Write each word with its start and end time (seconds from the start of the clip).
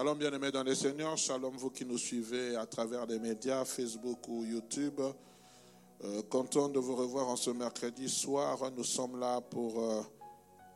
Shalom 0.00 0.16
bien-aimés 0.16 0.50
dans 0.50 0.62
les 0.62 0.74
seigneurs, 0.74 1.18
shalom 1.18 1.54
vous 1.58 1.68
qui 1.68 1.84
nous 1.84 1.98
suivez 1.98 2.56
à 2.56 2.64
travers 2.64 3.04
les 3.04 3.18
médias, 3.18 3.66
Facebook 3.66 4.26
ou 4.28 4.46
YouTube. 4.46 4.98
Euh, 6.02 6.22
content 6.22 6.70
de 6.70 6.78
vous 6.78 6.96
revoir 6.96 7.28
en 7.28 7.36
ce 7.36 7.50
mercredi 7.50 8.08
soir. 8.08 8.58
Nous 8.74 8.82
sommes 8.82 9.20
là 9.20 9.42
pour 9.42 9.78
euh, 9.78 10.00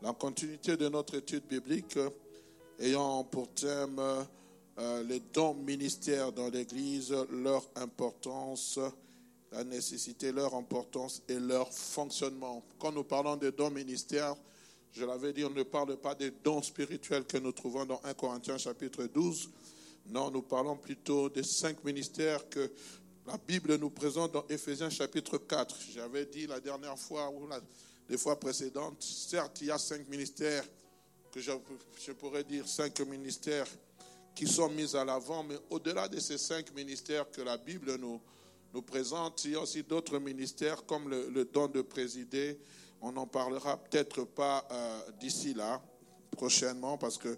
la 0.02 0.12
continuité 0.12 0.76
de 0.76 0.90
notre 0.90 1.14
étude 1.14 1.46
biblique, 1.46 1.98
ayant 2.78 3.24
pour 3.24 3.48
thème 3.54 3.98
euh, 3.98 5.02
les 5.04 5.20
dons 5.20 5.54
ministères 5.54 6.30
dans 6.30 6.50
l'Église, 6.50 7.16
leur 7.30 7.64
importance, 7.76 8.78
la 9.52 9.64
nécessité, 9.64 10.32
leur 10.32 10.54
importance 10.54 11.22
et 11.30 11.40
leur 11.40 11.72
fonctionnement. 11.72 12.62
Quand 12.78 12.92
nous 12.92 13.04
parlons 13.04 13.36
des 13.36 13.52
dons 13.52 13.70
ministères, 13.70 14.36
je 14.94 15.04
l'avais 15.04 15.32
dit, 15.32 15.44
on 15.44 15.50
ne 15.50 15.64
parle 15.64 15.96
pas 15.96 16.14
des 16.14 16.30
dons 16.30 16.62
spirituels 16.62 17.24
que 17.24 17.36
nous 17.38 17.50
trouvons 17.50 17.84
dans 17.84 18.00
1 18.04 18.14
Corinthiens 18.14 18.58
chapitre 18.58 19.04
12. 19.04 19.50
Non, 20.06 20.30
nous 20.30 20.42
parlons 20.42 20.76
plutôt 20.76 21.28
des 21.28 21.42
cinq 21.42 21.82
ministères 21.82 22.48
que 22.48 22.70
la 23.26 23.36
Bible 23.36 23.74
nous 23.76 23.90
présente 23.90 24.32
dans 24.32 24.46
Éphésiens 24.48 24.90
chapitre 24.90 25.38
4. 25.38 25.76
J'avais 25.94 26.26
dit 26.26 26.46
la 26.46 26.60
dernière 26.60 26.96
fois 26.96 27.28
ou 27.28 27.48
les 28.08 28.16
fois 28.16 28.38
précédentes, 28.38 29.02
certes, 29.02 29.62
il 29.62 29.68
y 29.68 29.70
a 29.72 29.78
cinq 29.78 30.08
ministères 30.08 30.64
que 31.32 31.40
je, 31.40 32.12
pourrais 32.12 32.44
dire 32.44 32.68
cinq 32.68 33.00
ministères 33.00 33.66
qui 34.36 34.46
sont 34.46 34.68
mis 34.68 34.94
à 34.94 35.04
l'avant, 35.04 35.42
mais 35.42 35.56
au-delà 35.70 36.06
de 36.06 36.20
ces 36.20 36.38
cinq 36.38 36.72
ministères 36.72 37.28
que 37.32 37.40
la 37.40 37.56
Bible 37.56 37.96
nous, 37.96 38.20
présente, 38.82 39.44
il 39.44 39.52
y 39.52 39.54
a 39.54 39.60
aussi 39.60 39.82
d'autres 39.82 40.18
ministères 40.18 40.84
comme 40.84 41.08
le 41.08 41.44
don 41.44 41.66
de 41.66 41.80
présider, 41.80 42.58
on 43.04 43.12
n'en 43.12 43.26
parlera 43.26 43.76
peut-être 43.76 44.24
pas 44.24 44.66
euh, 44.70 45.10
d'ici 45.20 45.52
là, 45.52 45.80
prochainement, 46.30 46.96
parce 46.96 47.18
que 47.18 47.36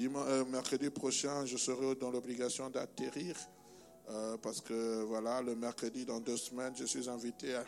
euh, 0.00 0.44
mercredi 0.44 0.90
prochain, 0.90 1.44
je 1.44 1.56
serai 1.56 1.96
dans 1.96 2.10
l'obligation 2.10 2.70
d'atterrir, 2.70 3.36
euh, 4.10 4.36
parce 4.36 4.60
que 4.60 5.02
voilà, 5.02 5.42
le 5.42 5.56
mercredi, 5.56 6.04
dans 6.04 6.20
deux 6.20 6.36
semaines, 6.36 6.72
je 6.76 6.84
suis 6.84 7.08
invité 7.08 7.56
à 7.56 7.64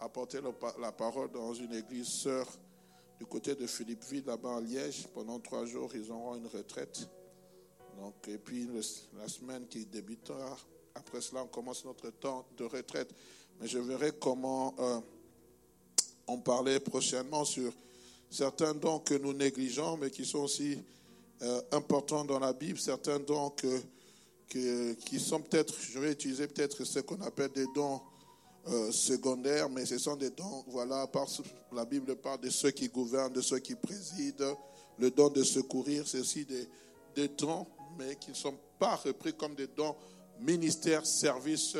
apporter 0.00 0.40
la 0.78 0.92
parole 0.92 1.30
dans 1.30 1.54
une 1.54 1.72
église 1.72 2.08
sœur 2.08 2.46
du 3.18 3.24
côté 3.24 3.54
de 3.54 3.66
Philippeville, 3.66 4.24
là-bas 4.26 4.50
en 4.50 4.60
Liège. 4.60 5.08
Pendant 5.14 5.40
trois 5.40 5.64
jours, 5.64 5.90
ils 5.94 6.10
auront 6.10 6.34
une 6.34 6.48
retraite. 6.48 7.08
Donc, 7.98 8.28
et 8.28 8.36
puis 8.36 8.68
la 9.16 9.28
semaine 9.28 9.66
qui 9.68 9.86
débutera, 9.86 10.58
après 10.94 11.22
cela, 11.22 11.44
on 11.44 11.46
commence 11.46 11.82
notre 11.86 12.10
temps 12.10 12.44
de 12.58 12.64
retraite. 12.64 13.14
Mais 13.58 13.68
je 13.68 13.78
verrai 13.78 14.12
comment 14.20 14.74
on 16.26 16.38
parlait 16.38 16.80
prochainement 16.80 17.44
sur 17.44 17.72
certains 18.30 18.74
dons 18.74 18.98
que 18.98 19.14
nous 19.14 19.32
négligeons, 19.32 19.96
mais 19.96 20.10
qui 20.10 20.24
sont 20.24 20.40
aussi 20.40 20.78
euh, 21.42 21.60
importants 21.72 22.24
dans 22.24 22.38
la 22.38 22.52
Bible, 22.52 22.78
certains 22.78 23.20
dons 23.20 23.52
qui 24.48 25.20
sont 25.20 25.40
peut-être, 25.40 25.74
je 25.80 25.98
vais 25.98 26.12
utiliser 26.12 26.46
peut-être 26.46 26.84
ce 26.84 27.00
qu'on 27.00 27.20
appelle 27.22 27.50
des 27.52 27.66
dons 27.74 28.00
euh, 28.68 28.90
secondaires, 28.92 29.68
mais 29.68 29.84
ce 29.84 29.98
sont 29.98 30.16
des 30.16 30.30
dons, 30.30 30.64
voilà, 30.68 31.06
la 31.72 31.84
Bible 31.84 32.16
parle 32.16 32.40
de 32.40 32.50
ceux 32.50 32.70
qui 32.70 32.88
gouvernent, 32.88 33.32
de 33.32 33.40
ceux 33.40 33.58
qui 33.58 33.74
président, 33.74 34.58
le 34.98 35.10
don 35.10 35.28
de 35.28 35.42
secourir, 35.42 36.06
c'est 36.06 36.20
aussi 36.20 36.44
des, 36.44 36.68
des 37.14 37.28
dons, 37.28 37.66
mais 37.98 38.16
qui 38.16 38.30
ne 38.30 38.36
sont 38.36 38.54
pas 38.78 38.96
repris 38.96 39.34
comme 39.34 39.54
des 39.54 39.66
dons 39.66 39.94
ministères, 40.40 41.04
services, 41.04 41.76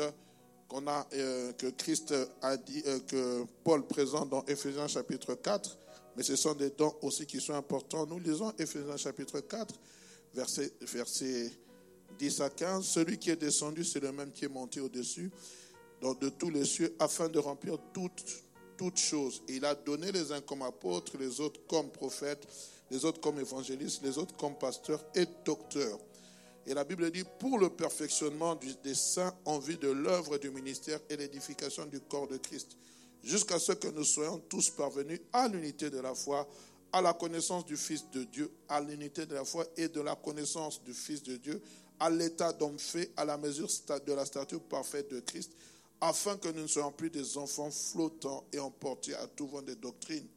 euh, 1.13 1.53
que 1.53 1.67
Christ 1.67 2.13
a 2.41 2.57
dit, 2.57 2.83
euh, 2.85 2.99
que 3.07 3.45
Paul 3.63 3.85
présente 3.85 4.29
dans 4.29 4.43
Ephésiens 4.45 4.87
chapitre 4.87 5.35
4, 5.35 5.77
mais 6.17 6.23
ce 6.23 6.35
sont 6.35 6.53
des 6.53 6.71
dons 6.71 6.95
aussi 7.01 7.25
qui 7.25 7.39
sont 7.39 7.53
importants. 7.53 8.05
Nous 8.05 8.19
lisons 8.19 8.51
Ephésiens 8.57 8.97
chapitre 8.97 9.39
4, 9.39 9.75
verset, 10.33 10.73
verset 10.81 11.51
10 12.17 12.41
à 12.41 12.49
15. 12.49 12.85
Celui 12.85 13.17
qui 13.17 13.29
est 13.29 13.35
descendu, 13.35 13.83
c'est 13.83 13.99
le 13.99 14.11
même 14.11 14.31
qui 14.31 14.45
est 14.45 14.49
monté 14.49 14.79
au-dessus 14.79 15.31
de 16.01 16.29
tous 16.29 16.49
les 16.49 16.65
cieux 16.65 16.95
afin 16.99 17.27
de 17.29 17.39
remplir 17.39 17.77
toutes, 17.93 18.43
choses. 18.95 19.41
Il 19.47 19.63
a 19.63 19.73
donné 19.73 20.11
les 20.11 20.33
uns 20.33 20.41
comme 20.41 20.61
apôtres, 20.61 21.17
les 21.17 21.39
autres 21.39 21.61
comme 21.67 21.89
prophètes, 21.89 22.45
les 22.91 23.05
autres 23.05 23.21
comme 23.21 23.39
évangélistes, 23.39 24.03
les 24.03 24.17
autres 24.17 24.35
comme 24.35 24.55
pasteurs 24.55 25.03
et 25.15 25.25
docteurs 25.45 25.97
et 26.65 26.73
la 26.73 26.83
Bible 26.83 27.11
dit 27.11 27.23
pour 27.39 27.59
le 27.59 27.69
perfectionnement 27.69 28.55
des 28.83 28.95
saints 28.95 29.33
en 29.45 29.59
vue 29.59 29.77
de 29.77 29.89
l'œuvre 29.89 30.37
du 30.37 30.49
ministère 30.49 30.99
et 31.09 31.17
l'édification 31.17 31.85
du 31.85 31.99
corps 31.99 32.27
de 32.27 32.37
Christ, 32.37 32.77
jusqu'à 33.23 33.59
ce 33.59 33.73
que 33.73 33.87
nous 33.89 34.03
soyons 34.03 34.39
tous 34.49 34.71
parvenus 34.71 35.21
à 35.31 35.47
l'unité 35.47 35.89
de 35.89 35.99
la 35.99 36.15
foi, 36.15 36.47
à 36.91 37.01
la 37.01 37.13
connaissance 37.13 37.65
du 37.65 37.77
Fils 37.77 38.09
de 38.11 38.23
Dieu, 38.23 38.51
à 38.67 38.81
l'unité 38.81 39.25
de 39.25 39.35
la 39.35 39.45
foi 39.45 39.65
et 39.77 39.89
de 39.89 40.01
la 40.01 40.15
connaissance 40.15 40.81
du 40.83 40.93
Fils 40.93 41.21
de 41.21 41.37
Dieu, 41.37 41.61
à 41.99 42.09
l'état 42.09 42.51
d'homme 42.51 42.79
fait, 42.79 43.11
à 43.15 43.25
la 43.25 43.37
mesure 43.37 43.69
de 44.05 44.13
la 44.13 44.25
stature 44.25 44.61
parfaite 44.61 45.11
de 45.11 45.19
Christ, 45.19 45.51
afin 46.01 46.35
que 46.37 46.49
nous 46.49 46.63
ne 46.63 46.67
soyons 46.67 46.91
plus 46.91 47.09
des 47.09 47.37
enfants 47.37 47.71
flottants 47.71 48.43
et 48.51 48.59
emportés 48.59 49.13
à 49.15 49.27
tout 49.27 49.47
vent 49.47 49.61
de 49.61 49.75
doctrines, 49.75 50.27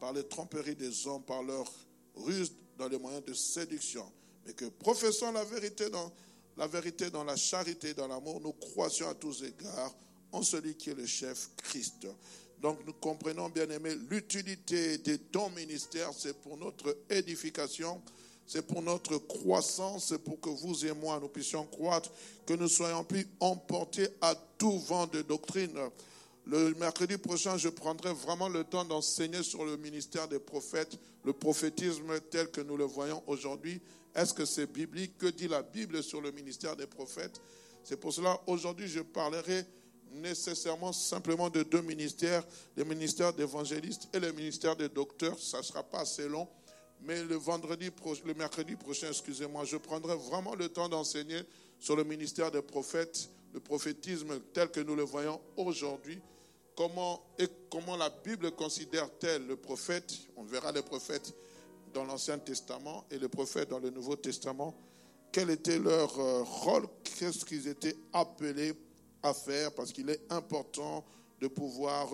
par 0.00 0.12
les 0.12 0.26
tromperies 0.26 0.76
des 0.76 1.06
hommes, 1.06 1.22
par 1.22 1.42
leur 1.42 1.70
ruse 2.16 2.52
dans 2.76 2.88
les 2.88 2.98
moyens 2.98 3.24
de 3.24 3.32
séduction 3.32 4.04
et 4.46 4.52
que 4.52 4.66
professant 4.66 5.32
la 5.32 5.44
vérité 5.44 5.90
dans 5.90 6.12
la 6.58 6.66
vérité 6.66 7.08
dans 7.08 7.24
la 7.24 7.36
charité, 7.36 7.94
dans 7.94 8.08
l'amour, 8.08 8.40
nous 8.40 8.52
croissions 8.52 9.08
à 9.08 9.14
tous 9.14 9.44
égards 9.44 9.94
en 10.32 10.42
celui 10.42 10.74
qui 10.74 10.90
est 10.90 10.94
le 10.94 11.06
chef 11.06 11.50
Christ. 11.56 12.08
Donc 12.60 12.80
nous 12.84 12.92
comprenons, 12.94 13.48
bien 13.48 13.70
aimé, 13.70 13.94
l'utilité 14.10 14.98
des 14.98 15.18
dons 15.32 15.50
ministères, 15.50 16.10
c'est 16.12 16.34
pour 16.34 16.56
notre 16.56 16.96
édification, 17.08 18.02
c'est 18.44 18.66
pour 18.66 18.82
notre 18.82 19.18
croissance, 19.18 20.08
c'est 20.08 20.18
pour 20.18 20.40
que 20.40 20.50
vous 20.50 20.84
et 20.84 20.92
moi, 20.92 21.20
nous 21.20 21.28
puissions 21.28 21.64
croître, 21.64 22.10
que 22.44 22.54
nous 22.54 22.68
soyons 22.68 23.04
plus 23.04 23.28
emportés 23.38 24.08
à 24.20 24.34
tout 24.34 24.80
vent 24.80 25.06
de 25.06 25.22
doctrine. 25.22 25.78
Le 26.50 26.72
mercredi 26.76 27.18
prochain, 27.18 27.58
je 27.58 27.68
prendrai 27.68 28.14
vraiment 28.14 28.48
le 28.48 28.64
temps 28.64 28.82
d'enseigner 28.82 29.42
sur 29.42 29.66
le 29.66 29.76
ministère 29.76 30.28
des 30.28 30.38
prophètes, 30.38 30.98
le 31.24 31.34
prophétisme 31.34 32.18
tel 32.30 32.50
que 32.50 32.62
nous 32.62 32.78
le 32.78 32.84
voyons 32.84 33.22
aujourd'hui, 33.26 33.82
est-ce 34.14 34.32
que 34.32 34.46
c'est 34.46 34.66
biblique? 34.66 35.18
Que 35.18 35.26
dit 35.26 35.46
la 35.46 35.60
Bible 35.62 36.02
sur 36.02 36.22
le 36.22 36.30
ministère 36.30 36.74
des 36.74 36.86
prophètes? 36.86 37.42
C'est 37.84 37.98
pour 37.98 38.14
cela, 38.14 38.40
aujourd'hui, 38.46 38.88
je 38.88 39.00
parlerai 39.00 39.62
nécessairement 40.10 40.94
simplement 40.94 41.50
de 41.50 41.62
deux 41.62 41.82
ministères, 41.82 42.42
le 42.76 42.84
ministère 42.84 43.34
d'évangéliste 43.34 44.08
et 44.14 44.18
le 44.18 44.32
ministère 44.32 44.74
des 44.74 44.88
docteurs. 44.88 45.38
Ça 45.38 45.58
ne 45.58 45.62
sera 45.62 45.82
pas 45.82 46.00
assez 46.00 46.26
long. 46.26 46.48
Mais 47.02 47.22
le 47.24 47.38
le 47.38 48.34
mercredi 48.34 48.74
prochain, 48.74 49.08
excusez-moi, 49.08 49.66
je 49.66 49.76
prendrai 49.76 50.16
vraiment 50.16 50.54
le 50.54 50.70
temps 50.70 50.88
d'enseigner 50.88 51.42
sur 51.78 51.94
le 51.94 52.04
ministère 52.04 52.50
des 52.50 52.62
prophètes, 52.62 53.28
le 53.52 53.60
prophétisme 53.60 54.40
tel 54.54 54.70
que 54.70 54.80
nous 54.80 54.96
le 54.96 55.02
voyons 55.02 55.38
aujourd'hui. 55.58 56.18
Comment, 56.78 57.20
et 57.40 57.48
comment 57.68 57.96
la 57.96 58.08
Bible 58.08 58.52
considère-t-elle 58.52 59.48
le 59.48 59.56
prophète? 59.56 60.14
On 60.36 60.44
verra 60.44 60.70
les 60.70 60.82
prophètes 60.82 61.34
dans 61.92 62.04
l'Ancien 62.04 62.38
Testament 62.38 63.04
et 63.10 63.18
les 63.18 63.28
prophètes 63.28 63.68
dans 63.70 63.80
le 63.80 63.90
Nouveau 63.90 64.14
Testament, 64.14 64.72
quel 65.32 65.50
était 65.50 65.80
leur 65.80 66.16
euh, 66.20 66.44
rôle, 66.44 66.86
qu'est-ce 67.02 67.44
qu'ils 67.44 67.66
étaient 67.66 67.96
appelés 68.12 68.74
à 69.24 69.34
faire, 69.34 69.72
parce 69.72 69.92
qu'il 69.92 70.08
est 70.08 70.20
important 70.30 71.04
de 71.40 71.48
pouvoir 71.48 72.10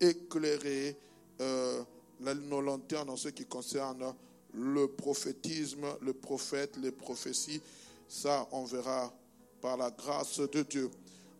éclairer 0.00 0.96
euh, 1.40 1.80
nos 2.18 2.60
lanternes 2.60 3.10
en 3.10 3.16
ce 3.16 3.28
qui 3.28 3.46
concerne 3.46 4.12
le 4.52 4.88
prophétisme, 4.88 5.86
le 6.00 6.14
prophète, 6.14 6.76
les 6.78 6.90
prophéties. 6.90 7.62
Ça, 8.08 8.48
on 8.50 8.64
verra 8.64 9.14
par 9.60 9.76
la 9.76 9.92
grâce 9.92 10.40
de 10.40 10.62
Dieu. 10.62 10.90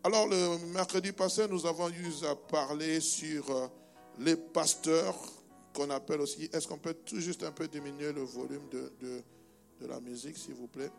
Alors, 0.03 0.27
le 0.27 0.57
mercredi 0.73 1.11
passé, 1.11 1.47
nous 1.47 1.63
avons 1.67 1.87
eu 1.89 2.25
à 2.27 2.35
parler 2.35 2.99
sur 2.99 3.51
euh, 3.51 3.67
les 4.17 4.35
pasteurs 4.35 5.15
qu'on 5.75 5.91
appelle 5.91 6.21
aussi. 6.21 6.49
Est-ce 6.51 6.67
qu'on 6.67 6.79
peut 6.79 6.95
tout 7.05 7.19
juste 7.19 7.43
un 7.43 7.51
peu 7.51 7.67
diminuer 7.67 8.11
le 8.11 8.23
volume 8.23 8.67
de, 8.69 8.91
de, 8.99 9.85
la 9.85 9.99
musique, 9.99 10.39
s'il 10.39 10.55
vous 10.55 10.67
plaît? 10.67 10.89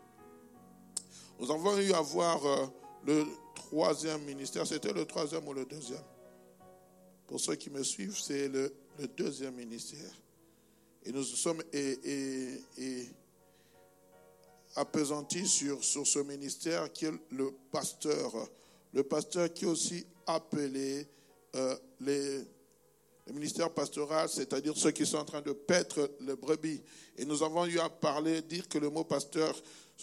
Nous 1.37 1.51
avons 1.51 1.77
eu 1.79 1.91
à 1.91 1.99
voir 1.99 2.45
euh, 2.45 2.65
le 3.05 3.25
troisième 3.55 4.23
ministère. 4.23 4.65
C'était 4.65 4.93
le 4.93 5.03
troisième 5.03 5.45
ou 5.49 5.53
le 5.53 5.65
deuxième? 5.65 6.03
Pour 7.27 7.41
ceux 7.41 7.55
qui 7.55 7.69
me 7.69 7.83
suivent, 7.83 8.17
c'est 8.17 8.47
le, 8.47 8.73
deuxième 9.17 9.55
ministère. 9.55 10.13
Et 11.03 11.11
nous 11.11 11.23
sommes 11.23 11.61
et, 11.73 12.61
sur, 15.45 15.83
sur 15.83 16.07
ce 16.07 16.19
ministère 16.19 16.93
qui 16.93 17.05
est 17.05 17.13
le 17.31 17.51
pasteur. 17.69 18.31
Le 18.93 19.03
pasteur 19.03 19.51
qui 19.53 19.65
aussi 19.65 20.05
appelé 20.25 21.07
euh, 21.55 21.75
les 21.99 22.45
le 23.27 23.33
ministère 23.33 23.69
pastoral, 23.71 24.27
c'est-à-dire 24.27 24.75
ceux 24.75 24.91
qui 24.91 25.05
sont 25.05 25.17
en 25.17 25.25
train 25.25 25.41
de 25.41 25.53
paître 25.53 26.11
les 26.21 26.35
brebis. 26.35 26.81
Et 27.17 27.25
nous 27.25 27.41
avons 27.43 27.65
eu 27.65 27.79
à 27.79 27.89
parler, 27.89 28.41
dire 28.41 28.67
que 28.67 28.77
le 28.77 28.89
mot 28.89 29.03
pasteur, 29.03 29.55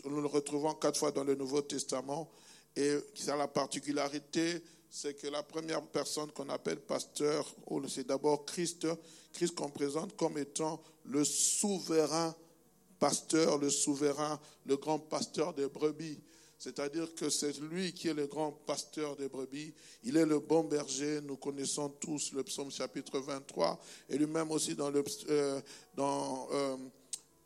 nous 0.04 0.20
le 0.20 0.26
retrouvons 0.26 0.74
quatre 0.74 0.98
fois 0.98 1.12
dans 1.12 1.24
le 1.24 1.34
Nouveau 1.34 1.60
Testament. 1.60 2.30
Et 2.76 2.96
qui 3.14 3.28
a 3.28 3.36
la 3.36 3.48
particularité, 3.48 4.62
c'est 4.88 5.14
que 5.14 5.26
la 5.26 5.42
première 5.42 5.82
personne 5.82 6.30
qu'on 6.32 6.48
appelle 6.48 6.80
pasteur, 6.80 7.52
c'est 7.88 8.06
d'abord 8.06 8.46
Christ, 8.46 8.86
Christ 9.32 9.54
qu'on 9.54 9.70
présente 9.70 10.16
comme 10.16 10.38
étant 10.38 10.80
le 11.04 11.24
souverain 11.24 12.34
pasteur, 12.98 13.58
le 13.58 13.70
souverain, 13.70 14.38
le 14.66 14.76
grand 14.76 14.98
pasteur 14.98 15.52
des 15.52 15.66
brebis. 15.68 16.20
C'est-à-dire 16.60 17.14
que 17.14 17.30
c'est 17.30 17.58
lui 17.58 17.94
qui 17.94 18.08
est 18.08 18.14
le 18.14 18.26
grand 18.26 18.52
pasteur 18.52 19.16
des 19.16 19.30
brebis. 19.30 19.72
Il 20.04 20.18
est 20.18 20.26
le 20.26 20.40
bon 20.40 20.62
berger. 20.62 21.22
Nous 21.22 21.38
connaissons 21.38 21.88
tous 21.88 22.32
le 22.34 22.44
psaume 22.44 22.70
chapitre 22.70 23.18
23 23.18 23.80
et 24.10 24.18
lui-même 24.18 24.50
aussi 24.50 24.74
dans 24.74 24.90
le 24.90 25.02
euh, 25.30 25.58
dans 25.94 26.48
euh, 26.52 26.76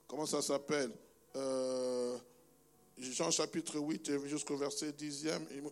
comment 0.08 0.26
ça 0.26 0.42
s'appelle 0.42 0.90
euh, 1.36 2.18
Jean 2.98 3.30
chapitre 3.30 3.78
8 3.78 4.26
jusqu'au 4.26 4.56
verset 4.56 4.90
10 4.90 5.28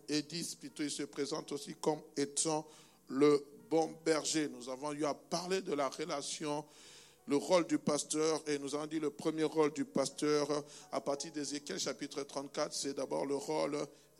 et 0.07 0.21
10 0.21 0.55
plutôt 0.55 0.83
il 0.83 0.91
se 0.91 1.03
présente 1.03 1.51
aussi 1.51 1.75
comme 1.81 1.99
étant 2.15 2.65
le 3.09 3.45
bon 3.69 3.93
berger. 4.05 4.47
Nous 4.47 4.69
avons 4.69 4.93
eu 4.93 5.03
à 5.03 5.13
parler 5.13 5.61
de 5.61 5.73
la 5.73 5.89
relation 5.89 6.63
le 7.27 7.37
rôle 7.37 7.65
du 7.67 7.77
pasteur, 7.77 8.41
et 8.47 8.59
nous 8.59 8.75
avons 8.75 8.87
dit 8.87 8.99
le 8.99 9.09
premier 9.09 9.43
rôle 9.43 9.73
du 9.73 9.85
pasteur 9.85 10.47
à 10.91 11.01
partir 11.01 11.31
d'Ézéchiel 11.31 11.79
chapitre 11.79 12.23
34, 12.23 12.73
c'est 12.73 12.95
d'abord 12.95 13.25
le 13.25 13.35
rôle 13.35 13.77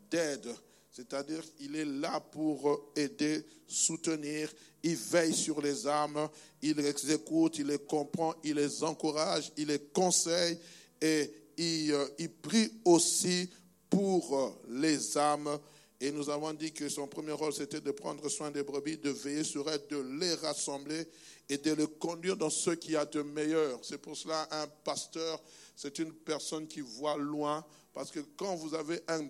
d'aide. 0.09 0.47
C'est-à-dire, 0.91 1.43
il 1.59 1.75
est 1.75 1.85
là 1.85 2.19
pour 2.19 2.91
aider, 2.95 3.43
soutenir, 3.67 4.53
il 4.83 4.95
veille 4.95 5.33
sur 5.33 5.59
les 5.59 5.87
âmes, 5.87 6.29
il 6.61 6.75
les 6.75 7.11
écoute, 7.11 7.57
il 7.57 7.67
les 7.67 7.79
comprend, 7.79 8.35
il 8.43 8.55
les 8.55 8.83
encourage, 8.83 9.51
il 9.57 9.67
les 9.67 9.79
conseille 9.79 10.59
et 11.01 11.33
il, 11.57 11.95
il 12.19 12.29
prie 12.29 12.71
aussi 12.85 13.49
pour 13.89 14.61
les 14.69 15.17
âmes. 15.17 15.57
Et 15.99 16.11
nous 16.11 16.29
avons 16.29 16.53
dit 16.53 16.71
que 16.73 16.89
son 16.89 17.07
premier 17.07 17.31
rôle, 17.31 17.53
c'était 17.53 17.81
de 17.81 17.91
prendre 17.91 18.27
soin 18.29 18.51
des 18.51 18.61
brebis, 18.61 18.97
de 18.97 19.09
veiller 19.09 19.43
sur 19.43 19.69
elles, 19.69 19.87
de 19.89 19.97
les 20.19 20.33
rassembler 20.35 21.07
et 21.49 21.57
de 21.57 21.73
le 21.73 21.87
conduire 21.87 22.37
dans 22.37 22.49
ce 22.49 22.71
qu'il 22.71 22.91
y 22.91 22.95
a 22.95 23.05
de 23.05 23.21
meilleur. 23.21 23.79
C'est 23.83 23.97
pour 23.97 24.15
cela 24.15 24.47
un 24.51 24.67
pasteur, 24.83 25.41
c'est 25.75 25.99
une 25.99 26.13
personne 26.13 26.67
qui 26.67 26.81
voit 26.81 27.17
loin, 27.17 27.65
parce 27.93 28.11
que 28.11 28.19
quand 28.37 28.55
vous 28.55 28.73
avez 28.73 29.01
un, 29.07 29.23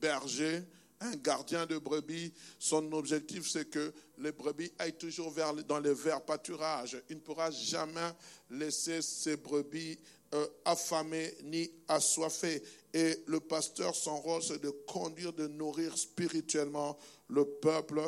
berger, 0.00 0.62
un 1.00 1.16
gardien 1.16 1.66
de 1.66 1.78
brebis, 1.78 2.32
son 2.58 2.92
objectif 2.92 3.48
c'est 3.48 3.70
que 3.70 3.92
les 4.18 4.32
brebis 4.32 4.72
aillent 4.78 4.98
toujours 4.98 5.30
vers, 5.30 5.54
dans 5.54 5.78
les 5.78 5.94
verts 5.94 6.22
pâturages. 6.22 7.00
Il 7.08 7.16
ne 7.16 7.20
pourra 7.20 7.50
jamais 7.50 8.10
laisser 8.50 9.00
ses 9.00 9.36
brebis 9.36 9.98
euh, 10.34 10.46
affamées 10.64 11.34
ni 11.44 11.70
assoiffées. 11.88 12.62
Et 12.92 13.16
le 13.26 13.40
pasteur, 13.40 13.94
son 13.94 14.20
rôle, 14.20 14.42
c'est 14.42 14.62
de 14.62 14.70
conduire, 14.70 15.32
de 15.32 15.46
nourrir 15.46 15.96
spirituellement 15.96 16.98
le 17.28 17.44
peuple, 17.44 18.00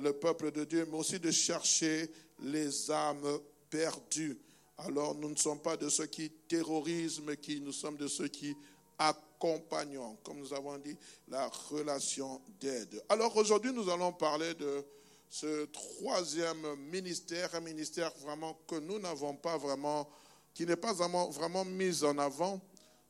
le 0.00 0.12
peuple 0.12 0.52
de 0.52 0.64
Dieu, 0.64 0.86
mais 0.90 0.96
aussi 0.96 1.18
de 1.18 1.30
chercher 1.30 2.10
les 2.40 2.90
âmes 2.90 3.40
perdues. 3.70 4.38
Alors 4.78 5.14
nous 5.14 5.30
ne 5.30 5.36
sommes 5.36 5.60
pas 5.60 5.76
de 5.76 5.88
ceux 5.88 6.06
qui 6.06 6.30
terrorisent, 6.48 7.20
mais 7.20 7.36
qui, 7.36 7.60
nous 7.60 7.72
sommes 7.72 7.96
de 7.96 8.08
ceux 8.08 8.28
qui 8.28 8.54
accompagnons, 8.98 10.16
comme 10.22 10.38
nous 10.38 10.52
avons 10.52 10.76
dit, 10.78 10.96
la 11.28 11.48
relation 11.48 12.40
d'aide. 12.60 13.02
Alors 13.08 13.36
aujourd'hui, 13.36 13.72
nous 13.72 13.88
allons 13.88 14.12
parler 14.12 14.54
de 14.54 14.84
ce 15.28 15.64
troisième 15.66 16.76
ministère, 16.90 17.54
un 17.54 17.60
ministère 17.60 18.12
vraiment 18.18 18.58
que 18.66 18.76
nous 18.76 18.98
n'avons 18.98 19.34
pas 19.34 19.56
vraiment, 19.56 20.08
qui 20.54 20.66
n'est 20.66 20.76
pas 20.76 20.92
vraiment, 20.92 21.64
mis 21.64 22.04
en 22.04 22.16
avant. 22.18 22.60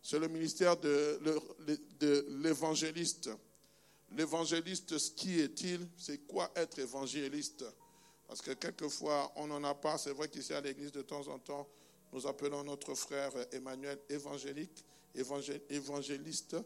C'est 0.02 0.18
le 0.18 0.28
ministère 0.28 0.76
de, 0.76 1.20
de 2.00 2.26
l'évangéliste. 2.42 3.30
L'évangéliste, 4.12 4.98
ce 4.98 5.10
qui 5.10 5.40
est-il? 5.40 5.86
C'est 5.98 6.18
quoi 6.26 6.50
être 6.54 6.78
évangéliste? 6.78 7.64
Parce 8.26 8.42
que 8.42 8.52
quelquefois, 8.52 9.32
on 9.36 9.46
n'en 9.46 9.62
a 9.64 9.74
pas. 9.74 9.98
C'est 9.98 10.12
vrai 10.12 10.28
qu'ici 10.28 10.52
à 10.52 10.60
l'église, 10.60 10.92
de 10.92 11.02
temps 11.02 11.26
en 11.28 11.38
temps, 11.38 11.68
nous 12.12 12.26
appelons 12.26 12.64
notre 12.64 12.94
frère 12.94 13.32
Emmanuel 13.52 13.98
évangélique, 14.08 14.84
évangéliste. 15.14 16.56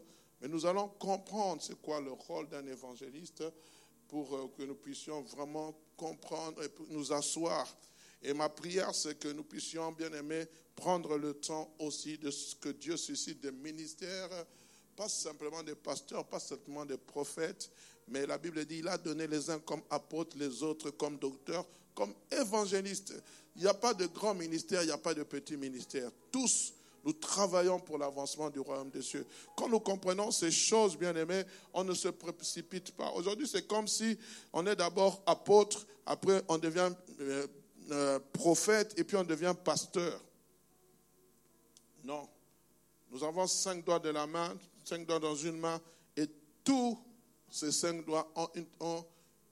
Mais 0.41 0.47
nous 0.47 0.65
allons 0.65 0.87
comprendre 0.87 1.61
c'est 1.61 1.79
quoi 1.81 2.01
le 2.01 2.11
rôle 2.11 2.47
d'un 2.49 2.65
évangéliste 2.65 3.43
pour 4.07 4.35
euh, 4.35 4.51
que 4.57 4.63
nous 4.63 4.75
puissions 4.75 5.21
vraiment 5.21 5.73
comprendre 5.95 6.63
et 6.63 6.69
nous 6.89 7.13
asseoir. 7.13 7.67
Et 8.23 8.33
ma 8.33 8.49
prière, 8.49 8.93
c'est 8.93 9.17
que 9.17 9.27
nous 9.27 9.43
puissions, 9.43 9.91
bien 9.91 10.11
aimer, 10.13 10.45
prendre 10.75 11.17
le 11.17 11.33
temps 11.33 11.73
aussi 11.79 12.17
de 12.17 12.31
ce 12.31 12.55
que 12.55 12.69
Dieu 12.69 12.97
suscite 12.97 13.39
des 13.39 13.51
ministères, 13.51 14.29
pas 14.95 15.09
simplement 15.09 15.63
des 15.63 15.75
pasteurs, 15.75 16.25
pas 16.25 16.39
simplement 16.39 16.85
des 16.85 16.97
prophètes, 16.97 17.71
mais 18.07 18.25
la 18.25 18.37
Bible 18.37 18.65
dit, 18.65 18.79
il 18.79 18.87
a 18.87 18.97
donné 18.97 19.27
les 19.27 19.49
uns 19.49 19.59
comme 19.59 19.81
apôtres, 19.89 20.37
les 20.37 20.63
autres 20.63 20.91
comme 20.91 21.17
docteurs, 21.17 21.65
comme 21.93 22.13
évangélistes. 22.31 23.13
Il 23.55 23.63
n'y 23.63 23.67
a 23.67 23.73
pas 23.73 23.93
de 23.93 24.05
grand 24.05 24.33
ministère, 24.33 24.81
il 24.81 24.87
n'y 24.87 24.91
a 24.91 24.97
pas 24.97 25.13
de 25.13 25.23
petit 25.23 25.57
ministère. 25.57 26.09
Tous, 26.31 26.73
nous 27.03 27.13
travaillons 27.13 27.79
pour 27.79 27.97
l'avancement 27.97 28.49
du 28.49 28.59
royaume 28.59 28.89
des 28.89 29.01
cieux. 29.01 29.25
Quand 29.55 29.67
nous 29.67 29.79
comprenons 29.79 30.31
ces 30.31 30.51
choses, 30.51 30.97
bien 30.97 31.15
aimés, 31.15 31.43
on 31.73 31.83
ne 31.83 31.93
se 31.93 32.09
précipite 32.09 32.91
pas. 32.91 33.11
Aujourd'hui, 33.11 33.47
c'est 33.47 33.67
comme 33.67 33.87
si 33.87 34.17
on 34.53 34.65
est 34.67 34.75
d'abord 34.75 35.21
apôtre, 35.25 35.85
après 36.05 36.43
on 36.47 36.57
devient 36.57 36.91
euh, 37.19 37.47
euh, 37.91 38.19
prophète 38.33 38.93
et 38.97 39.03
puis 39.03 39.17
on 39.17 39.23
devient 39.23 39.55
pasteur. 39.63 40.21
Non. 42.03 42.27
Nous 43.11 43.23
avons 43.23 43.47
cinq 43.47 43.83
doigts 43.83 43.99
de 43.99 44.09
la 44.09 44.25
main, 44.25 44.55
cinq 44.83 45.05
doigts 45.05 45.19
dans 45.19 45.35
une 45.35 45.57
main, 45.57 45.81
et 46.15 46.27
tout 46.63 46.97
ces 47.51 47.71
cinq 47.71 48.05
doigts 48.05 48.31
ont, 48.79 49.05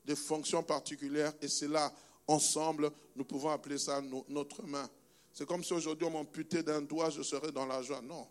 des 0.06 0.16
fonctions 0.16 0.64
particulières 0.64 1.34
et 1.42 1.48
c'est 1.48 1.68
là, 1.68 1.94
ensemble, 2.26 2.92
nous 3.16 3.26
pouvons 3.26 3.50
appeler 3.50 3.78
ça 3.78 4.02
notre 4.30 4.64
main. 4.64 4.90
C'est 5.34 5.46
comme 5.46 5.64
si 5.64 5.74
aujourd'hui 5.74 6.08
on 6.08 6.12
m'amputait 6.12 6.64
d'un 6.64 6.82
doigt, 6.82 7.10
je 7.10 7.22
serais 7.22 7.52
dans 7.52 7.66
la 7.66 7.82
joie. 7.82 8.02
Non. 8.02 8.28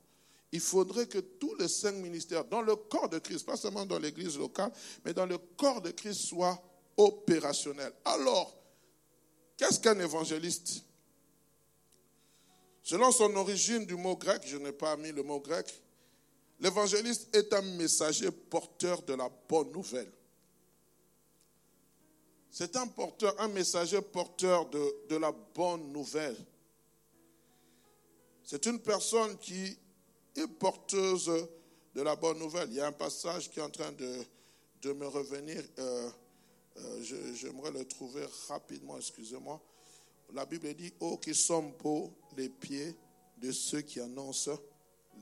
Il 0.50 0.60
faudrait 0.60 1.06
que 1.06 1.18
tous 1.18 1.54
les 1.56 1.68
cinq 1.68 1.94
ministères, 1.96 2.44
dans 2.44 2.62
le 2.62 2.74
corps 2.74 3.08
de 3.08 3.18
Christ, 3.18 3.44
pas 3.44 3.56
seulement 3.56 3.84
dans 3.84 3.98
l'église 3.98 4.38
locale, 4.38 4.72
mais 5.04 5.12
dans 5.12 5.26
le 5.26 5.38
corps 5.38 5.82
de 5.82 5.90
Christ, 5.90 6.22
soient 6.22 6.60
opérationnels. 6.96 7.92
Alors, 8.04 8.56
qu'est-ce 9.56 9.78
qu'un 9.78 9.98
évangéliste? 10.00 10.82
Selon 12.82 13.12
son 13.12 13.34
origine 13.36 13.84
du 13.84 13.94
mot 13.94 14.16
grec, 14.16 14.42
je 14.46 14.56
n'ai 14.56 14.72
pas 14.72 14.96
mis 14.96 15.12
le 15.12 15.22
mot 15.22 15.40
grec, 15.40 15.66
L'évangéliste 16.60 17.34
est 17.36 17.52
un 17.52 17.62
messager 17.62 18.30
porteur 18.30 19.02
de 19.02 19.14
la 19.14 19.30
bonne 19.48 19.70
nouvelle. 19.70 20.12
C'est 22.50 22.74
un 22.76 22.88
porteur, 22.88 23.40
un 23.40 23.48
messager 23.48 24.00
porteur 24.00 24.68
de, 24.68 25.16
la 25.16 25.30
bonne 25.30 25.92
nouvelle. 25.92 26.36
C'est 28.42 28.66
une 28.66 28.80
personne 28.80 29.38
qui 29.38 29.78
est 30.34 30.48
porteuse 30.58 31.30
de 31.94 32.02
la 32.02 32.16
bonne 32.16 32.38
nouvelle. 32.38 32.68
Il 32.70 32.76
y 32.76 32.80
a 32.80 32.88
un 32.88 32.92
passage 32.92 33.50
qui 33.50 33.60
est 33.60 33.62
en 33.62 33.70
train 33.70 33.92
de, 33.92 34.92
me 34.92 35.06
revenir. 35.06 35.62
Euh, 35.78 36.10
euh, 36.78 37.34
j'aimerais 37.34 37.70
le 37.70 37.84
trouver 37.84 38.26
rapidement, 38.48 38.96
excusez-moi. 38.96 39.60
La 40.32 40.44
Bible 40.44 40.74
dit, 40.74 40.92
oh, 41.00 41.18
qui 41.18 41.34
sont 41.34 41.74
beaux 41.82 42.12
les 42.36 42.48
pieds 42.48 42.96
de 43.36 43.52
ceux 43.52 43.82
qui 43.82 44.00
annoncent 44.00 44.58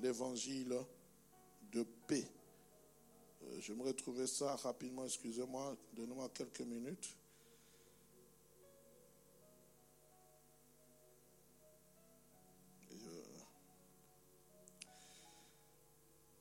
l'évangile 0.00 0.74
de 1.76 1.82
paix. 2.06 2.26
Euh, 3.42 3.60
j'aimerais 3.60 3.92
trouver 3.92 4.26
ça 4.26 4.56
rapidement, 4.56 5.04
excusez-moi, 5.04 5.76
donnez-moi 5.92 6.30
quelques 6.30 6.62
minutes. 6.62 7.14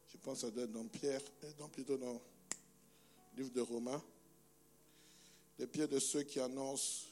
Je, 0.07 0.17
pense 0.17 0.45
doit 0.45 0.63
être 0.63 0.71
dans 0.71 0.87
Pierre, 0.87 1.21
dans, 1.59 1.69
plutôt 1.69 1.97
dans 1.97 2.13
le 2.13 2.19
livre 3.37 3.51
de 3.51 3.61
Romains. 3.61 4.01
Les 5.59 5.67
pieds 5.67 5.87
de 5.87 5.99
ceux 5.99 6.23
qui 6.23 6.39
annoncent, 6.39 7.07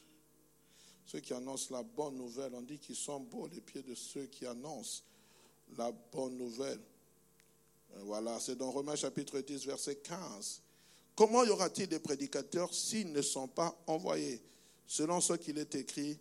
ceux 1.05 1.19
qui 1.19 1.33
annoncent 1.33 1.75
la 1.75 1.83
bonne 1.83 2.15
nouvelle. 2.15 2.55
On 2.55 2.61
dit 2.61 2.79
qu'ils 2.79 2.95
sont 2.95 3.19
beaux, 3.19 3.47
les 3.47 3.61
pieds 3.61 3.83
de 3.83 3.93
ceux 3.93 4.25
qui 4.25 4.45
annoncent 4.45 5.03
la 5.77 5.91
bonne 5.91 6.37
nouvelle. 6.37 6.79
Voilà, 8.01 8.39
c'est 8.39 8.55
dans 8.55 8.71
Romains 8.71 8.95
chapitre 8.95 9.39
10, 9.39 9.65
verset 9.65 9.95
15. 9.97 10.61
Comment 11.15 11.43
y 11.43 11.49
aura-t-il 11.49 11.87
des 11.87 11.99
prédicateurs 11.99 12.73
s'ils 12.73 13.11
ne 13.11 13.21
sont 13.21 13.47
pas 13.47 13.77
envoyés? 13.87 14.41
Selon 14.85 15.21
ce 15.21 15.33
qu'il 15.33 15.57
est 15.57 15.75
écrit, 15.75 16.19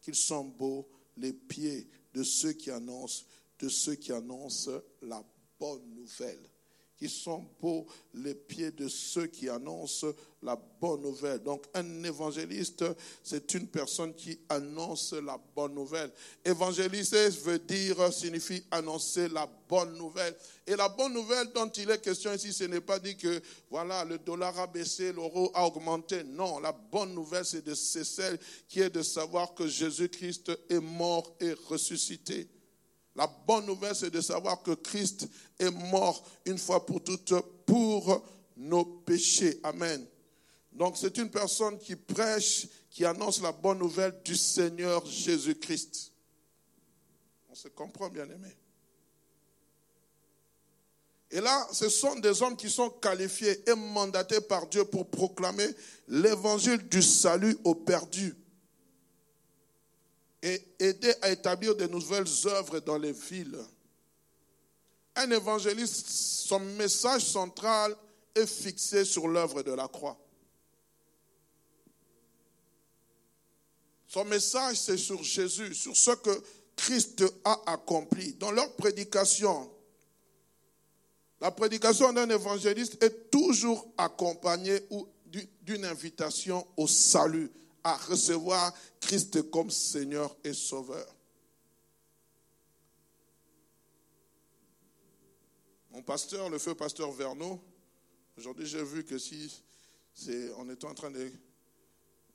qu'ils 0.00 0.14
sont 0.14 0.44
beaux 0.44 0.86
les 1.16 1.32
pieds 1.32 1.88
de 2.12 2.22
ceux 2.22 2.52
qui 2.52 2.70
annoncent, 2.70 3.24
de 3.58 3.68
ceux 3.68 3.94
qui 3.94 4.12
annoncent 4.12 4.70
la 5.02 5.24
bonne 5.58 5.94
nouvelle 5.94 6.50
qui 6.96 7.08
sont 7.08 7.44
beaux 7.60 7.86
les 8.14 8.34
pieds 8.34 8.70
de 8.70 8.88
ceux 8.88 9.26
qui 9.26 9.48
annoncent 9.48 10.06
la 10.42 10.56
bonne 10.80 11.00
nouvelle. 11.00 11.42
Donc 11.42 11.64
un 11.74 12.04
évangéliste, 12.04 12.84
c'est 13.22 13.54
une 13.54 13.66
personne 13.66 14.14
qui 14.14 14.38
annonce 14.48 15.12
la 15.14 15.38
bonne 15.56 15.74
nouvelle. 15.74 16.12
Évangéliser 16.44 17.30
veut 17.30 17.58
dire, 17.58 18.12
signifie 18.12 18.62
annoncer 18.70 19.28
la 19.28 19.48
bonne 19.68 19.96
nouvelle. 19.96 20.36
Et 20.66 20.76
la 20.76 20.88
bonne 20.88 21.14
nouvelle 21.14 21.50
dont 21.52 21.68
il 21.70 21.90
est 21.90 22.00
question 22.00 22.32
ici, 22.32 22.52
ce 22.52 22.64
n'est 22.64 22.80
pas 22.80 22.98
dit 22.98 23.16
que 23.16 23.40
voilà, 23.70 24.04
le 24.04 24.18
dollar 24.18 24.58
a 24.58 24.66
baissé, 24.66 25.12
l'euro 25.12 25.50
a 25.54 25.66
augmenté. 25.66 26.22
Non, 26.24 26.58
la 26.60 26.72
bonne 26.72 27.14
nouvelle, 27.14 27.44
c'est 27.44 28.04
celle 28.04 28.38
qui 28.68 28.80
est 28.80 28.90
de 28.90 29.02
savoir 29.02 29.54
que 29.54 29.66
Jésus-Christ 29.66 30.52
est 30.68 30.80
mort 30.80 31.34
et 31.40 31.54
ressuscité. 31.68 32.48
La 33.16 33.26
bonne 33.26 33.66
nouvelle, 33.66 33.94
c'est 33.94 34.10
de 34.10 34.20
savoir 34.20 34.62
que 34.62 34.72
Christ 34.72 35.28
est 35.58 35.70
mort 35.70 36.24
une 36.44 36.58
fois 36.58 36.84
pour 36.84 37.02
toutes 37.02 37.32
pour 37.64 38.24
nos 38.56 38.84
péchés. 38.84 39.60
Amen. 39.62 40.04
Donc 40.72 40.96
c'est 40.96 41.16
une 41.18 41.30
personne 41.30 41.78
qui 41.78 41.94
prêche, 41.94 42.66
qui 42.90 43.04
annonce 43.04 43.40
la 43.40 43.52
bonne 43.52 43.78
nouvelle 43.78 44.20
du 44.24 44.34
Seigneur 44.34 45.06
Jésus-Christ. 45.06 46.12
On 47.48 47.54
se 47.54 47.68
comprend, 47.68 48.08
bien 48.08 48.24
aimé. 48.24 48.56
Et 51.30 51.40
là, 51.40 51.68
ce 51.72 51.88
sont 51.88 52.16
des 52.16 52.42
hommes 52.42 52.56
qui 52.56 52.70
sont 52.70 52.90
qualifiés 52.90 53.68
et 53.68 53.74
mandatés 53.74 54.40
par 54.40 54.66
Dieu 54.66 54.84
pour 54.84 55.08
proclamer 55.08 55.68
l'évangile 56.08 56.88
du 56.88 57.02
salut 57.02 57.56
aux 57.64 57.74
perdus 57.74 58.36
et 60.44 60.62
aider 60.78 61.12
à 61.22 61.30
établir 61.30 61.74
de 61.74 61.86
nouvelles 61.86 62.28
œuvres 62.44 62.78
dans 62.80 62.98
les 62.98 63.12
villes. 63.12 63.58
Un 65.16 65.30
évangéliste, 65.30 66.06
son 66.06 66.60
message 66.60 67.24
central 67.24 67.96
est 68.34 68.46
fixé 68.46 69.06
sur 69.06 69.26
l'œuvre 69.26 69.62
de 69.62 69.72
la 69.72 69.88
croix. 69.88 70.18
Son 74.06 74.26
message, 74.26 74.76
c'est 74.76 74.98
sur 74.98 75.22
Jésus, 75.22 75.74
sur 75.74 75.96
ce 75.96 76.10
que 76.10 76.42
Christ 76.76 77.24
a 77.44 77.72
accompli. 77.72 78.34
Dans 78.34 78.50
leur 78.50 78.76
prédication, 78.76 79.70
la 81.40 81.50
prédication 81.50 82.12
d'un 82.12 82.28
évangéliste 82.28 83.02
est 83.02 83.30
toujours 83.30 83.88
accompagnée 83.96 84.80
d'une 85.62 85.84
invitation 85.86 86.66
au 86.76 86.86
salut, 86.86 87.50
à 87.84 87.96
recevoir 87.98 88.72
Christ 88.98 89.50
comme 89.50 89.70
Seigneur 89.70 90.34
et 90.42 90.54
Sauveur. 90.54 91.06
Mon 95.90 96.02
pasteur, 96.02 96.48
le 96.48 96.58
feu 96.58 96.74
pasteur 96.74 97.12
Verneau, 97.12 97.62
aujourd'hui 98.36 98.66
j'ai 98.66 98.82
vu 98.82 99.04
que 99.04 99.18
si 99.18 99.62
on 100.56 100.68
était 100.70 100.86
en 100.86 100.94
train 100.94 101.10
de, 101.10 101.30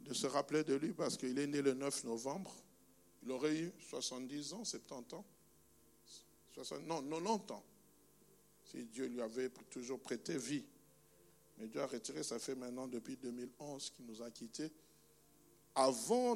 de 0.01 0.13
se 0.13 0.27
rappeler 0.27 0.63
de 0.63 0.75
lui 0.75 0.93
parce 0.93 1.17
qu'il 1.17 1.37
est 1.37 1.47
né 1.47 1.61
le 1.61 1.73
9 1.73 2.03
novembre, 2.05 2.55
il 3.23 3.31
aurait 3.31 3.57
eu 3.57 3.73
70 3.89 4.53
ans, 4.53 4.63
70 4.63 5.15
ans, 5.15 5.25
60, 6.53 6.85
non, 6.85 7.01
90 7.01 7.53
ans, 7.53 7.63
si 8.65 8.85
Dieu 8.85 9.07
lui 9.07 9.21
avait 9.21 9.49
toujours 9.69 9.99
prêté 9.99 10.37
vie. 10.37 10.63
Mais 11.57 11.67
Dieu 11.67 11.81
a 11.81 11.87
retiré, 11.87 12.23
ça 12.23 12.39
fait 12.39 12.55
maintenant 12.55 12.87
depuis 12.87 13.17
2011 13.17 13.89
qu'il 13.89 14.05
nous 14.05 14.21
a 14.21 14.31
quittés 14.31 14.71
avant 15.75 16.35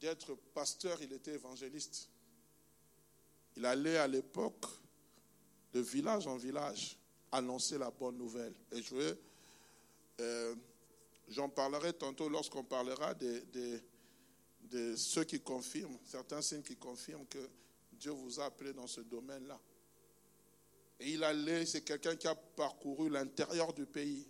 d'être 0.00 0.34
pasteur, 0.54 1.00
il 1.02 1.12
était 1.12 1.34
évangéliste. 1.34 2.08
Il 3.56 3.64
allait 3.66 3.98
à 3.98 4.06
l'époque 4.06 4.66
de 5.72 5.80
village 5.80 6.26
en 6.26 6.36
village 6.36 6.96
annoncer 7.32 7.78
la 7.78 7.90
bonne 7.90 8.16
nouvelle. 8.16 8.54
Et 8.72 8.82
je 8.82 9.16
euh, 10.20 10.54
j'en 11.28 11.48
parlerai 11.48 11.92
tantôt 11.92 12.28
lorsqu'on 12.28 12.64
parlera 12.64 13.14
de, 13.14 13.42
de, 14.70 14.96
ceux 14.96 15.24
qui 15.24 15.40
confirment, 15.40 15.98
certains 16.04 16.42
signes 16.42 16.62
qui 16.62 16.76
confirment 16.76 17.26
que 17.26 17.50
Dieu 17.92 18.12
vous 18.12 18.40
a 18.40 18.46
appelé 18.46 18.72
dans 18.72 18.86
ce 18.86 19.00
domaine-là. 19.00 19.60
Et 21.00 21.12
il 21.12 21.24
allait, 21.24 21.66
c'est 21.66 21.82
quelqu'un 21.82 22.16
qui 22.16 22.28
a 22.28 22.34
parcouru 22.34 23.10
l'intérieur 23.10 23.72
du 23.72 23.86
pays. 23.86 24.26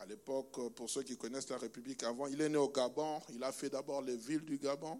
À 0.00 0.06
l'époque, 0.06 0.72
pour 0.74 0.88
ceux 0.88 1.02
qui 1.02 1.18
connaissent 1.18 1.50
la 1.50 1.58
République 1.58 2.02
avant, 2.04 2.26
il 2.26 2.40
est 2.40 2.48
né 2.48 2.56
au 2.56 2.70
Gabon. 2.70 3.20
Il 3.34 3.44
a 3.44 3.52
fait 3.52 3.68
d'abord 3.68 4.00
les 4.00 4.16
villes 4.16 4.46
du 4.46 4.56
Gabon, 4.56 4.98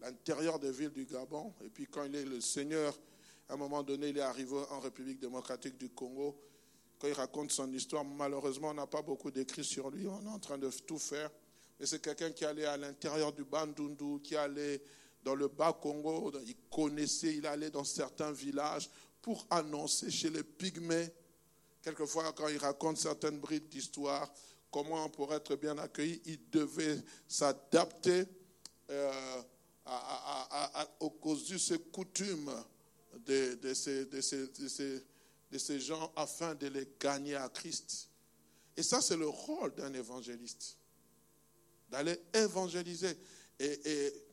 l'intérieur 0.00 0.58
des 0.58 0.72
villes 0.72 0.90
du 0.90 1.04
Gabon. 1.04 1.52
Et 1.62 1.68
puis 1.68 1.86
quand 1.86 2.04
il 2.04 2.16
est 2.16 2.24
le 2.24 2.40
Seigneur, 2.40 2.98
à 3.46 3.52
un 3.52 3.56
moment 3.58 3.82
donné, 3.82 4.08
il 4.08 4.16
est 4.16 4.22
arrivé 4.22 4.56
en 4.70 4.80
République 4.80 5.20
démocratique 5.20 5.76
du 5.76 5.90
Congo. 5.90 6.34
Quand 6.98 7.08
il 7.08 7.12
raconte 7.12 7.52
son 7.52 7.70
histoire, 7.74 8.02
malheureusement, 8.02 8.68
on 8.70 8.74
n'a 8.74 8.86
pas 8.86 9.02
beaucoup 9.02 9.30
d'écrits 9.30 9.64
sur 9.64 9.90
lui. 9.90 10.06
On 10.06 10.24
est 10.24 10.30
en 10.30 10.38
train 10.38 10.56
de 10.56 10.70
tout 10.70 10.98
faire. 10.98 11.30
Mais 11.78 11.84
c'est 11.84 12.00
quelqu'un 12.00 12.30
qui 12.30 12.46
allait 12.46 12.64
à 12.64 12.78
l'intérieur 12.78 13.34
du 13.34 13.44
Bandundu, 13.44 14.22
qui 14.22 14.34
allait 14.34 14.80
dans 15.22 15.34
le 15.34 15.48
bas 15.48 15.74
Congo. 15.74 16.32
Il 16.46 16.56
connaissait, 16.70 17.36
il 17.36 17.46
allait 17.46 17.70
dans 17.70 17.84
certains 17.84 18.32
villages 18.32 18.88
pour 19.20 19.46
annoncer 19.50 20.10
chez 20.10 20.30
les 20.30 20.42
pygmées 20.42 21.12
Quelquefois, 21.82 22.32
quand 22.32 22.48
il 22.48 22.58
raconte 22.58 22.98
certaines 22.98 23.38
brides 23.38 23.68
d'histoire, 23.68 24.30
comment 24.70 25.08
pour 25.08 25.32
être 25.34 25.56
bien 25.56 25.76
accueilli, 25.78 26.20
il 26.26 26.50
devait 26.50 26.98
s'adapter 27.26 28.24
euh, 28.90 29.42
aux 31.00 31.10
coutumes 31.10 32.52
de, 33.26 33.74
ces, 33.74 34.06
ces, 34.20 34.46
de, 35.50 35.58
ces, 35.58 35.80
gens 35.80 36.12
afin 36.16 36.54
de 36.54 36.66
les 36.68 36.88
gagner 37.00 37.34
à 37.34 37.48
Christ. 37.48 38.08
Et 38.76 38.82
ça, 38.82 39.00
c'est 39.00 39.16
le 39.16 39.28
rôle 39.28 39.74
d'un 39.74 39.92
évangéliste, 39.94 40.76
d'aller 41.88 42.20
évangéliser. 42.34 43.16
Et, 43.58 43.90
et 43.90 44.24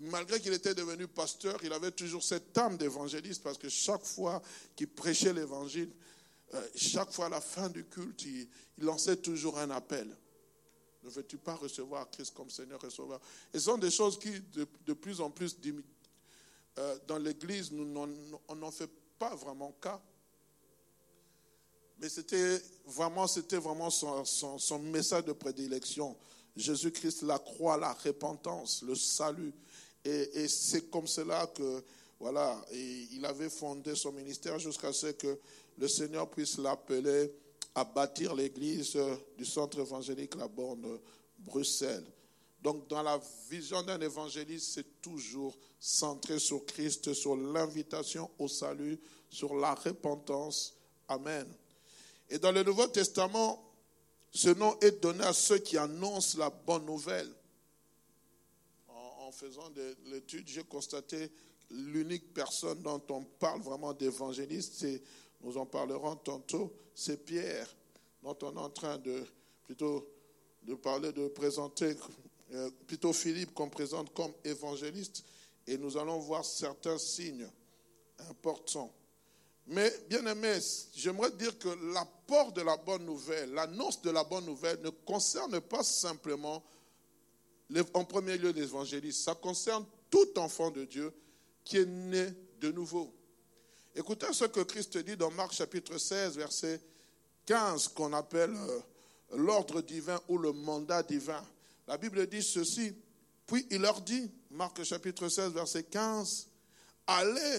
malgré 0.00 0.40
qu'il 0.40 0.52
était 0.52 0.74
devenu 0.74 1.06
pasteur, 1.06 1.58
il 1.64 1.72
avait 1.72 1.90
toujours 1.90 2.22
cette 2.22 2.56
âme 2.58 2.76
d'évangéliste 2.76 3.42
parce 3.42 3.58
que 3.58 3.68
chaque 3.68 4.04
fois 4.04 4.42
qu'il 4.76 4.88
prêchait 4.88 5.32
l'évangile, 5.32 5.90
euh, 6.54 6.68
chaque 6.74 7.12
fois 7.12 7.26
à 7.26 7.28
la 7.28 7.40
fin 7.40 7.68
du 7.68 7.84
culte, 7.84 8.24
il, 8.24 8.48
lançait 8.78 9.16
toujours 9.16 9.58
un 9.58 9.70
appel. 9.70 10.08
Ne 11.02 11.10
veux-tu 11.10 11.36
pas 11.36 11.54
recevoir 11.54 12.08
Christ 12.10 12.32
comme 12.34 12.48
Seigneur 12.48 12.82
et 12.84 12.90
Sauveur? 12.90 13.20
Et 13.52 13.58
ce 13.58 13.64
sont 13.64 13.78
des 13.78 13.90
choses 13.90 14.18
qui, 14.18 14.30
de, 14.40 14.92
plus 14.94 15.20
en 15.20 15.30
plus, 15.30 15.56
euh, 16.78 16.98
dans 17.06 17.18
l'Église, 17.18 17.72
on 17.72 18.54
n'en 18.54 18.70
fait 18.70 18.90
pas 19.18 19.34
vraiment 19.34 19.72
cas. 19.80 20.00
Mais 22.00 22.08
c'était 22.08 22.62
vraiment, 22.86 23.26
c'était 23.26 23.56
vraiment 23.56 23.90
son, 23.90 24.78
message 24.78 25.24
de 25.24 25.32
prédilection. 25.32 26.16
Jésus-Christ, 26.56 27.22
la 27.22 27.38
croix, 27.38 27.76
la 27.76 27.92
repentance, 27.92 28.82
le 28.82 28.94
salut. 28.94 29.52
Et, 30.04 30.42
et 30.42 30.48
c'est 30.48 30.88
comme 30.90 31.08
cela 31.08 31.46
que, 31.48 31.84
voilà, 32.20 32.60
il 32.72 33.24
avait 33.24 33.50
fondé 33.50 33.94
son 33.94 34.12
ministère 34.12 34.58
jusqu'à 34.58 34.92
ce 34.92 35.08
que 35.08 35.38
le 35.78 35.88
Seigneur 35.88 36.28
puisse 36.28 36.58
l'appeler 36.58 37.32
à 37.74 37.84
bâtir 37.84 38.34
l'église 38.34 38.98
du 39.36 39.44
centre 39.44 39.78
évangélique 39.78 40.34
La 40.34 40.48
Borne, 40.48 40.98
Bruxelles. 41.38 42.06
Donc, 42.60 42.88
dans 42.88 43.02
la 43.02 43.20
vision 43.48 43.82
d'un 43.82 44.00
évangéliste, 44.00 44.72
c'est 44.74 45.00
toujours 45.00 45.56
centré 45.78 46.40
sur 46.40 46.66
Christ, 46.66 47.14
sur 47.14 47.36
l'invitation 47.36 48.28
au 48.38 48.48
salut, 48.48 48.98
sur 49.30 49.54
la 49.54 49.74
repentance. 49.74 50.74
Amen. 51.06 51.46
Et 52.28 52.38
dans 52.38 52.50
le 52.50 52.64
Nouveau 52.64 52.88
Testament, 52.88 53.64
ce 54.32 54.48
nom 54.48 54.76
est 54.80 55.00
donné 55.00 55.24
à 55.24 55.32
ceux 55.32 55.58
qui 55.58 55.78
annoncent 55.78 56.36
la 56.36 56.50
bonne 56.50 56.84
nouvelle. 56.84 57.32
En, 58.88 59.30
faisant 59.30 59.70
de 59.70 59.96
l'étude, 60.06 60.48
j'ai 60.48 60.64
constaté 60.64 61.30
l'unique 61.70 62.34
personne 62.34 62.82
dont 62.82 63.02
on 63.10 63.22
parle 63.22 63.60
vraiment 63.60 63.92
d'évangéliste, 63.92 64.74
c'est 64.78 65.02
nous 65.42 65.56
en 65.56 65.66
parlerons 65.66 66.16
tantôt, 66.16 66.72
c'est 66.94 67.24
Pierre, 67.24 67.68
dont 68.22 68.36
on 68.42 68.56
est 68.56 68.60
en 68.60 68.70
train 68.70 68.98
de 68.98 69.24
plutôt 69.64 70.08
parler, 70.76 71.12
de 71.12 71.28
présenter, 71.28 71.96
euh, 72.52 72.70
plutôt 72.86 73.12
Philippe 73.12 73.54
qu'on 73.54 73.68
présente 73.68 74.12
comme 74.14 74.32
évangéliste, 74.44 75.24
et 75.66 75.78
nous 75.78 75.96
allons 75.96 76.18
voir 76.18 76.44
certains 76.44 76.98
signes 76.98 77.48
importants. 78.30 78.92
Mais 79.66 79.92
bien 80.08 80.24
aimé, 80.26 80.58
j'aimerais 80.94 81.30
dire 81.32 81.58
que 81.58 81.68
l'apport 81.92 82.52
de 82.52 82.62
la 82.62 82.76
bonne 82.76 83.04
nouvelle, 83.04 83.52
l'annonce 83.52 84.00
de 84.00 84.10
la 84.10 84.24
bonne 84.24 84.46
nouvelle 84.46 84.80
ne 84.80 84.90
concerne 84.90 85.60
pas 85.60 85.82
simplement 85.82 86.62
en 87.92 88.04
premier 88.04 88.38
lieu 88.38 88.50
l'évangéliste, 88.50 89.24
ça 89.24 89.34
concerne 89.34 89.84
tout 90.10 90.38
enfant 90.38 90.70
de 90.70 90.84
Dieu 90.84 91.12
qui 91.64 91.76
est 91.76 91.86
né 91.86 92.28
de 92.60 92.72
nouveau. 92.72 93.12
Écoutez 93.98 94.32
ce 94.32 94.44
que 94.44 94.60
Christ 94.60 94.96
dit 94.98 95.16
dans 95.16 95.32
Marc 95.32 95.52
chapitre 95.54 95.98
16, 95.98 96.36
verset 96.36 96.80
15, 97.46 97.88
qu'on 97.88 98.12
appelle 98.12 98.54
euh, 98.54 98.80
l'ordre 99.36 99.80
divin 99.80 100.20
ou 100.28 100.38
le 100.38 100.52
mandat 100.52 101.02
divin. 101.02 101.44
La 101.88 101.98
Bible 101.98 102.24
dit 102.28 102.44
ceci, 102.44 102.94
puis 103.44 103.66
il 103.72 103.80
leur 103.80 104.00
dit, 104.00 104.30
Marc 104.52 104.84
chapitre 104.84 105.28
16, 105.28 105.52
verset 105.52 105.82
15, 105.82 106.46
allez 107.08 107.58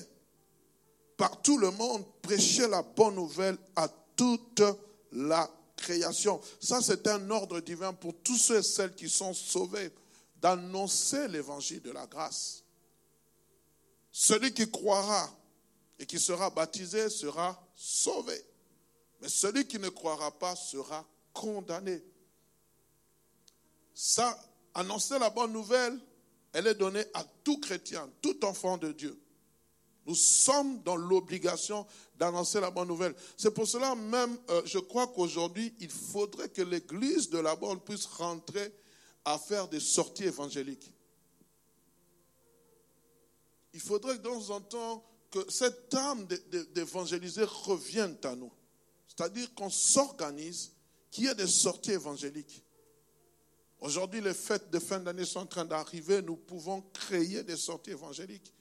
par 1.17 1.41
tout 1.41 1.57
le 1.57 1.71
monde 1.71 2.05
prêcher 2.21 2.69
la 2.69 2.83
bonne 2.83 3.15
nouvelle 3.15 3.57
à 3.75 3.89
toute 4.15 4.61
la 5.11 5.51
création. 5.75 6.39
Ça, 6.61 6.79
c'est 6.81 7.05
un 7.07 7.29
ordre 7.31 7.59
divin 7.59 7.91
pour 7.91 8.15
tous 8.23 8.37
ceux 8.37 8.59
et 8.59 8.63
celles 8.63 8.95
qui 8.95 9.09
sont 9.09 9.33
sauvés, 9.33 9.91
d'annoncer 10.37 11.27
l'évangile 11.27 11.81
de 11.81 11.91
la 11.91 12.07
grâce. 12.07 12.63
Celui 14.09 14.53
qui 14.53 14.71
croira 14.71 15.29
et 15.99 16.05
qui 16.05 16.19
sera 16.19 16.49
baptisé 16.49 17.09
sera 17.09 17.61
sauvé. 17.75 18.41
Mais 19.21 19.29
celui 19.29 19.67
qui 19.67 19.77
ne 19.77 19.89
croira 19.89 20.31
pas 20.31 20.55
sera 20.55 21.05
condamné. 21.33 22.01
Ça, 23.93 24.39
annoncer 24.73 25.19
la 25.19 25.29
bonne 25.29 25.51
nouvelle, 25.51 25.99
Elle 26.51 26.67
est 26.67 26.75
donnée 26.75 27.05
à 27.13 27.23
tout 27.43 27.59
chrétien, 27.59 28.09
tout 28.21 28.43
enfant 28.43 28.77
de 28.77 28.91
Dieu. 28.91 29.21
Nous 30.05 30.15
sommes 30.15 30.81
dans 30.81 30.95
l'obligation 30.95 31.85
d'annoncer 32.15 32.59
la 32.59 32.71
bonne 32.71 32.87
nouvelle. 32.87 33.15
C'est 33.37 33.53
pour 33.53 33.67
cela 33.67 33.93
même, 33.93 34.35
euh, 34.49 34.63
je 34.65 34.79
crois 34.79 35.07
qu'aujourd'hui, 35.07 35.75
il 35.79 35.91
faudrait 35.91 36.49
que 36.49 36.63
l'Église 36.63 37.29
de 37.29 37.37
la 37.37 37.55
bonne 37.55 37.79
puisse 37.79 38.07
rentrer 38.07 38.73
à 39.25 39.37
faire 39.37 39.67
des 39.67 39.79
sorties 39.79 40.23
évangéliques. 40.23 40.91
Il 43.73 43.79
faudrait 43.79 44.17
que 44.17 44.23
de 44.23 44.29
temps 44.29 44.49
en 44.49 44.61
temps 44.61 45.05
que 45.31 45.49
cette 45.49 45.93
âme 45.93 46.27
d'évangéliser 46.73 47.43
revienne 47.43 48.17
à 48.23 48.35
nous. 48.35 48.51
C'est-à-dire 49.07 49.53
qu'on 49.53 49.69
s'organise, 49.69 50.71
qu'il 51.11 51.25
y 51.25 51.27
ait 51.27 51.35
des 51.35 51.47
sorties 51.47 51.91
évangéliques. 51.91 52.63
Aujourd'hui, 53.81 54.21
les 54.21 54.33
fêtes 54.33 54.69
de 54.69 54.79
fin 54.79 54.99
d'année 54.99 55.25
sont 55.25 55.39
en 55.39 55.45
train 55.45 55.65
d'arriver. 55.65 56.21
Nous 56.21 56.35
pouvons 56.35 56.81
créer 56.93 57.43
des 57.43 57.55
sorties 57.55 57.91
évangéliques. 57.91 58.53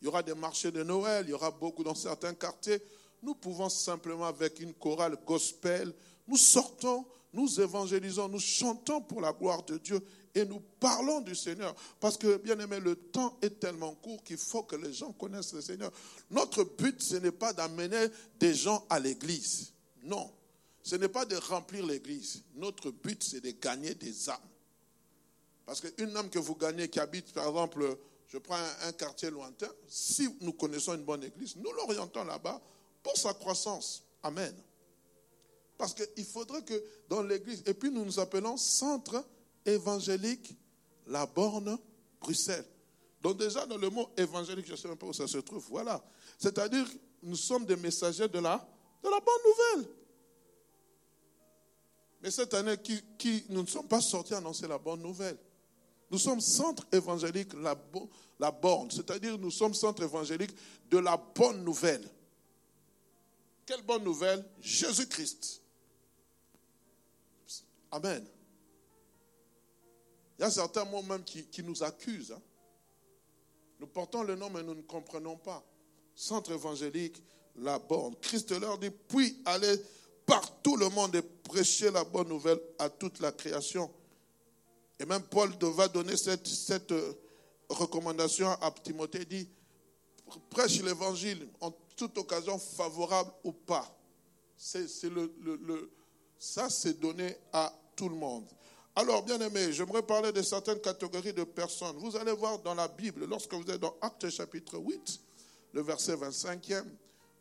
Il 0.00 0.06
y 0.06 0.08
aura 0.08 0.22
des 0.22 0.34
marchés 0.34 0.72
de 0.72 0.82
Noël, 0.82 1.26
il 1.26 1.30
y 1.30 1.34
aura 1.34 1.50
beaucoup 1.50 1.84
dans 1.84 1.94
certains 1.94 2.34
quartiers. 2.34 2.82
Nous 3.22 3.34
pouvons 3.34 3.68
simplement, 3.68 4.26
avec 4.26 4.58
une 4.58 4.74
chorale 4.74 5.16
gospel, 5.24 5.94
nous 6.26 6.36
sortons, 6.36 7.06
nous 7.32 7.60
évangélisons, 7.60 8.28
nous 8.28 8.40
chantons 8.40 9.00
pour 9.00 9.20
la 9.20 9.32
gloire 9.32 9.62
de 9.62 9.78
Dieu 9.78 10.04
et 10.34 10.44
nous 10.44 10.60
parlons 10.80 11.20
du 11.20 11.34
Seigneur. 11.34 11.74
Parce 12.00 12.16
que, 12.16 12.38
bien 12.38 12.58
aimé, 12.58 12.80
le 12.80 12.96
temps 12.96 13.38
est 13.42 13.60
tellement 13.60 13.94
court 13.94 14.22
qu'il 14.24 14.38
faut 14.38 14.62
que 14.62 14.76
les 14.76 14.92
gens 14.92 15.12
connaissent 15.12 15.52
le 15.52 15.60
Seigneur. 15.60 15.92
Notre 16.30 16.64
but, 16.64 17.02
ce 17.02 17.16
n'est 17.16 17.32
pas 17.32 17.52
d'amener 17.52 18.06
des 18.38 18.54
gens 18.54 18.86
à 18.88 18.98
l'église. 18.98 19.72
Non. 20.02 20.32
Ce 20.82 20.96
n'est 20.96 21.08
pas 21.08 21.24
de 21.24 21.36
remplir 21.36 21.84
l'église. 21.86 22.42
Notre 22.54 22.90
but, 22.90 23.22
c'est 23.22 23.40
de 23.40 23.50
gagner 23.50 23.94
des 23.94 24.30
âmes. 24.30 24.38
Parce 25.66 25.80
qu'une 25.80 26.16
âme 26.16 26.30
que 26.30 26.38
vous 26.38 26.56
gagnez 26.56 26.88
qui 26.88 26.98
habite, 26.98 27.32
par 27.32 27.46
exemple, 27.46 27.96
je 28.26 28.38
prends 28.38 28.58
un, 28.84 28.92
quartier 28.92 29.30
lointain, 29.30 29.68
si 29.86 30.28
nous 30.40 30.54
connaissons 30.54 30.94
une 30.94 31.04
bonne 31.04 31.22
église, 31.22 31.56
nous 31.56 31.70
l'orientons 31.72 32.24
là-bas 32.24 32.60
pour 33.02 33.16
sa 33.16 33.34
croissance. 33.34 34.02
Amen. 34.22 34.54
Parce 35.76 35.94
qu'il 35.94 36.24
faudrait 36.24 36.62
que 36.62 36.82
dans 37.08 37.22
l'église, 37.22 37.62
et 37.66 37.74
puis 37.74 37.90
nous 37.90 38.04
nous 38.04 38.18
appelons 38.18 38.56
Centre 38.56 39.24
évangélique 39.64 40.56
La 41.06 41.26
Borne, 41.26 41.78
Bruxelles. 42.20 42.66
Donc 43.22 43.38
déjà 43.38 43.64
dans 43.66 43.78
le 43.78 43.88
mot 43.88 44.10
évangélique, 44.16 44.66
je 44.66 44.72
ne 44.72 44.76
sais 44.76 44.88
même 44.88 44.96
pas 44.96 45.06
où 45.06 45.12
ça 45.12 45.28
se 45.28 45.38
trouve, 45.38 45.64
voilà. 45.68 46.02
C'est-à-dire, 46.38 46.86
nous 47.22 47.36
sommes 47.36 47.64
des 47.64 47.76
messagers 47.76 48.28
de 48.28 48.38
la, 48.40 48.58
bonne 49.02 49.12
nouvelle. 49.44 49.90
Mais 52.20 52.30
cette 52.30 52.54
année, 52.54 52.76
qui, 52.78 53.00
qui, 53.16 53.44
nous 53.48 53.62
ne 53.62 53.66
sommes 53.66 53.86
pas 53.86 54.00
sortis 54.00 54.34
annoncer 54.34 54.66
la 54.66 54.78
bonne 54.78 55.02
nouvelle. 55.02 55.38
Nous 56.10 56.18
sommes 56.18 56.40
centre 56.40 56.86
évangélique, 56.92 57.52
la, 57.54 57.76
la 58.38 58.50
borne, 58.50 58.90
c'est-à-dire 58.90 59.38
nous 59.38 59.50
sommes 59.50 59.74
centre 59.74 60.02
évangélique 60.02 60.54
de 60.90 60.98
la 60.98 61.16
bonne 61.16 61.64
nouvelle. 61.64 62.06
Quelle 63.64 63.82
bonne 63.82 64.04
nouvelle? 64.04 64.44
Jésus-Christ. 64.60 65.62
Amen. 67.90 68.26
Il 70.42 70.46
y 70.46 70.48
a 70.48 70.50
certains 70.50 70.84
mots 70.84 71.02
même 71.02 71.22
qui, 71.22 71.62
nous 71.62 71.84
accusent. 71.84 72.32
Hein. 72.32 72.42
Nous 73.78 73.86
portons 73.86 74.24
le 74.24 74.34
nom, 74.34 74.50
mais 74.50 74.64
nous 74.64 74.74
ne 74.74 74.82
comprenons 74.82 75.36
pas. 75.36 75.64
Centre 76.16 76.50
évangélique, 76.50 77.22
la 77.54 77.78
borne. 77.78 78.16
Christ 78.20 78.50
leur 78.50 78.76
dit, 78.76 78.90
puis 78.90 79.40
allez 79.44 79.76
par 80.26 80.60
tout 80.60 80.74
le 80.76 80.88
monde 80.88 81.14
et 81.14 81.22
prêcher 81.22 81.92
la 81.92 82.02
bonne 82.02 82.26
nouvelle 82.26 82.60
à 82.80 82.90
toute 82.90 83.20
la 83.20 83.30
création. 83.30 83.88
Et 84.98 85.04
même 85.04 85.22
Paul 85.22 85.52
va 85.60 85.86
donner 85.86 86.16
cette, 86.16 86.48
cette 86.48 86.90
euh, 86.90 87.12
recommandation 87.68 88.48
à 88.48 88.72
Timothée, 88.72 89.24
dit, 89.24 89.48
prêche 90.50 90.82
l'évangile 90.82 91.46
en 91.60 91.70
toute 91.94 92.18
occasion 92.18 92.58
favorable 92.58 93.30
ou 93.44 93.52
pas. 93.52 93.96
C'est, 94.56 94.88
le, 95.04 95.32
le, 95.40 95.92
ça, 96.36 96.68
c'est 96.68 96.98
donné 96.98 97.36
à 97.52 97.72
tout 97.94 98.08
le 98.08 98.16
monde. 98.16 98.48
Alors, 98.94 99.22
bien 99.22 99.40
aimé, 99.40 99.72
j'aimerais 99.72 100.02
parler 100.02 100.32
de 100.32 100.42
certaines 100.42 100.78
catégories 100.78 101.32
de 101.32 101.44
personnes. 101.44 101.96
Vous 101.96 102.14
allez 102.14 102.32
voir 102.32 102.58
dans 102.58 102.74
la 102.74 102.88
Bible, 102.88 103.24
lorsque 103.24 103.54
vous 103.54 103.70
êtes 103.70 103.80
dans 103.80 103.96
Acte 104.02 104.28
chapitre 104.28 104.76
8, 104.76 105.18
le 105.72 105.80
verset 105.80 106.14
25e, 106.14 106.84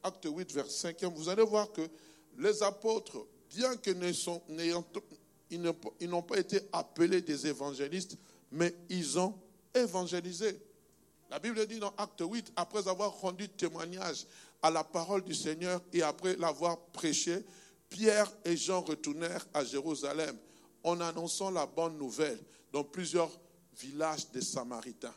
Acte 0.02 0.26
8, 0.32 0.54
verset 0.54 0.94
5e, 0.94 1.14
vous 1.14 1.28
allez 1.28 1.44
voir 1.44 1.70
que 1.74 1.82
les 2.38 2.64
apôtres, 2.64 3.26
bien 3.50 3.76
que 3.76 3.92
n'ont 6.08 6.22
pas 6.22 6.38
été 6.38 6.62
appelés 6.72 7.22
des 7.22 7.48
évangélistes, 7.48 8.16
mais 8.50 8.74
ils 8.88 9.20
ont 9.20 9.38
évangélisé. 9.76 10.58
La 11.30 11.40
Bible 11.40 11.68
dit 11.68 11.80
dans 11.80 11.94
Acte 11.98 12.24
8, 12.26 12.54
après 12.56 12.88
avoir 12.88 13.12
rendu 13.20 13.50
témoignage 13.50 14.26
à 14.62 14.72
la 14.72 14.86
parole 14.86 15.26
du 15.26 15.36
Seigneur 15.36 15.82
et 15.92 16.02
après 16.02 16.38
l'avoir 16.38 16.80
prêché, 16.94 17.44
Pierre 17.90 18.32
et 18.46 18.56
Jean 18.56 18.80
retournèrent 18.80 19.46
à 19.54 19.66
Jérusalem 19.66 20.38
en 20.84 21.00
annonçant 21.02 21.52
la 21.52 21.66
bonne 21.66 21.98
nouvelle 21.98 22.40
dans 22.72 22.84
plusieurs 22.84 23.32
villages 23.78 24.30
des 24.32 24.42
Samaritains. 24.42 25.14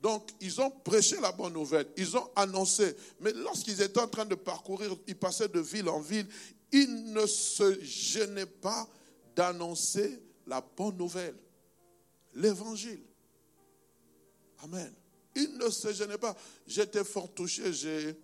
Donc, 0.00 0.30
ils 0.40 0.60
ont 0.60 0.70
prêché 0.70 1.18
la 1.20 1.32
bonne 1.32 1.54
nouvelle, 1.54 1.88
ils 1.96 2.16
ont 2.16 2.30
annoncé. 2.36 2.96
Mais 3.20 3.32
lorsqu'ils 3.32 3.80
étaient 3.80 4.00
en 4.00 4.08
train 4.08 4.26
de 4.26 4.34
parcourir, 4.34 4.94
ils 5.06 5.16
passaient 5.16 5.48
de 5.48 5.60
ville 5.60 5.88
en 5.88 6.00
ville, 6.00 6.28
ils 6.72 7.12
ne 7.12 7.26
se 7.26 7.80
gênaient 7.82 8.46
pas 8.46 8.86
d'annoncer 9.34 10.22
la 10.46 10.60
bonne 10.60 10.96
nouvelle, 10.96 11.36
l'évangile. 12.34 13.02
Amen. 14.62 14.92
Il 15.34 15.58
ne 15.58 15.68
se 15.68 15.92
gênait 15.92 16.18
pas. 16.18 16.34
J'étais 16.66 17.04
fort 17.04 17.32
touché. 17.32 17.72
J'ai, 17.72 18.16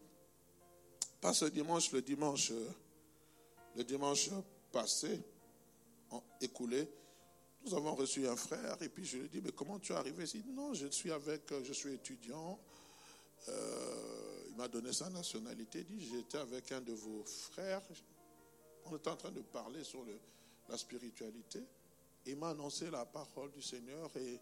pas 1.20 1.32
ce 1.32 1.44
dimanche, 1.44 1.92
le 1.92 2.02
dimanche, 2.02 2.52
le 3.76 3.84
dimanche 3.84 4.30
passé, 4.72 5.20
écoulé, 6.40 6.88
nous 7.64 7.74
avons 7.74 7.94
reçu 7.94 8.26
un 8.26 8.36
frère 8.36 8.76
et 8.82 8.88
puis 8.88 9.04
je 9.04 9.18
lui 9.18 9.26
ai 9.26 9.28
dit, 9.28 9.40
mais 9.40 9.52
comment 9.52 9.78
tu 9.78 9.92
es 9.92 9.94
arrivé 9.94 10.24
ici? 10.24 10.42
Non, 10.48 10.74
je 10.74 10.88
suis 10.88 11.12
avec, 11.12 11.42
je 11.62 11.72
suis 11.72 11.94
étudiant. 11.94 12.58
Euh, 13.48 14.44
il 14.48 14.56
m'a 14.56 14.68
donné 14.68 14.92
sa 14.92 15.08
nationalité. 15.10 15.80
Il 15.88 15.96
dit, 15.96 16.08
j'étais 16.12 16.38
avec 16.38 16.72
un 16.72 16.80
de 16.80 16.92
vos 16.92 17.24
frères. 17.24 17.82
On 18.86 18.96
était 18.96 19.10
en 19.10 19.16
train 19.16 19.30
de 19.30 19.40
parler 19.40 19.84
sur 19.84 20.04
la 20.68 20.76
spiritualité. 20.76 21.62
Il 22.26 22.36
m'a 22.36 22.50
annoncé 22.50 22.90
la 22.90 23.04
parole 23.04 23.50
du 23.52 23.62
Seigneur 23.62 24.10
et 24.16 24.40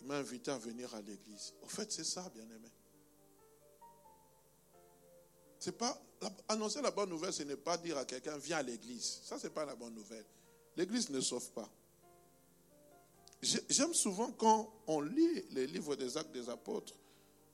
il 0.00 0.06
m'a 0.06 0.16
invité 0.16 0.50
à 0.50 0.58
venir 0.58 0.94
à 0.94 1.00
l'église. 1.00 1.54
Au 1.62 1.68
fait, 1.68 1.90
c'est 1.90 2.04
ça, 2.04 2.30
bien-aimé. 2.34 2.68
C'est 5.58 5.76
pas 5.78 6.00
annoncer 6.48 6.82
la 6.82 6.90
bonne 6.90 7.08
nouvelle, 7.08 7.32
ce 7.32 7.44
n'est 7.44 7.56
pas 7.56 7.76
dire 7.76 7.96
à 7.96 8.04
quelqu'un 8.04 8.36
viens 8.36 8.58
à 8.58 8.62
l'église. 8.62 9.20
Ça, 9.24 9.38
c'est 9.38 9.54
pas 9.54 9.64
la 9.64 9.74
bonne 9.74 9.94
nouvelle. 9.94 10.24
L'église 10.76 11.10
ne 11.10 11.20
sauve 11.20 11.50
pas. 11.52 11.68
J'aime 13.42 13.92
souvent 13.92 14.30
quand 14.32 14.72
on 14.86 15.00
lit 15.00 15.44
les 15.50 15.66
livres 15.66 15.96
des 15.96 16.16
Actes 16.16 16.32
des 16.32 16.48
Apôtres, 16.48 16.94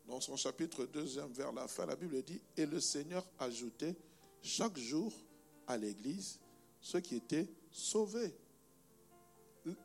dans 0.06 0.20
son 0.20 0.36
chapitre 0.36 0.84
2, 0.86 1.04
vers 1.30 1.52
la 1.52 1.68
fin, 1.68 1.86
la 1.86 1.96
Bible 1.96 2.22
dit 2.22 2.40
Et 2.56 2.66
le 2.66 2.80
Seigneur 2.80 3.26
ajoutait 3.38 3.94
chaque 4.42 4.78
jour 4.78 5.12
à 5.66 5.76
l'église 5.76 6.38
ceux 6.80 7.00
qui 7.00 7.16
étaient 7.16 7.48
sauvés. 7.70 8.34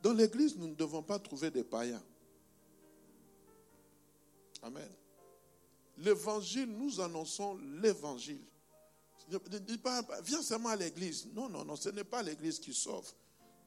Dans 0.02 0.14
l'église, 0.14 0.56
nous 0.58 0.68
ne 0.68 0.76
devons 0.76 1.04
pas 1.04 1.20
trouver 1.20 1.52
des 1.52 1.64
païens. 1.64 2.04
Amen. 4.62 4.90
L'évangile, 5.98 6.70
nous 6.70 7.02
annonçons 7.02 7.58
l'évangile. 7.82 8.42
Ne 9.30 9.58
dis 9.58 9.78
pas, 9.78 10.06
viens 10.24 10.42
seulement 10.42 10.70
à 10.70 10.76
l'église. 10.76 11.28
Non, 11.34 11.50
non, 11.50 11.66
non, 11.66 11.76
ce 11.76 11.90
n'est 11.90 12.04
pas 12.04 12.22
l'église 12.24 12.60
qui 12.60 12.74
sauve. 12.74 13.12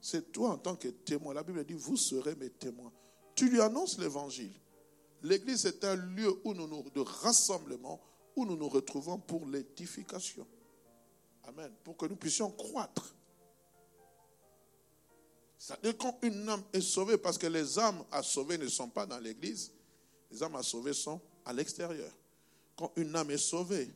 C'est 0.00 0.32
toi 0.32 0.50
en 0.50 0.58
tant 0.58 0.76
que 0.76 0.88
témoin. 0.88 1.34
La 1.34 1.42
Bible 1.42 1.64
dit, 1.64 1.74
vous 1.74 1.96
serez 1.96 2.34
mes 2.36 2.50
témoins. 2.50 2.92
Tu 3.34 3.48
lui 3.48 3.60
annonces 3.60 3.98
l'évangile. 3.98 4.52
L'église 5.22 5.66
est 5.66 5.84
un 5.84 5.96
lieu 5.96 6.40
où 6.44 6.54
nous 6.54 6.66
nous, 6.66 6.88
de 6.90 7.00
rassemblement 7.00 8.00
où 8.36 8.44
nous 8.44 8.56
nous 8.56 8.68
retrouvons 8.68 9.18
pour 9.18 9.46
l'édification. 9.46 10.46
Amen. 11.44 11.72
Pour 11.82 11.96
que 11.96 12.06
nous 12.06 12.16
puissions 12.16 12.50
croître. 12.50 13.14
C'est-à-dire 15.58 15.96
quand 15.96 16.18
une 16.22 16.48
âme 16.48 16.62
est 16.72 16.80
sauvée, 16.80 17.16
parce 17.16 17.38
que 17.38 17.46
les 17.46 17.78
âmes 17.78 18.04
à 18.12 18.22
sauver 18.22 18.58
ne 18.58 18.68
sont 18.68 18.88
pas 18.88 19.06
dans 19.06 19.18
l'église, 19.18 19.72
les 20.30 20.42
âmes 20.42 20.56
à 20.56 20.62
sauver 20.62 20.92
sont 20.92 21.20
à 21.44 21.52
l'extérieur. 21.52 22.12
Quand 22.76 22.92
une 22.96 23.16
âme 23.16 23.30
est 23.30 23.38
sauvée, 23.38 23.92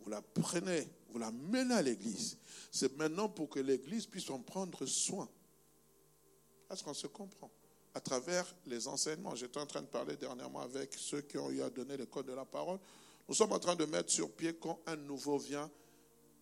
vous 0.00 0.10
la 0.10 0.22
prenez, 0.22 0.88
vous 1.12 1.18
la 1.18 1.30
menez 1.30 1.74
à 1.74 1.82
l'église. 1.82 2.38
C'est 2.70 2.96
maintenant 2.96 3.28
pour 3.28 3.48
que 3.48 3.60
l'église 3.60 4.06
puisse 4.06 4.30
en 4.30 4.40
prendre 4.40 4.84
soin. 4.86 5.28
Est-ce 6.70 6.82
qu'on 6.82 6.94
se 6.94 7.06
comprend 7.06 7.50
À 7.94 8.00
travers 8.00 8.46
les 8.66 8.88
enseignements, 8.88 9.34
j'étais 9.34 9.60
en 9.60 9.66
train 9.66 9.82
de 9.82 9.86
parler 9.86 10.16
dernièrement 10.16 10.60
avec 10.60 10.94
ceux 10.94 11.20
qui 11.20 11.38
ont 11.38 11.50
eu 11.50 11.62
à 11.62 11.70
donner 11.70 11.96
le 11.96 12.06
code 12.06 12.26
de 12.26 12.32
la 12.32 12.44
parole. 12.44 12.78
Nous 13.28 13.34
sommes 13.34 13.52
en 13.52 13.58
train 13.58 13.76
de 13.76 13.84
mettre 13.84 14.10
sur 14.10 14.30
pied 14.32 14.54
quand 14.54 14.80
un 14.86 14.96
nouveau 14.96 15.38
vient, 15.38 15.70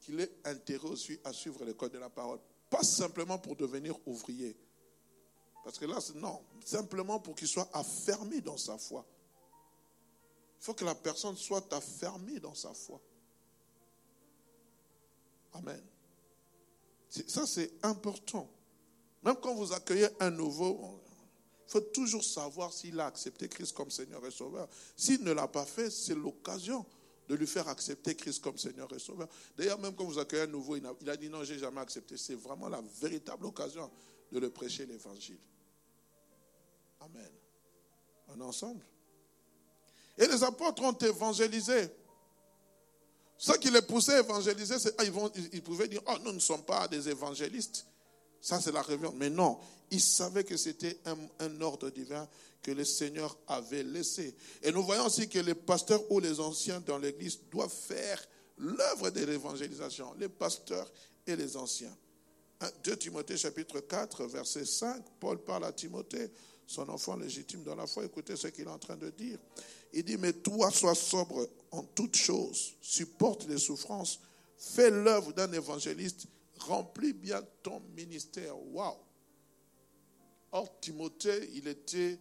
qu'il 0.00 0.20
est 0.20 0.32
intérêt 0.44 0.88
aussi 0.88 1.18
à 1.24 1.32
suivre 1.32 1.64
le 1.64 1.74
code 1.74 1.92
de 1.92 1.98
la 1.98 2.08
parole 2.08 2.38
pas 2.70 2.84
simplement 2.84 3.38
pour 3.38 3.56
devenir 3.56 3.96
ouvrier. 4.06 4.56
Parce 5.64 5.78
que 5.78 5.84
là, 5.84 5.98
non, 6.14 6.40
simplement 6.64 7.18
pour 7.18 7.34
qu'il 7.34 7.48
soit 7.48 7.68
affermi 7.74 8.40
dans 8.40 8.56
sa 8.56 8.78
foi. 8.78 9.04
Il 10.60 10.64
faut 10.64 10.74
que 10.74 10.84
la 10.84 10.94
personne 10.94 11.36
soit 11.36 11.70
affermie 11.74 12.38
dans 12.38 12.54
sa 12.54 12.72
foi. 12.72 13.00
Amen. 15.52 15.82
Ça, 17.08 17.46
c'est 17.46 17.72
important. 17.82 18.48
Même 19.22 19.36
quand 19.36 19.54
vous 19.54 19.72
accueillez 19.72 20.08
un 20.20 20.30
nouveau, 20.30 21.00
il 21.66 21.70
faut 21.70 21.80
toujours 21.80 22.24
savoir 22.24 22.72
s'il 22.72 22.98
a 23.00 23.06
accepté 23.06 23.48
Christ 23.48 23.76
comme 23.76 23.90
Seigneur 23.90 24.24
et 24.26 24.30
Sauveur. 24.30 24.68
S'il 24.96 25.22
ne 25.22 25.32
l'a 25.32 25.48
pas 25.48 25.66
fait, 25.66 25.90
c'est 25.90 26.14
l'occasion 26.14 26.86
de 27.28 27.34
lui 27.34 27.46
faire 27.46 27.68
accepter 27.68 28.16
Christ 28.16 28.42
comme 28.42 28.58
Seigneur 28.58 28.92
et 28.92 28.98
Sauveur. 28.98 29.28
D'ailleurs, 29.56 29.78
même 29.78 29.94
quand 29.94 30.04
vous 30.04 30.18
accueillez 30.18 30.44
un 30.44 30.48
nouveau, 30.48 30.76
il 30.76 31.08
a, 31.08 31.16
dit 31.16 31.28
non, 31.28 31.44
j'ai 31.44 31.58
jamais 31.58 31.80
accepté. 31.80 32.16
C'est 32.16 32.34
vraiment 32.34 32.68
la 32.68 32.82
véritable 33.00 33.46
occasion 33.46 33.90
de 34.32 34.38
le 34.38 34.50
prêcher 34.50 34.86
l'évangile. 34.86 35.38
Amen. 37.00 37.30
Est 38.28 38.42
ensemble. 38.42 38.84
Et 40.18 40.26
les 40.26 40.42
apôtres 40.42 40.82
ont 40.82 40.92
évangélisé. 40.92 41.88
Ce 43.42 43.52
qui 43.52 43.70
les 43.70 43.80
poussait 43.80 44.16
à 44.16 44.18
évangéliser, 44.18 44.74
ah, 44.98 45.02
ils 45.02 45.62
pouvaient 45.62 45.88
dire, 45.88 46.02
oh, 46.06 46.16
nous 46.22 46.32
ne 46.32 46.38
sommes 46.38 46.62
pas 46.62 46.86
des 46.86 47.08
évangélistes. 47.08 47.86
Ça, 48.38 48.60
c'est 48.60 48.70
la 48.70 48.82
révélation. 48.82 49.16
Mais 49.16 49.30
non, 49.30 49.58
ils 49.90 50.02
savaient 50.02 50.44
que 50.44 50.58
c'était 50.58 50.98
un, 51.06 51.16
un, 51.38 51.60
ordre 51.62 51.88
divin 51.88 52.28
que 52.62 52.70
le 52.70 52.84
Seigneur 52.84 53.34
avait 53.46 53.82
laissé. 53.82 54.36
Et 54.62 54.70
nous 54.70 54.82
voyons 54.82 55.06
aussi 55.06 55.26
que 55.26 55.38
les 55.38 55.54
pasteurs 55.54 56.02
ou 56.12 56.20
les 56.20 56.38
anciens 56.38 56.80
dans 56.80 56.98
l'Église 56.98 57.38
doivent 57.50 57.72
faire 57.72 58.22
l'œuvre 58.58 59.08
de 59.08 59.24
l'évangélisation. 59.24 60.12
Les 60.18 60.28
pasteurs 60.28 60.92
et 61.26 61.34
les 61.34 61.56
anciens. 61.56 61.96
2 62.84 62.96
Timothée 62.98 63.38
chapitre 63.38 63.80
4, 63.80 64.26
verset 64.26 64.66
5, 64.66 65.02
Paul 65.18 65.38
parle 65.38 65.64
à 65.64 65.72
Timothée, 65.72 66.30
son 66.70 66.88
enfant 66.88 67.16
légitime 67.16 67.64
dans 67.64 67.74
la 67.74 67.88
foi. 67.88 68.04
Écoutez 68.04 68.36
ce 68.36 68.46
qu'il 68.46 68.64
est 68.64 68.70
en 68.70 68.78
train 68.78 68.96
de 68.96 69.10
dire. 69.10 69.40
Il 69.92 70.04
dit, 70.04 70.16
mais 70.16 70.32
toi, 70.32 70.70
sois 70.70 70.94
sobre 70.94 71.48
en 71.72 71.82
toutes 71.82 72.14
choses, 72.14 72.74
supporte 72.80 73.44
les 73.48 73.58
souffrances, 73.58 74.20
fais 74.56 74.88
l'œuvre 74.88 75.32
d'un 75.32 75.50
évangéliste, 75.50 76.26
remplis 76.60 77.12
bien 77.12 77.42
ton 77.64 77.82
ministère. 77.96 78.56
Waouh! 78.72 78.94
Or, 80.52 80.78
Timothée, 80.80 81.50
il 81.54 81.66
était 81.66 82.20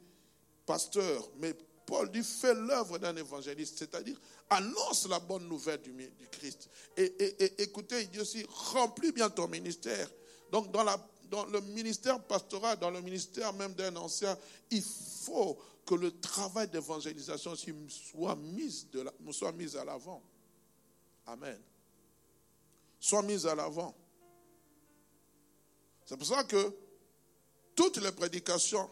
pasteur, 0.66 1.30
mais 1.38 1.54
Paul 1.86 2.10
dit, 2.10 2.24
fais 2.24 2.56
l'œuvre 2.56 2.98
d'un 2.98 3.16
évangéliste, 3.16 3.78
c'est-à-dire 3.78 4.20
annonce 4.50 5.08
la 5.08 5.20
bonne 5.20 5.48
nouvelle 5.48 5.82
du, 5.84 5.94
Christ. 6.32 6.70
Et, 6.98 7.04
et, 7.04 7.62
écoutez, 7.62 8.02
il 8.02 8.10
dit 8.10 8.20
aussi, 8.20 8.44
remplis 8.50 9.12
bien 9.12 9.30
ton 9.30 9.48
ministère. 9.48 10.10
Donc, 10.52 10.72
dans, 10.72 10.84
la, 10.84 10.98
dans 11.30 11.46
le 11.46 11.62
ministère 11.62 12.22
pastoral, 12.24 12.78
dans 12.80 12.89
le 12.89 13.02
ministère 13.02 13.54
même 13.54 13.74
d'un 13.74 13.96
ancien, 13.96 14.38
il 14.72 14.84
faut 14.84 15.58
que 15.86 15.96
le 15.96 16.20
travail 16.20 16.68
d'évangélisation 16.68 17.56
soit 17.56 18.36
mis, 18.36 18.88
soit 19.32 19.54
à 19.76 19.86
l'avant. 19.86 20.22
Amen. 21.26 21.60
Soit 23.00 23.22
mis 23.24 23.46
à 23.46 23.56
l'avant. 23.56 23.96
C'est 26.06 26.18
pour 26.18 26.28
ça 26.28 26.44
que 26.44 26.74
toutes 27.76 27.98
les 27.98 28.12
prédications 28.12 28.89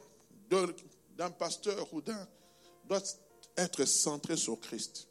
d'un 1.15 1.31
pasteur 1.31 1.91
ou 1.93 2.01
d'un 2.01 2.27
doivent 2.85 3.15
être 3.57 3.85
centrées 3.85 4.37
sur 4.37 4.59
Christ. 4.59 5.07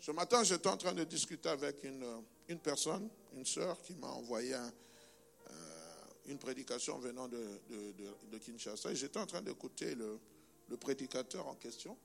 Ce 0.00 0.10
matin, 0.10 0.42
j'étais 0.42 0.68
en 0.68 0.76
train 0.76 0.94
de 0.94 1.04
discuter 1.04 1.48
avec 1.48 1.84
une, 1.84 2.22
une 2.48 2.58
personne, 2.58 3.08
une 3.34 3.44
sœur, 3.44 3.80
qui 3.82 3.94
m'a 3.94 4.08
envoyé 4.08 4.54
un, 4.54 4.72
une 6.28 6.38
prédication 6.38 6.98
venant 6.98 7.28
de, 7.28 7.40
Kinshasa. 8.38 8.94
J'étais 8.94 9.18
en 9.18 9.26
train 9.26 9.42
d'écouter 9.42 9.94
le, 9.94 10.18
prédicateur 10.76 11.46
en 11.46 11.54
question. 11.54 11.96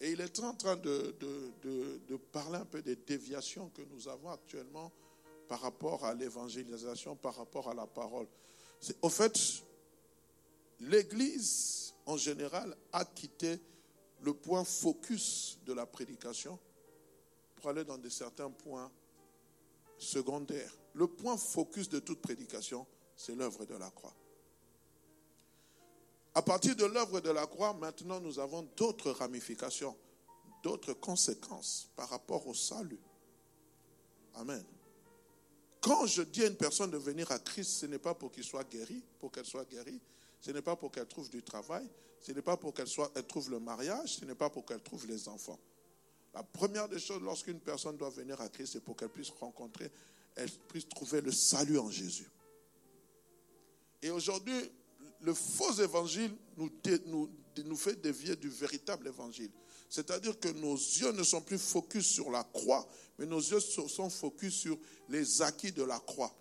Et 0.00 0.12
il 0.12 0.20
était 0.20 0.42
en 0.42 0.54
train 0.54 0.76
de, 0.76 1.14
de, 1.62 2.16
parler 2.32 2.58
un 2.58 2.64
peu 2.64 2.82
des 2.82 2.96
déviations 2.96 3.70
que 3.70 3.82
nous 3.82 4.08
avons 4.08 4.30
actuellement 4.30 4.90
par 5.48 5.60
rapport 5.60 6.04
à 6.04 6.14
l'évangélisation, 6.14 7.16
par 7.16 7.36
rapport 7.36 7.68
à 7.68 7.74
la 7.74 7.86
parole. 7.86 8.26
Au 9.02 9.08
fait, 9.08 9.38
l'Église 10.80 11.94
en 12.06 12.16
général 12.16 12.76
a 12.92 13.04
quitté 13.04 13.58
le 14.22 14.34
point 14.34 14.64
focus 14.64 15.58
de 15.66 15.72
la 15.74 15.86
prédication 15.86 16.58
pour 17.56 17.70
aller 17.70 17.84
dans 17.84 17.98
de 17.98 18.08
certains 18.08 18.50
points 18.50 18.90
secondaires. 19.98 20.72
Le 20.94 21.06
point 21.06 21.36
focus 21.36 21.88
de 21.88 21.98
toute 21.98 22.20
prédication, 22.20 22.86
c'est 23.16 23.34
l'œuvre 23.34 23.64
de 23.64 23.74
la 23.74 23.90
croix. 23.90 24.14
À 26.34 26.42
partir 26.42 26.74
de 26.74 26.84
l'œuvre 26.84 27.20
de 27.20 27.30
la 27.30 27.46
croix, 27.46 27.72
maintenant, 27.74 28.20
nous 28.20 28.38
avons 28.40 28.62
d'autres 28.76 29.10
ramifications, 29.10 29.96
d'autres 30.62 30.92
conséquences 30.94 31.88
par 31.94 32.08
rapport 32.08 32.46
au 32.46 32.54
salut. 32.54 32.98
Amen. 34.34 34.64
Quand 35.80 36.06
je 36.06 36.22
dis 36.22 36.42
à 36.42 36.46
une 36.46 36.56
personne 36.56 36.90
de 36.90 36.96
venir 36.96 37.30
à 37.30 37.38
Christ, 37.38 37.70
ce 37.70 37.86
n'est 37.86 37.98
pas 37.98 38.14
pour 38.14 38.32
qu'il 38.32 38.42
soit 38.42 38.64
guéri, 38.64 39.04
pour 39.20 39.30
qu'elle 39.30 39.44
soit 39.44 39.64
guérie, 39.64 40.00
ce 40.40 40.50
n'est 40.50 40.62
pas 40.62 40.74
pour 40.74 40.90
qu'elle 40.90 41.06
trouve 41.06 41.30
du 41.30 41.42
travail, 41.42 41.86
ce 42.20 42.32
n'est 42.32 42.42
pas 42.42 42.56
pour 42.56 42.74
qu'elle 42.74 42.88
elle 43.14 43.26
trouve 43.26 43.50
le 43.50 43.60
mariage, 43.60 44.16
ce 44.16 44.24
n'est 44.24 44.34
pas 44.34 44.50
pour 44.50 44.64
qu'elle 44.64 44.82
trouve 44.82 45.06
les 45.06 45.28
enfants. 45.28 45.58
La 46.32 46.42
première 46.42 46.88
des 46.88 46.98
choses, 46.98 47.22
lorsqu'une 47.22 47.60
personne 47.60 47.96
doit 47.96 48.10
venir 48.10 48.40
à 48.40 48.48
Christ, 48.48 48.72
c'est 48.72 48.80
pour 48.80 48.96
qu'elle 48.96 49.10
puisse 49.10 49.30
rencontrer, 49.30 49.90
elle 50.34 50.50
puisse 50.50 50.88
trouver 50.88 51.20
le 51.20 51.30
salut 51.30 51.78
en 51.78 51.90
Jésus. 51.90 52.28
Et 54.04 54.10
aujourd'hui, 54.10 54.70
le 55.22 55.32
faux 55.32 55.72
évangile 55.82 56.30
nous, 56.58 57.76
fait 57.76 57.98
dévier 58.02 58.36
du 58.36 58.50
véritable 58.50 59.08
évangile. 59.08 59.50
C'est-à-dire 59.88 60.38
que 60.38 60.48
nos 60.48 60.74
yeux 60.74 61.12
ne 61.12 61.22
sont 61.22 61.40
plus 61.40 61.56
focus 61.56 62.06
sur 62.06 62.30
la 62.30 62.44
croix, 62.44 62.86
mais 63.18 63.24
nos 63.24 63.40
yeux 63.40 63.60
sont 63.60 64.10
focus 64.10 64.56
sur 64.56 64.78
les 65.08 65.40
acquis 65.40 65.72
de 65.72 65.82
la 65.82 65.98
croix. 66.00 66.36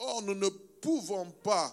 Or, 0.00 0.22
nous 0.22 0.34
ne 0.34 0.48
pouvons 0.48 1.30
pas 1.30 1.72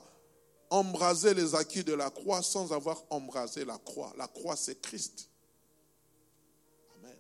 embraser 0.70 1.34
les 1.34 1.56
acquis 1.56 1.84
de 1.84 1.94
la 1.94 2.12
croix 2.12 2.44
sans 2.44 2.72
avoir 2.72 3.04
embrasé 3.10 3.66
la 3.66 3.80
croix. 3.80 4.14
La 4.16 4.28
croix, 4.28 4.56
c'est 4.56 4.80
Christ. 4.80 5.28
Amen. 7.00 7.18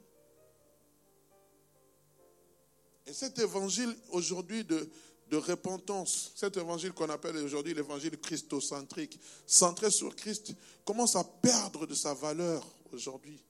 Et 3.07 3.13
cet 3.13 3.39
évangile 3.39 3.97
aujourd'hui 4.11 4.63
de, 4.63 4.87
de 5.31 5.37
repentance, 5.37 6.33
cet 6.35 6.57
évangile 6.57 6.91
qu'on 6.91 7.09
appelle 7.09 7.37
aujourd'hui 7.37 7.73
l'évangile 7.73 8.19
christocentrique, 8.19 9.17
centré 9.47 9.89
sur 9.89 10.13
Christ, 10.13 10.53
commence 10.83 11.15
à 11.15 11.23
perdre 11.23 11.87
de 11.87 11.93
sa 11.93 12.13
valeur 12.13 12.67
aujourd'hui. 12.91 13.41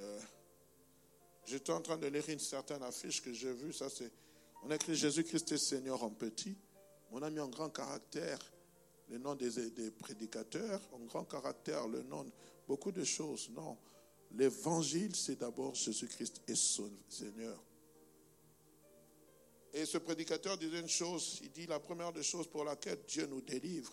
Euh, 0.00 0.20
j'étais 1.46 1.70
en 1.70 1.80
train 1.80 1.98
de 1.98 2.08
lire 2.08 2.28
une 2.28 2.40
certaine 2.40 2.82
affiche 2.82 3.22
que 3.22 3.32
j'ai 3.32 3.52
vue, 3.52 3.72
ça 3.72 3.88
c'est, 3.88 4.10
on 4.64 4.70
écrit 4.72 4.96
Jésus-Christ 4.96 5.52
est 5.52 5.58
Seigneur 5.58 6.02
en 6.02 6.10
petit. 6.10 6.56
On 7.12 7.22
a 7.22 7.30
mis 7.30 7.40
en 7.40 7.48
grand 7.48 7.70
caractère 7.70 8.40
le 9.08 9.18
nom 9.18 9.36
des, 9.36 9.70
des 9.70 9.92
prédicateurs, 9.92 10.80
en 10.92 10.98
grand 11.04 11.24
caractère 11.24 11.86
le 11.86 12.02
nom 12.02 12.26
beaucoup 12.66 12.90
de 12.90 13.04
choses. 13.04 13.50
Non, 13.50 13.78
l'évangile 14.32 15.14
c'est 15.14 15.38
d'abord 15.38 15.76
Jésus-Christ 15.76 16.42
est 16.48 16.56
Seigneur. 17.08 17.62
Et 19.72 19.86
ce 19.86 19.98
prédicateur 19.98 20.58
disait 20.58 20.80
une 20.80 20.88
chose, 20.88 21.40
il 21.42 21.52
dit 21.52 21.66
la 21.66 21.78
première 21.78 22.12
des 22.12 22.22
choses 22.22 22.48
pour 22.48 22.64
laquelle 22.64 22.98
Dieu 23.06 23.26
nous 23.26 23.40
délivre, 23.40 23.92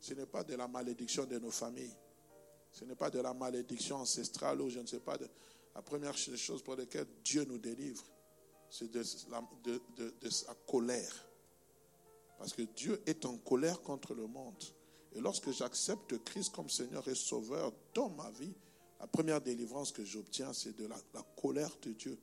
ce 0.00 0.14
n'est 0.14 0.26
pas 0.26 0.44
de 0.44 0.54
la 0.54 0.68
malédiction 0.68 1.24
de 1.24 1.38
nos 1.38 1.50
familles, 1.50 1.96
ce 2.70 2.84
n'est 2.84 2.94
pas 2.94 3.10
de 3.10 3.20
la 3.20 3.34
malédiction 3.34 3.96
ancestrale 3.96 4.60
ou 4.60 4.68
je 4.68 4.78
ne 4.78 4.86
sais 4.86 5.00
pas, 5.00 5.16
la 5.74 5.82
première 5.82 6.14
des 6.14 6.36
choses 6.36 6.62
pour 6.62 6.76
laquelle 6.76 7.06
Dieu 7.24 7.44
nous 7.44 7.58
délivre, 7.58 8.04
c'est 8.70 8.90
de, 8.90 9.02
de, 9.96 10.30
sa 10.30 10.54
colère. 10.66 11.28
Parce 12.38 12.52
que 12.52 12.62
Dieu 12.62 13.02
est 13.06 13.24
en 13.24 13.36
colère 13.38 13.80
contre 13.82 14.14
le 14.14 14.26
monde. 14.26 14.62
Et 15.14 15.20
lorsque 15.20 15.50
j'accepte 15.50 16.22
Christ 16.24 16.52
comme 16.52 16.68
Seigneur 16.68 17.06
et 17.08 17.14
Sauveur 17.14 17.72
dans 17.94 18.10
ma 18.10 18.30
vie, 18.32 18.54
la 19.00 19.06
première 19.06 19.40
délivrance 19.40 19.92
que 19.92 20.04
j'obtiens, 20.04 20.52
c'est 20.52 20.76
de 20.76 20.86
la 20.86 20.96
colère 21.36 21.76
de 21.82 21.92
Dieu. 21.92 22.18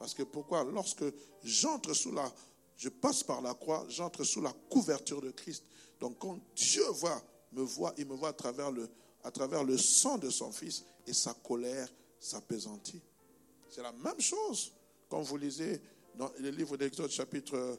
Parce 0.00 0.14
que 0.14 0.22
pourquoi 0.22 0.64
Lorsque 0.64 1.04
j'entre 1.44 1.92
sous 1.92 2.10
la, 2.10 2.32
je 2.78 2.88
passe 2.88 3.22
par 3.22 3.42
la 3.42 3.52
croix, 3.52 3.84
j'entre 3.90 4.24
sous 4.24 4.40
la 4.40 4.52
couverture 4.70 5.20
de 5.20 5.30
Christ. 5.30 5.62
Donc 6.00 6.18
quand 6.18 6.40
Dieu 6.56 6.82
voit, 6.94 7.22
me 7.52 7.60
voit, 7.60 7.92
il 7.98 8.06
me 8.06 8.14
voit 8.14 8.30
à 8.30 8.32
travers 8.32 8.70
le, 8.70 8.88
à 9.22 9.30
travers 9.30 9.62
le 9.62 9.76
sang 9.76 10.16
de 10.16 10.30
son 10.30 10.50
Fils 10.52 10.84
et 11.06 11.12
sa 11.12 11.34
colère 11.34 11.86
s'apaisantit. 12.18 13.02
C'est 13.68 13.82
la 13.82 13.92
même 13.92 14.18
chose 14.18 14.72
quand 15.10 15.20
vous 15.20 15.36
lisez 15.36 15.82
dans 16.14 16.30
le 16.38 16.48
livre 16.48 16.78
d'Exode 16.78 17.10
chapitre 17.10 17.78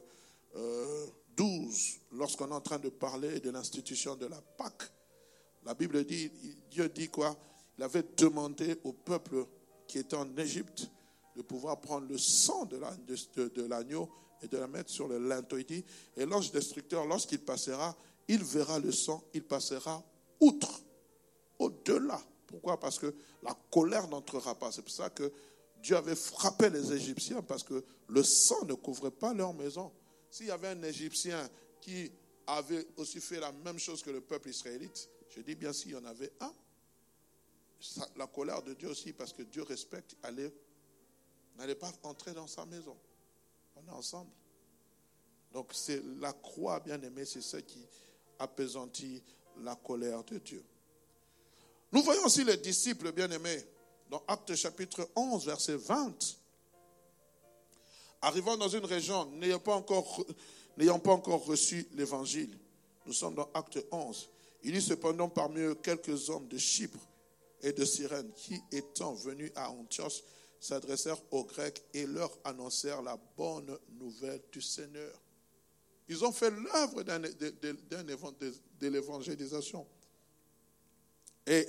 12, 0.54 0.58
euh, 0.58 1.98
lorsqu'on 2.12 2.48
est 2.50 2.54
en 2.54 2.60
train 2.60 2.78
de 2.78 2.88
parler 2.88 3.40
de 3.40 3.50
l'institution 3.50 4.14
de 4.14 4.26
la 4.26 4.40
Pâque. 4.40 4.84
La 5.64 5.74
Bible 5.74 6.04
dit, 6.04 6.30
Dieu 6.70 6.88
dit 6.88 7.08
quoi? 7.08 7.36
Il 7.78 7.82
avait 7.82 8.04
demandé 8.16 8.76
au 8.84 8.92
peuple 8.92 9.44
qui 9.88 9.98
était 9.98 10.14
en 10.14 10.36
Égypte 10.36 10.88
de 11.36 11.42
pouvoir 11.42 11.80
prendre 11.80 12.06
le 12.08 12.18
sang 12.18 12.66
de 12.66 12.76
l'agneau 13.66 14.08
et 14.42 14.48
de 14.48 14.58
la 14.58 14.66
mettre 14.66 14.90
sur 14.90 15.08
le 15.08 15.18
linteau. 15.18 15.58
Il 15.58 15.64
dit, 15.64 15.84
et 16.16 16.26
l'ange 16.26 16.50
destructeur, 16.52 17.06
lorsqu'il 17.06 17.40
passera, 17.40 17.96
il 18.28 18.42
verra 18.42 18.78
le 18.78 18.92
sang, 18.92 19.22
il 19.34 19.44
passera 19.44 20.02
outre, 20.40 20.82
au-delà. 21.58 22.20
Pourquoi? 22.46 22.78
Parce 22.78 22.98
que 22.98 23.14
la 23.42 23.56
colère 23.70 24.08
n'entrera 24.08 24.54
pas. 24.58 24.70
C'est 24.72 24.82
pour 24.82 24.90
ça 24.90 25.10
que 25.10 25.32
Dieu 25.82 25.96
avait 25.96 26.14
frappé 26.14 26.70
les 26.70 26.92
Égyptiens, 26.92 27.42
parce 27.42 27.62
que 27.62 27.84
le 28.08 28.22
sang 28.22 28.64
ne 28.66 28.74
couvrait 28.74 29.10
pas 29.10 29.32
leur 29.32 29.54
maison. 29.54 29.90
S'il 30.30 30.46
y 30.46 30.50
avait 30.50 30.68
un 30.68 30.82
Égyptien 30.82 31.48
qui 31.80 32.10
avait 32.46 32.86
aussi 32.96 33.20
fait 33.20 33.40
la 33.40 33.52
même 33.52 33.78
chose 33.78 34.02
que 34.02 34.10
le 34.10 34.20
peuple 34.20 34.50
israélite, 34.50 35.08
je 35.28 35.40
dis 35.40 35.54
bien 35.54 35.72
s'il 35.72 35.92
y 35.92 35.96
en 35.96 36.04
avait 36.04 36.32
un, 36.40 36.52
la 38.16 38.26
colère 38.26 38.62
de 38.62 38.74
Dieu 38.74 38.88
aussi, 38.88 39.12
parce 39.12 39.32
que 39.32 39.42
Dieu 39.42 39.62
respecte, 39.62 40.16
n'allait 41.56 41.74
pas 41.74 41.92
entrer 42.02 42.32
dans 42.32 42.46
sa 42.46 42.64
maison. 42.64 42.96
On 43.76 43.86
est 43.86 43.94
ensemble. 43.94 44.30
Donc 45.52 45.70
c'est 45.72 46.02
la 46.20 46.32
croix, 46.32 46.80
bien 46.80 47.00
aimé, 47.02 47.24
c'est 47.24 47.42
ce 47.42 47.58
qui 47.58 47.86
apaisantit 48.38 49.22
la 49.60 49.76
colère 49.76 50.24
de 50.24 50.38
Dieu. 50.38 50.64
Nous 51.92 52.02
voyons 52.02 52.24
aussi 52.24 52.42
les 52.42 52.56
disciples, 52.56 53.12
bien 53.12 53.30
aimés, 53.30 53.62
dans 54.08 54.22
Actes 54.26 54.54
chapitre 54.54 55.08
11, 55.14 55.44
verset 55.44 55.76
20. 55.76 56.14
Arrivant 58.22 58.56
dans 58.56 58.68
une 58.68 58.84
région, 58.84 59.26
n'ayant 59.32 59.58
pas 59.58 59.74
encore, 59.74 61.44
reçu 61.44 61.86
l'évangile, 61.92 62.56
nous 63.04 63.12
sommes 63.12 63.34
dans 63.34 63.50
Acte 63.52 63.84
11. 63.90 64.30
Il 64.62 64.74
y 64.74 64.78
eut 64.78 64.82
cependant 64.82 65.28
parmi 65.28 65.60
eux 65.60 65.74
quelques 65.74 66.30
hommes 66.30 66.46
de 66.48 66.56
Chypre 66.56 67.00
et 67.62 67.72
de 67.72 67.84
Cyrène 67.84 68.30
qui, 68.36 68.60
étant 68.70 69.12
venus 69.12 69.50
à 69.54 69.70
Antioche, 69.70 70.22
s'adressèrent 70.62 71.20
aux 71.32 71.44
Grecs 71.44 71.82
et 71.92 72.06
leur 72.06 72.30
annoncèrent 72.44 73.02
la 73.02 73.18
bonne 73.36 73.76
nouvelle 73.98 74.40
du 74.52 74.62
Seigneur. 74.62 75.20
Ils 76.08 76.24
ont 76.24 76.30
fait 76.30 76.50
l'œuvre 76.50 77.02
de 77.02 78.86
l'évangélisation. 78.86 79.84
Et 81.48 81.66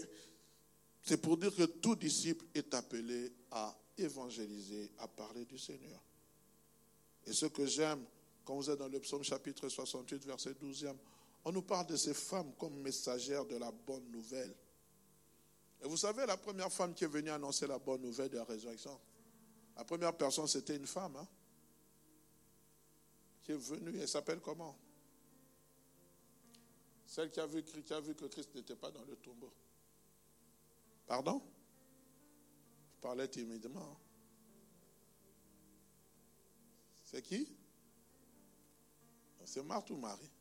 c'est 1.02 1.18
pour 1.18 1.38
dire 1.38 1.56
que 1.56 1.64
tout 1.64 1.96
disciple 1.96 2.46
est 2.54 2.72
appelé 2.76 3.34
à 3.50 3.76
évangéliser, 3.98 4.92
à 5.00 5.08
parler 5.08 5.46
du 5.46 5.58
Seigneur. 5.58 6.00
Et 7.26 7.34
ce 7.34 7.48
que 7.48 7.66
j'aime, 7.66 8.06
quand 8.46 8.56
vous 8.56 8.70
êtes 8.70 8.78
dans 8.78 8.90
le 8.90 9.00
psaume 9.00 9.24
chapitre 9.24 9.70
68, 9.70 10.24
verset 10.24 10.54
12, 10.54 10.88
on 11.46 11.52
nous 11.52 11.64
parle 11.64 11.88
de 11.88 11.96
ces 11.96 12.14
femmes 12.14 12.54
comme 12.60 12.80
messagères 12.80 13.46
de 13.46 13.56
la 13.56 13.72
bonne 13.72 14.08
nouvelle. 14.12 14.54
Et 15.84 15.88
vous 15.88 15.98
savez, 15.98 16.26
la 16.26 16.38
première 16.38 16.72
femme 16.72 16.94
qui 16.94 17.04
est 17.04 17.08
venue 17.08 17.30
annoncer 17.30 17.68
la 17.68 17.78
bonne 17.78 18.02
nouvelle 18.02 18.30
de 18.30 18.38
la 18.38 18.46
résurrection, 18.46 18.98
la 19.76 19.84
première 19.84 20.16
personne, 20.16 20.48
c'était 20.48 20.78
une 20.78 20.88
femme. 20.88 21.18
Hein, 21.18 21.28
qui 23.44 23.52
est 23.52 23.58
venue, 23.58 24.00
elle 24.00 24.08
s'appelle 24.08 24.40
comment? 24.40 24.78
Celle 27.06 27.30
qui 27.30 27.40
a, 27.42 27.46
vu, 27.46 27.62
qui 27.64 27.94
a 27.94 28.00
vu 28.00 28.16
que 28.16 28.26
Christ 28.26 28.56
n'était 28.56 28.78
pas 28.78 28.92
dans 28.92 29.04
le 29.04 29.18
tombeau. 29.18 29.52
Pardon? 31.06 31.42
Je 32.96 33.02
parlais 33.02 33.28
timidement. 33.28 33.82
Hein. 33.82 33.98
C'est 37.04 37.22
qui? 37.22 37.48
C'est 39.44 39.62
Marthe 39.62 39.90
ou 39.92 39.98
Marie? 39.98 40.32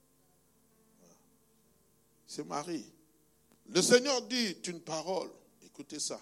C'est 2.24 2.44
Marie. 2.46 2.90
Le 3.66 3.81
Seigneur 3.81 4.22
dit 4.22 4.53
une 4.66 4.81
parole, 4.81 5.31
écoutez 5.64 5.98
ça, 5.98 6.20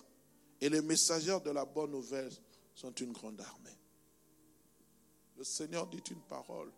et 0.60 0.68
les 0.68 0.82
messagers 0.82 1.40
de 1.44 1.50
la 1.50 1.64
bonne 1.64 1.90
nouvelle 1.90 2.30
sont 2.74 2.92
une 2.92 3.12
grande 3.12 3.40
armée. 3.40 3.78
Le 5.36 5.44
Seigneur 5.44 5.86
dit 5.86 6.02
une 6.10 6.20
parole, 6.22 6.70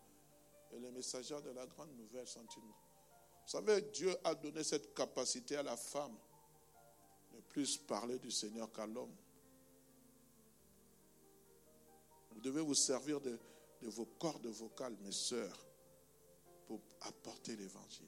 et 0.73 0.79
les 0.79 0.91
messagers 0.91 1.41
de 1.45 1.51
la 1.51 1.67
grande 1.67 1.95
nouvelle 1.97 2.27
sont 2.27 2.47
une. 2.57 2.63
Vous 2.63 3.49
savez, 3.49 3.83
Dieu 3.93 4.15
a 4.25 4.35
donné 4.35 4.63
cette 4.63 4.95
capacité 4.95 5.57
à 5.57 5.63
la 5.63 5.77
femme 5.77 6.17
de 7.33 7.41
plus 7.41 7.77
parler 7.77 8.19
du 8.19 8.31
Seigneur 8.31 8.71
qu'à 8.73 8.87
l'homme. 8.87 9.15
Vous 12.31 12.41
devez 12.41 12.63
vous 12.63 12.75
servir 12.75 13.21
de, 13.21 13.39
de 13.83 13.89
vos 13.89 14.07
cordes 14.07 14.47
vocales, 14.47 14.97
mes 15.03 15.13
sœurs, 15.13 15.67
pour 16.67 16.81
apporter 17.01 17.57
l'évangile. 17.57 18.07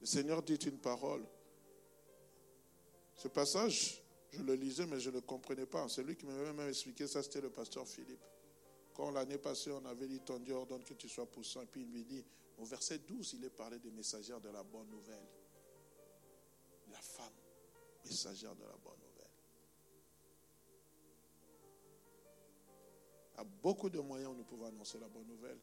Le 0.00 0.06
Seigneur 0.06 0.42
dit 0.42 0.54
une 0.54 0.78
parole. 0.78 1.24
Ce 3.14 3.28
passage, 3.28 4.02
je 4.30 4.42
le 4.42 4.54
lisais, 4.54 4.86
mais 4.86 5.00
je 5.00 5.10
ne 5.10 5.16
le 5.16 5.20
comprenais 5.22 5.66
pas. 5.66 5.88
C'est 5.88 6.02
lui 6.02 6.16
qui 6.16 6.26
m'avait 6.26 6.52
même 6.52 6.68
expliqué 6.68 7.06
ça, 7.06 7.22
c'était 7.22 7.40
le 7.40 7.50
pasteur 7.50 7.86
Philippe. 7.86 8.24
Quand 8.94 9.10
l'année 9.10 9.38
passée, 9.38 9.70
on 9.70 9.84
avait 9.86 10.06
dit 10.06 10.20
Ton 10.20 10.38
Dieu 10.38 10.54
ordonne 10.54 10.84
que 10.84 10.94
tu 10.94 11.08
sois 11.08 11.26
poussant. 11.26 11.64
Puis 11.66 11.82
il 11.82 11.92
lui 11.92 12.04
dit, 12.04 12.24
au 12.58 12.64
verset 12.64 12.98
12, 12.98 13.34
il 13.34 13.44
est 13.44 13.50
parlé 13.50 13.78
des 13.78 13.90
messagères 13.90 14.40
de 14.40 14.48
la 14.48 14.62
bonne 14.62 14.88
nouvelle. 14.88 15.28
La 16.90 17.00
femme, 17.00 17.32
messagère 18.04 18.54
de 18.56 18.62
la 18.62 18.76
bonne 18.84 18.98
nouvelle. 18.98 19.30
A 23.36 23.44
beaucoup 23.44 23.88
de 23.88 24.00
moyens 24.00 24.32
où 24.32 24.34
nous 24.34 24.44
pouvons 24.44 24.66
annoncer 24.66 24.98
la 24.98 25.08
bonne 25.08 25.26
nouvelle. 25.26 25.58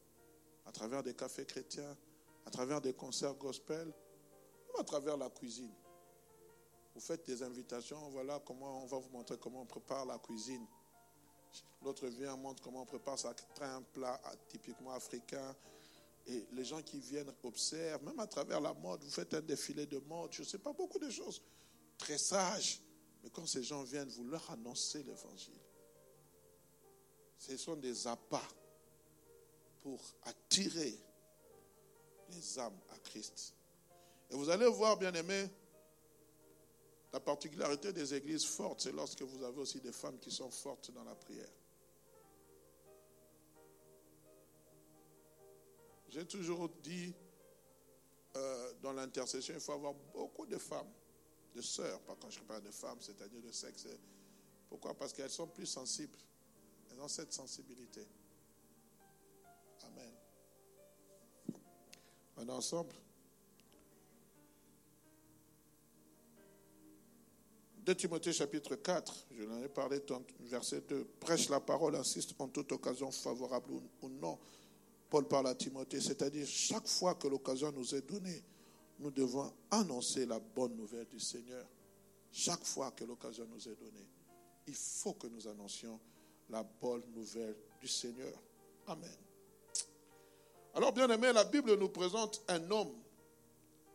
À 0.66 0.72
travers 0.72 1.04
des 1.04 1.14
cafés 1.14 1.46
chrétiens, 1.46 1.98
à 2.46 2.50
travers 2.50 2.80
des 2.80 2.94
concerts 2.94 3.34
gospel, 3.36 3.94
à 4.80 4.84
travers 4.84 5.18
la 5.18 5.30
cuisine. 5.30 5.74
Vous 6.94 7.02
faites 7.02 7.26
des 7.26 7.44
invitations, 7.44 8.10
voilà 8.10 8.40
comment 8.46 8.84
on 8.84 8.86
va 8.86 8.98
vous 8.98 9.10
montrer 9.10 9.38
comment 9.38 9.62
on 9.62 9.66
prépare 9.66 10.06
la 10.06 10.18
cuisine. 10.18 10.66
L'autre 11.84 12.08
vient, 12.08 12.36
montre 12.38 12.64
comment 12.64 12.82
on 12.82 12.86
prépare 12.86 13.20
ça, 13.20 13.34
un 13.62 13.82
plat 13.82 14.20
typiquement 14.48 14.92
africain. 14.92 15.56
Et 16.28 16.46
les 16.54 16.66
gens 16.66 16.82
qui 16.82 17.00
viennent 17.00 17.32
observent, 17.44 18.04
même 18.04 18.20
à 18.20 18.28
travers 18.28 18.60
la 18.60 18.74
mode, 18.74 19.04
vous 19.04 19.12
faites 19.12 19.34
un 19.34 19.42
défilé 19.42 19.86
de 19.86 20.00
mode, 20.00 20.34
je 20.34 20.42
ne 20.42 20.48
sais 20.48 20.58
pas, 20.58 20.74
beaucoup 20.74 20.98
de 20.98 21.10
choses 21.10 21.42
très 21.98 22.18
sages. 22.18 22.82
Mais 23.24 23.30
quand 23.30 23.46
ces 23.46 23.64
gens 23.64 23.84
viennent, 23.84 24.10
vous 24.10 24.24
leur 24.24 24.50
annoncez 24.52 25.04
l'évangile. 25.04 25.60
Ce 27.38 27.58
sont 27.58 27.76
des 27.76 28.08
appâts 28.08 28.48
pour 29.82 30.00
attirer 30.24 30.98
les 32.30 32.60
âmes 32.60 32.80
à 32.92 32.98
Christ. 33.00 33.55
Et 34.36 34.38
vous 34.38 34.50
allez 34.50 34.68
voir, 34.68 34.98
bien 34.98 35.14
aimé, 35.14 35.50
la 37.14 37.22
particularité 37.22 37.94
des 37.94 38.14
églises 38.14 38.44
fortes, 38.44 38.82
c'est 38.82 38.92
lorsque 38.92 39.22
vous 39.22 39.42
avez 39.42 39.62
aussi 39.62 39.80
des 39.80 39.94
femmes 39.94 40.20
qui 40.20 40.30
sont 40.30 40.52
fortes 40.52 40.92
dans 40.92 41.06
la 41.06 41.16
prière. 41.16 41.48
J'ai 46.10 46.26
toujours 46.28 46.68
dit, 46.84 47.14
euh, 48.36 48.74
dans 48.82 48.92
l'intercession, 48.92 49.54
il 49.54 49.62
faut 49.62 49.72
avoir 49.72 49.94
beaucoup 49.94 50.46
de 50.46 50.58
femmes, 50.58 50.92
de 51.56 51.62
sœurs, 51.62 52.02
quand 52.20 52.30
je 52.30 52.42
parle 52.42 52.64
de 52.64 52.72
femmes, 52.72 53.00
c'est-à-dire 53.00 53.42
de 53.42 53.54
sexe. 53.54 53.88
Pourquoi? 54.68 54.94
Parce 54.96 55.14
qu'elles 55.14 55.32
sont 55.32 55.48
plus 55.48 55.66
sensibles. 55.66 56.20
Elles 56.92 57.00
ont 57.00 57.08
cette 57.08 57.32
sensibilité. 57.32 58.06
Amen. 59.84 60.14
On 62.36 62.46
est 62.46 62.52
ensemble 62.52 62.96
2 67.86 67.94
Timothée 67.94 68.34
chapitre 68.34 68.76
4, 68.76 69.28
je 69.38 69.44
l'en 69.44 69.62
ai 69.62 69.68
parlé, 69.68 70.02
verset 70.40 70.82
2, 70.90 71.06
prêche 71.20 71.50
la 71.50 71.60
parole, 71.60 71.96
insiste 71.96 72.34
en 72.40 72.48
toute 72.48 72.72
occasion 72.72 73.12
favorable 73.12 73.74
ou 74.02 74.10
non. 74.10 74.40
Paul 75.08 75.28
parle 75.28 75.48
à 75.48 75.56
Timothée, 75.56 76.02
c'est-à-dire 76.02 76.48
chaque 76.48 76.88
fois 76.88 77.14
que 77.14 77.28
l'occasion 77.28 77.72
nous 77.72 77.94
est 77.94 78.02
donnée, 78.02 78.42
nous 78.98 79.12
devons 79.12 79.54
annoncer 79.70 80.26
la 80.26 80.40
bonne 80.40 80.76
nouvelle 80.76 81.06
du 81.06 81.20
Seigneur. 81.20 81.64
Chaque 82.32 82.64
fois 82.64 82.90
que 82.90 83.04
l'occasion 83.04 83.46
nous 83.54 83.70
est 83.70 83.76
donnée, 83.76 84.10
il 84.66 84.74
faut 84.74 85.14
que 85.14 85.28
nous 85.28 85.48
annoncions 85.48 86.00
la 86.50 86.64
bonne 86.64 87.04
nouvelle 87.14 87.56
du 87.80 87.88
Seigneur. 87.88 88.34
Amen. 88.88 89.16
Alors, 90.74 90.92
bien 90.92 91.08
aimé, 91.10 91.32
la 91.32 91.44
Bible 91.44 91.76
nous 91.76 91.90
présente 91.90 92.42
un 92.48 92.72
homme 92.72 92.94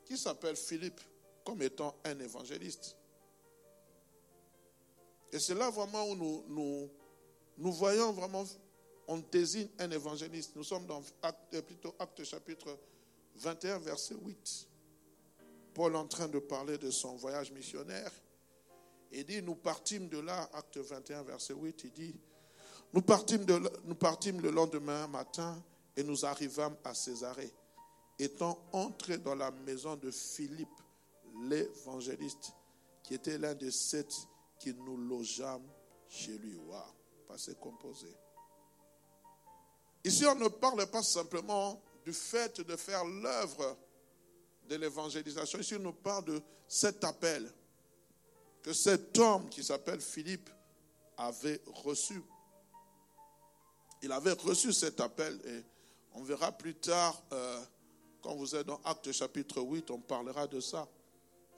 qui 0.05 0.17
s'appelle 0.17 0.57
Philippe 0.57 1.01
comme 1.45 1.61
étant 1.63 1.97
un 2.05 2.19
évangéliste. 2.21 2.97
Et 5.33 5.39
c'est 5.39 5.55
là 5.55 5.71
vraiment 5.71 6.09
où 6.09 6.17
nous, 6.17 6.91
nous, 7.57 7.73
voyons 7.73 8.13
vraiment, 8.13 8.45
on 9.07 9.19
désigne 9.19 9.69
un 9.79 9.91
évangéliste. 9.91 10.57
Nous 10.57 10.65
sommes 10.65 10.87
dans 10.87 11.03
acte, 11.23 11.61
plutôt 11.63 11.95
acte 11.99 12.25
chapitre 12.25 12.79
21, 13.37 13.79
verset 13.79 14.15
8. 14.15 14.67
Paul 15.75 15.95
en 15.95 16.07
train 16.07 16.29
de 16.29 16.39
parler 16.39 16.79
de 16.79 16.91
son 16.91 17.17
voyage 17.17 17.53
missionnaire. 17.53 18.11
Il 19.13 19.25
dit, 19.25 19.43
nous 19.43 19.55
partîmes 19.55 20.09
de 20.09 20.19
là, 20.19 20.49
acte 20.53 20.79
21, 20.79 21.23
verset 21.23 21.55
8, 21.55 21.85
il 21.85 21.93
dit, 21.93 22.15
nous 22.93 23.03
partîmes, 23.03 23.47
nous 23.85 23.95
partîmes 23.95 24.41
le 24.41 24.51
lendemain 24.51 25.07
matin 25.07 25.63
et 25.97 26.03
nous 26.03 26.25
arrivâmes 26.25 26.77
à 26.85 26.95
Césarée. 26.95 27.53
Étant 28.19 28.59
entrés 28.73 29.19
dans 29.19 29.35
la 29.35 29.51
maison 29.51 29.97
de 29.97 30.11
Philippe, 30.11 30.69
l'évangéliste, 31.43 32.53
qui 33.03 33.15
était 33.15 33.39
l'un 33.39 33.55
des 33.55 33.71
sept 33.71 34.13
qui 34.61 34.73
nous 34.75 34.97
logeâmes 34.97 35.67
chez 36.09 36.39
lui. 36.39 36.55
Waouh, 36.55 36.83
passé 37.27 37.55
composé. 37.59 38.15
Ici, 40.05 40.25
on 40.27 40.37
ne 40.37 40.49
parle 40.49 40.87
pas 40.87 41.03
simplement 41.03 41.83
du 42.05 42.13
fait 42.13 42.61
de 42.61 42.77
faire 42.77 43.05
l'œuvre 43.05 43.77
de 44.69 44.77
l'évangélisation. 44.77 45.59
Ici, 45.59 45.75
on 45.75 45.81
nous 45.81 45.93
parle 45.93 46.27
de 46.27 46.43
cet 46.69 47.03
appel 47.03 47.53
que 48.63 48.73
cet 48.73 49.19
homme 49.19 49.49
qui 49.49 49.65
s'appelle 49.65 50.01
Philippe 50.01 50.49
avait 51.17 51.61
reçu. 51.67 52.23
Il 54.03 54.13
avait 54.13 54.33
reçu 54.33 54.73
cet 54.73 55.01
appel 55.01 55.41
et 55.45 55.65
on 56.15 56.23
verra 56.23 56.53
plus 56.53 56.75
tard, 56.75 57.23
euh, 57.33 57.63
quand 58.23 58.35
vous 58.35 58.55
êtes 58.55 58.67
dans 58.67 58.81
Acte 58.85 59.13
chapitre 59.13 59.61
8, 59.61 59.91
on 59.91 60.01
parlera 60.01 60.47
de 60.47 60.61
ça. 60.61 60.89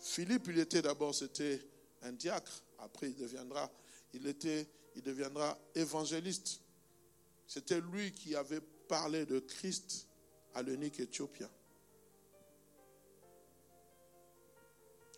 Philippe, 0.01 0.49
il 0.49 0.59
était 0.59 0.83
d'abord, 0.83 1.15
c'était 1.15 1.61
un 2.03 2.13
diacre, 2.13 2.63
après 2.83 3.09
il 3.09 3.17
deviendra, 3.17 3.71
il 4.13 4.27
était, 4.27 4.67
il 4.97 5.03
deviendra 5.03 5.59
évangéliste. 5.75 6.61
C'était 7.47 7.81
lui 7.81 8.13
qui 8.13 8.35
avait 8.35 8.61
parlé 8.89 9.25
de 9.25 9.39
Christ 9.39 10.07
à 10.55 10.63
l'unique 10.63 11.01
éthiopien. 11.01 11.51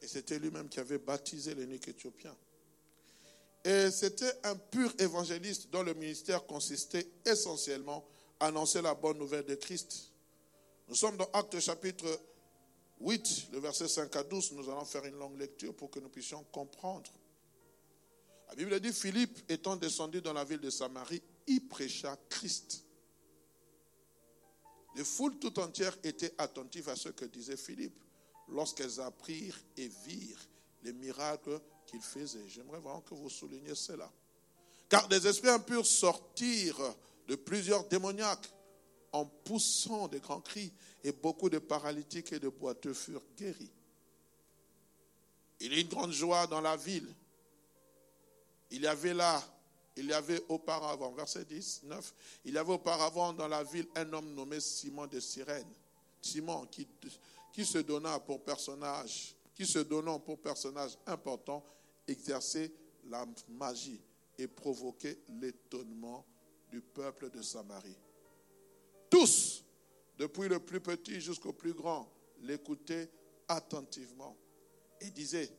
Et 0.02 0.06
c'était 0.06 0.38
lui-même 0.38 0.68
qui 0.68 0.80
avait 0.80 0.98
baptisé 0.98 1.54
l'unique 1.54 1.88
éthiopien. 1.88 2.36
Et 3.64 3.90
c'était 3.90 4.32
un 4.44 4.56
pur 4.56 4.92
évangéliste 4.98 5.70
dont 5.70 5.82
le 5.82 5.94
ministère 5.94 6.44
consistait 6.44 7.06
essentiellement 7.24 8.06
à 8.38 8.48
annoncer 8.48 8.82
la 8.82 8.94
bonne 8.94 9.16
nouvelle 9.16 9.46
de 9.46 9.54
Christ. 9.54 10.10
Nous 10.88 10.94
sommes 10.94 11.16
dans 11.16 11.30
Actes 11.32 11.58
chapitre 11.60 12.20
8, 13.00 13.48
le 13.52 13.60
verset 13.60 13.88
5 13.88 14.14
à 14.16 14.22
12. 14.22 14.52
Nous 14.52 14.68
allons 14.68 14.84
faire 14.84 15.06
une 15.06 15.18
longue 15.18 15.38
lecture 15.38 15.74
pour 15.74 15.90
que 15.90 15.98
nous 15.98 16.10
puissions 16.10 16.44
comprendre. 16.52 17.10
La 18.48 18.54
Bible 18.54 18.78
dit 18.80 18.92
Philippe, 18.92 19.38
étant 19.48 19.76
descendu 19.76 20.20
dans 20.20 20.32
la 20.32 20.44
ville 20.44 20.60
de 20.60 20.70
Samarie, 20.70 21.22
y 21.46 21.60
prêcha 21.60 22.16
Christ. 22.28 22.84
Les 24.96 25.04
foules 25.04 25.38
tout 25.38 25.58
entières 25.58 25.96
étaient 26.04 26.34
attentives 26.38 26.88
à 26.88 26.96
ce 26.96 27.08
que 27.08 27.24
disait 27.24 27.56
Philippe 27.56 27.98
lorsqu'elles 28.48 29.00
apprirent 29.00 29.58
et 29.76 29.88
virent 30.06 30.48
les 30.82 30.92
miracles 30.92 31.60
qu'il 31.86 32.00
faisait. 32.00 32.48
J'aimerais 32.48 32.78
vraiment 32.78 33.00
que 33.00 33.14
vous 33.14 33.30
souligniez 33.30 33.74
cela. 33.74 34.10
Car 34.88 35.08
des 35.08 35.26
esprits 35.26 35.50
impurs 35.50 35.86
sortirent 35.86 36.94
de 37.26 37.34
plusieurs 37.34 37.88
démoniaques 37.88 38.52
en 39.12 39.24
poussant 39.24 40.08
de 40.08 40.18
grands 40.18 40.40
cris 40.40 40.72
et 41.02 41.12
beaucoup 41.12 41.48
de 41.48 41.58
paralytiques 41.58 42.32
et 42.32 42.38
de 42.38 42.48
boiteux 42.48 42.94
furent 42.94 43.24
guéris. 43.36 43.72
Il 45.60 45.72
y 45.72 45.76
a 45.76 45.80
une 45.80 45.88
grande 45.88 46.12
joie 46.12 46.46
dans 46.46 46.60
la 46.60 46.76
ville. 46.76 47.08
Il 48.70 48.82
y 48.82 48.86
avait 48.86 49.14
là, 49.14 49.42
il 49.96 50.06
y 50.06 50.12
avait 50.12 50.42
auparavant, 50.48 51.12
verset 51.12 51.44
10, 51.44 51.82
9, 51.84 52.14
il 52.44 52.54
y 52.54 52.58
avait 52.58 52.72
auparavant 52.72 53.32
dans 53.32 53.48
la 53.48 53.62
ville 53.62 53.86
un 53.94 54.12
homme 54.12 54.34
nommé 54.34 54.60
Simon 54.60 55.06
de 55.06 55.20
Cyrène. 55.20 55.72
Simon 56.20 56.66
qui 56.66 57.64
se 57.64 57.78
donna 57.78 58.18
donnant 59.84 60.18
pour 60.20 60.38
personnage 60.40 60.98
important, 61.06 61.64
exercer 62.08 62.72
la 63.06 63.26
magie 63.48 64.00
et 64.38 64.48
provoquer 64.48 65.18
l'étonnement 65.40 66.24
du 66.70 66.80
peuple 66.80 67.30
de 67.30 67.42
Samarie. 67.42 67.96
Tous, 69.08 69.62
depuis 70.18 70.48
le 70.48 70.58
plus 70.58 70.80
petit 70.80 71.20
jusqu'au 71.20 71.52
plus 71.52 71.72
grand, 71.72 72.10
l'écoutaient 72.40 73.08
attentivement 73.46 74.36
et 75.00 75.10
disaient, 75.10 75.50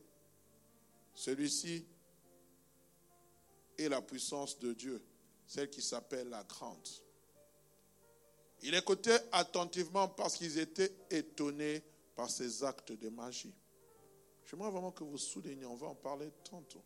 celui-ci 1.14 1.86
est 3.78 3.88
la 3.88 4.02
puissance 4.02 4.58
de 4.58 4.72
Dieu, 4.72 5.02
celle 5.46 5.70
qui 5.70 5.82
s'appelle 5.82 6.28
la 6.28 6.44
grande. 6.44 6.88
Il 8.62 8.74
écoutait 8.74 9.20
attentivement 9.32 10.08
parce 10.08 10.36
qu'ils 10.36 10.58
étaient 10.58 10.94
étonnés 11.10 11.82
par 12.14 12.30
ses 12.30 12.64
actes 12.64 12.92
de 12.92 13.08
magie. 13.08 13.54
J'aimerais 14.46 14.70
vraiment 14.70 14.92
que 14.92 15.04
vous 15.04 15.18
souligniez, 15.18 15.66
on 15.66 15.76
va 15.76 15.88
en 15.88 15.94
parler 15.94 16.30
tantôt. 16.48 16.82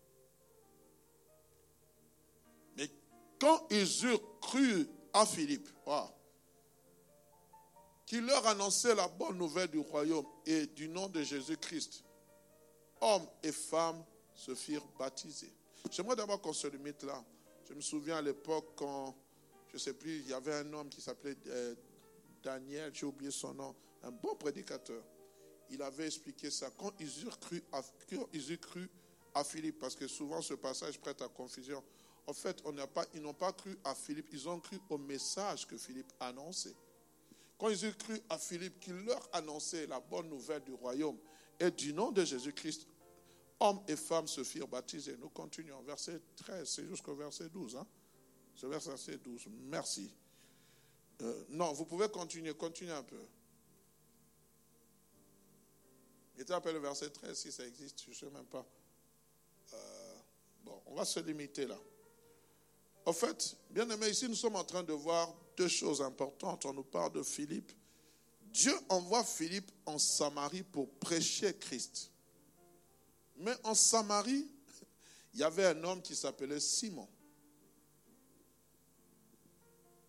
Mais 2.76 2.90
quand 3.38 3.66
ils 3.70 4.05
eurent 4.05 4.40
cru 4.40 4.88
à 5.12 5.26
Philippe, 5.26 5.68
qui 8.07 8.20
leur 8.20 8.44
annonçait 8.46 8.94
la 8.94 9.07
bonne 9.07 9.38
nouvelle 9.38 9.68
du 9.68 9.79
royaume 9.79 10.26
et 10.44 10.66
du 10.66 10.88
nom 10.88 11.09
de 11.09 11.22
Jésus-Christ, 11.22 12.05
hommes 13.00 13.26
et 13.42 13.53
femmes 13.53 14.05
se 14.35 14.55
firent 14.55 14.87
baptiser. 14.98 15.53
J'aimerais 15.90 16.16
d'abord 16.16 16.40
qu'on 16.40 16.52
se 16.52 16.66
limite 16.66 17.02
là. 17.04 17.24
Je 17.68 17.74
me 17.74 17.80
souviens 17.80 18.16
à 18.16 18.22
l'époque 18.22 18.72
quand 18.76 19.14
je 19.68 19.76
ne 19.76 19.78
sais 19.78 19.94
plus, 19.94 20.18
il 20.18 20.28
y 20.28 20.32
avait 20.32 20.54
un 20.54 20.72
homme 20.72 20.88
qui 20.88 21.00
s'appelait 21.00 21.36
euh, 21.46 21.74
Daniel, 22.42 22.90
j'ai 22.92 23.06
oublié 23.06 23.30
son 23.30 23.54
nom, 23.54 23.74
un 24.02 24.10
bon 24.10 24.34
prédicateur. 24.34 25.02
Il 25.70 25.80
avait 25.82 26.06
expliqué 26.06 26.50
ça. 26.50 26.70
Quand 26.76 26.92
ils 26.98 27.22
eurent 27.22 27.38
cru 27.38 27.62
à, 29.32 29.44
Philippe, 29.44 29.78
parce 29.78 29.94
que 29.94 30.08
souvent 30.08 30.42
ce 30.42 30.54
passage 30.54 30.98
prête 30.98 31.22
à 31.22 31.28
confusion. 31.28 31.82
En 32.26 32.32
fait, 32.32 32.62
ils 33.14 33.22
n'ont 33.22 33.34
pas 33.34 33.52
cru 33.52 33.78
à 33.84 33.94
Philippe, 33.94 34.26
ils 34.32 34.48
ont 34.48 34.58
cru 34.58 34.78
au 34.88 34.98
message 34.98 35.66
que 35.66 35.76
Philippe 35.76 36.12
annonçait. 36.18 36.74
Quand 37.56 37.68
ils 37.68 37.84
eurent 37.84 37.98
cru 37.98 38.20
à 38.28 38.38
Philippe, 38.38 38.80
qu'il 38.80 38.96
leur 39.04 39.28
annonçait 39.32 39.86
la 39.86 40.00
bonne 40.00 40.28
nouvelle 40.28 40.64
du 40.64 40.72
royaume 40.72 41.18
et 41.60 41.70
du 41.70 41.92
nom 41.92 42.10
de 42.10 42.24
Jésus-Christ, 42.24 42.88
hommes 43.60 43.82
et 43.86 43.96
femmes 43.96 44.26
se 44.26 44.42
firent 44.42 44.68
baptiser. 44.68 45.16
Nous 45.18 45.28
continuons, 45.28 45.80
verset 45.82 46.20
13, 46.36 46.68
c'est 46.68 46.86
jusqu'au 46.86 47.14
verset 47.14 47.48
12. 47.48 47.76
Hein? 47.76 47.86
Ce 48.54 48.66
verset 48.66 49.18
12. 49.18 49.46
Merci. 49.68 50.12
Euh, 51.22 51.44
non, 51.50 51.72
vous 51.72 51.84
pouvez 51.84 52.08
continuer, 52.08 52.54
continuer 52.54 52.92
un 52.92 53.02
peu. 53.02 53.20
Il 56.38 56.52
appelé 56.52 56.72
le 56.72 56.80
verset 56.80 57.10
13 57.10 57.38
si 57.38 57.52
ça 57.52 57.66
existe, 57.66 58.02
je 58.04 58.10
ne 58.10 58.14
sais 58.14 58.30
même 58.30 58.46
pas. 58.46 58.66
Euh, 59.74 60.14
bon, 60.64 60.82
on 60.86 60.94
va 60.94 61.04
se 61.04 61.20
limiter 61.20 61.66
là. 61.66 61.78
En 63.04 63.12
fait, 63.12 63.56
bien 63.70 63.88
aimé, 63.90 64.08
ici 64.08 64.26
nous 64.26 64.34
sommes 64.34 64.56
en 64.56 64.64
train 64.64 64.82
de 64.82 64.92
voir 64.92 65.34
deux 65.56 65.68
choses 65.68 66.00
importantes. 66.00 66.64
On 66.64 66.72
nous 66.72 66.84
parle 66.84 67.12
de 67.12 67.22
Philippe. 67.22 67.72
Dieu 68.52 68.72
envoie 68.88 69.22
Philippe 69.22 69.70
en 69.84 69.98
Samarie 69.98 70.62
pour 70.62 70.90
prêcher 70.94 71.54
Christ. 71.54 72.09
Mais 73.41 73.55
en 73.64 73.74
Samarie, 73.74 74.47
il 75.32 75.41
y 75.41 75.43
avait 75.43 75.64
un 75.64 75.84
homme 75.84 76.03
qui 76.03 76.14
s'appelait 76.14 76.61
Simon. 76.61 77.09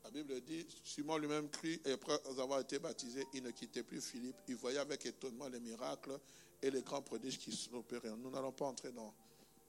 La 0.03 0.11
Bible 0.11 0.41
dit, 0.41 0.67
Simon 0.83 1.17
lui-même 1.17 1.49
crie, 1.49 1.81
et 1.85 1.93
après 1.93 2.19
avoir 2.39 2.59
été 2.59 2.77
baptisé, 2.77 3.25
il 3.33 3.43
ne 3.43 3.51
quittait 3.51 3.83
plus 3.83 4.01
Philippe. 4.01 4.35
Il 4.49 4.55
voyait 4.55 4.79
avec 4.79 5.05
étonnement 5.05 5.47
les 5.47 5.61
miracles 5.61 6.19
et 6.61 6.69
les 6.69 6.81
grands 6.81 7.01
prodiges 7.01 7.39
qui 7.39 7.55
s'opéraient. 7.55 8.09
Nous 8.17 8.29
n'allons 8.29 8.51
pas 8.51 8.65
entrer 8.65 8.91
dans, 8.91 9.13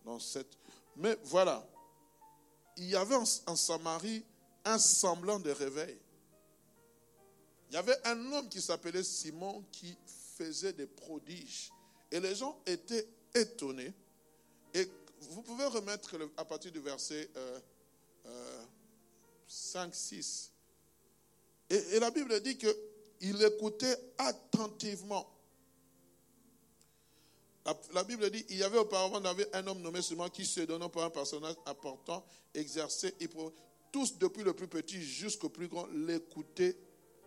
dans 0.04 0.18
cette... 0.18 0.58
Mais 0.96 1.16
voilà, 1.22 1.64
il 2.76 2.88
y 2.88 2.96
avait 2.96 3.14
en, 3.14 3.24
en 3.46 3.56
Samarie 3.56 4.24
un 4.64 4.78
semblant 4.78 5.38
de 5.38 5.50
réveil. 5.50 5.98
Il 7.70 7.74
y 7.74 7.76
avait 7.76 7.96
un 8.08 8.32
homme 8.32 8.48
qui 8.48 8.60
s'appelait 8.60 9.04
Simon 9.04 9.64
qui 9.70 9.96
faisait 10.36 10.72
des 10.72 10.86
prodiges. 10.86 11.70
Et 12.10 12.18
les 12.18 12.34
gens 12.34 12.60
étaient 12.66 13.06
étonnés. 13.34 13.92
Et 14.74 14.88
vous 15.20 15.42
pouvez 15.42 15.66
remettre 15.66 16.16
à 16.36 16.44
partir 16.44 16.72
du 16.72 16.80
verset 16.80 17.30
euh, 17.36 17.60
euh, 18.26 18.62
5, 19.46 19.94
6. 19.94 20.50
Et, 21.70 22.00
la 22.00 22.10
Bible 22.10 22.40
dit 22.40 22.56
qu'il 22.56 23.42
écoutait 23.42 23.96
attentivement. 24.18 25.28
La, 27.92 28.02
Bible 28.02 28.28
dit 28.30 28.44
il 28.48 28.56
y 28.56 28.64
avait 28.64 28.78
auparavant 28.78 29.22
un 29.52 29.66
homme 29.68 29.80
nommé 29.80 30.02
Simon 30.02 30.28
qui 30.28 30.44
se 30.44 30.62
donnant 30.62 30.88
pour 30.88 31.04
un 31.04 31.10
personnage 31.10 31.54
important, 31.64 32.26
pour, 33.30 33.52
tous 33.92 34.18
depuis 34.18 34.42
le 34.42 34.52
plus 34.52 34.66
petit 34.66 35.00
jusqu'au 35.00 35.48
plus 35.48 35.68
grand, 35.68 35.86
l'écoutaient 35.86 36.76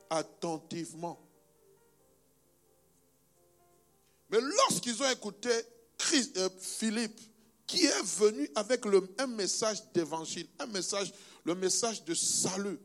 attentivement. 0.10 1.22
Mais 4.30 4.42
lorsqu'ils 4.42 5.02
ont 5.02 5.10
écouté 5.10 5.50
Christ, 5.98 6.38
euh, 6.38 6.50
Philippe, 6.60 7.20
qui 7.66 7.86
est 7.86 8.04
venu 8.04 8.50
avec 8.56 8.84
un 9.18 9.28
message 9.28 9.84
d'évangile, 9.94 10.48
un 10.60 10.68
message 10.68 11.12
le 11.46 11.56
message 11.56 12.04
de 12.04 12.14
salut. 12.14 12.80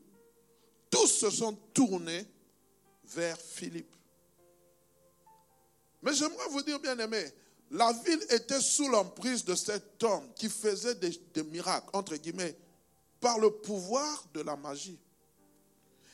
Tous 0.90 1.06
se 1.06 1.30
sont 1.30 1.54
tournés 1.74 2.24
vers 3.04 3.38
Philippe. 3.38 3.94
Mais 6.02 6.14
j'aimerais 6.14 6.48
vous 6.50 6.62
dire, 6.62 6.78
bien 6.78 6.98
aimé, 6.98 7.24
la 7.70 7.92
ville 7.92 8.22
était 8.30 8.60
sous 8.60 8.88
l'emprise 8.88 9.44
de 9.44 9.54
cet 9.54 10.02
homme 10.02 10.28
qui 10.34 10.48
faisait 10.48 10.94
des, 10.94 11.10
des, 11.32 11.42
miracles, 11.42 11.88
entre 11.92 12.16
guillemets, 12.16 12.56
par 13.20 13.38
le 13.38 13.50
pouvoir 13.50 14.26
de 14.34 14.40
la 14.40 14.56
magie. 14.56 14.98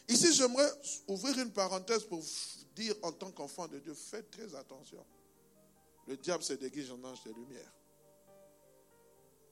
Ici, 0.09 0.33
j'aimerais 0.33 0.71
ouvrir 1.09 1.39
une 1.39 1.51
parenthèse 1.51 2.05
pour 2.05 2.23
dire 2.75 2.95
en 3.03 3.13
tant 3.13 3.31
qu'enfant 3.31 3.67
de 3.67 3.79
Dieu, 3.79 3.95
faites 3.95 4.31
très 4.31 4.55
attention. 4.55 5.05
Le 6.07 6.17
diable 6.17 6.43
se 6.43 6.53
déguise 6.55 6.91
en 6.91 7.03
ange 7.05 7.23
de 7.25 7.33
lumière. 7.33 7.73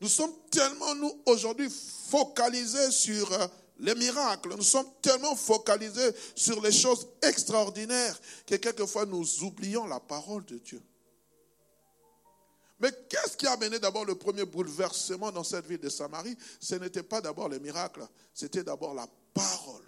Nous 0.01 0.09
sommes 0.09 0.35
tellement, 0.51 0.95
nous, 0.95 1.23
aujourd'hui, 1.27 1.69
focalisés 1.71 2.91
sur 2.91 3.33
euh, 3.33 3.47
les 3.79 3.95
miracles. 3.95 4.55
Nous 4.57 4.63
sommes 4.63 4.89
tellement 5.01 5.35
focalisés 5.35 6.11
sur 6.35 6.61
les 6.61 6.73
choses 6.73 7.09
extraordinaires 7.23 8.21
que 8.47 8.57
quelquefois 8.57 9.07
nous 9.07 9.43
oublions 9.43 9.87
la 9.87 10.01
parole 10.01 10.45
de 10.45 10.59
Dieu. 10.59 10.83
Mais 12.81 12.91
qu'est-ce 13.09 13.37
qui 13.37 13.47
a 13.47 13.53
amené 13.53 13.79
d'abord 13.79 14.05
le 14.05 14.15
premier 14.15 14.45
bouleversement 14.45 15.33
dans 15.33 15.45
cette 15.45 15.67
ville 15.67 15.81
de 15.81 15.89
Samarie? 15.89 16.37
Ce 16.61 16.75
n'était 16.75 17.03
pas 17.03 17.21
d'abord 17.21 17.49
les 17.49 17.61
miracles, 17.61 18.07
c'était 18.33 18.65
d'abord 18.65 18.95
la 18.95 19.09
parole. 19.33 19.85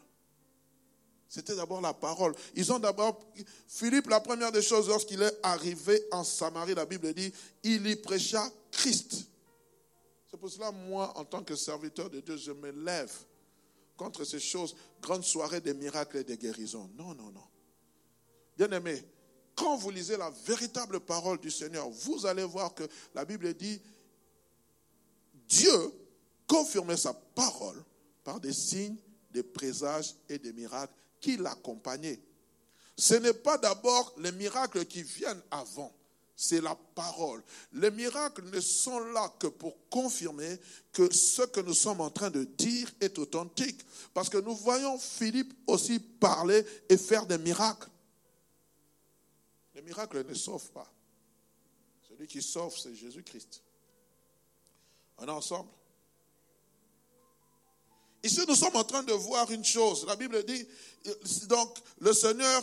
C'était 1.28 1.56
d'abord 1.56 1.80
la 1.80 1.92
parole. 1.92 2.34
Ils 2.54 2.72
ont 2.72 2.78
d'abord, 2.78 3.20
Philippe, 3.66 4.08
la 4.08 4.20
première 4.20 4.52
des 4.52 4.62
choses, 4.62 4.88
lorsqu'il 4.88 5.22
est 5.22 5.38
arrivé 5.42 6.06
en 6.12 6.22
Samarie, 6.22 6.74
la 6.74 6.86
Bible 6.86 7.12
dit, 7.12 7.32
il 7.62 7.86
y 7.86 7.96
prêcha 7.96 8.48
Christ. 8.70 9.26
C'est 10.30 10.36
pour 10.36 10.50
cela, 10.50 10.70
moi, 10.70 11.12
en 11.16 11.24
tant 11.24 11.42
que 11.42 11.56
serviteur 11.56 12.10
de 12.10 12.20
Dieu, 12.20 12.36
je 12.36 12.52
me 12.52 12.70
lève 12.70 13.12
contre 13.96 14.24
ces 14.24 14.38
choses, 14.38 14.76
grande 15.00 15.24
soirée 15.24 15.60
des 15.60 15.74
miracles 15.74 16.18
et 16.18 16.24
des 16.24 16.36
guérisons. 16.36 16.90
Non, 16.96 17.14
non, 17.14 17.30
non. 17.32 17.44
Bien 18.56 18.70
aimé, 18.70 19.02
quand 19.54 19.76
vous 19.76 19.90
lisez 19.90 20.16
la 20.16 20.30
véritable 20.30 21.00
parole 21.00 21.38
du 21.38 21.50
Seigneur, 21.50 21.88
vous 21.88 22.26
allez 22.26 22.44
voir 22.44 22.74
que 22.74 22.84
la 23.14 23.24
Bible 23.24 23.52
dit, 23.54 23.80
Dieu 25.48 25.92
confirmait 26.46 26.96
sa 26.96 27.14
parole 27.14 27.82
par 28.22 28.38
des 28.38 28.52
signes, 28.52 28.96
des 29.30 29.42
présages 29.42 30.14
et 30.28 30.38
des 30.38 30.52
miracles 30.52 30.92
qui 31.26 31.36
l'accompagnaient. 31.38 32.20
Ce 32.96 33.14
n'est 33.14 33.34
pas 33.34 33.58
d'abord 33.58 34.14
les 34.18 34.30
miracles 34.30 34.86
qui 34.86 35.02
viennent 35.02 35.42
avant, 35.50 35.92
c'est 36.36 36.60
la 36.60 36.76
parole. 36.94 37.42
Les 37.72 37.90
miracles 37.90 38.44
ne 38.44 38.60
sont 38.60 39.00
là 39.00 39.34
que 39.40 39.48
pour 39.48 39.76
confirmer 39.90 40.56
que 40.92 41.12
ce 41.12 41.42
que 41.42 41.58
nous 41.58 41.74
sommes 41.74 42.00
en 42.00 42.10
train 42.10 42.30
de 42.30 42.44
dire 42.44 42.88
est 43.00 43.18
authentique. 43.18 43.84
Parce 44.14 44.28
que 44.28 44.38
nous 44.38 44.54
voyons 44.54 44.98
Philippe 44.98 45.52
aussi 45.66 45.98
parler 45.98 46.64
et 46.88 46.96
faire 46.96 47.26
des 47.26 47.38
miracles. 47.38 47.90
Les 49.74 49.82
miracles 49.82 50.24
ne 50.24 50.34
sauvent 50.34 50.70
pas. 50.70 50.88
Celui 52.08 52.28
qui 52.28 52.40
sauve, 52.40 52.78
c'est 52.78 52.94
Jésus-Christ. 52.94 53.62
On 55.18 55.26
est 55.26 55.30
ensemble? 55.30 55.70
Ici, 58.26 58.40
nous 58.48 58.56
sommes 58.56 58.74
en 58.74 58.82
train 58.82 59.04
de 59.04 59.12
voir 59.12 59.48
une 59.52 59.64
chose. 59.64 60.04
La 60.04 60.16
Bible 60.16 60.44
dit, 60.44 60.66
donc, 61.46 61.78
le 62.00 62.12
Seigneur 62.12 62.60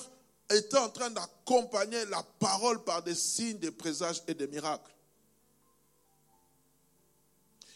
était 0.49 0.78
en 0.78 0.89
train 0.89 1.09
d'accompagner 1.09 2.03
la 2.07 2.22
parole 2.38 2.84
par 2.84 3.01
des 3.01 3.16
signes, 3.16 3.59
des 3.59 3.72
présages 3.72 4.22
et 4.28 4.34
des 4.34 4.47
miracles. 4.47 4.91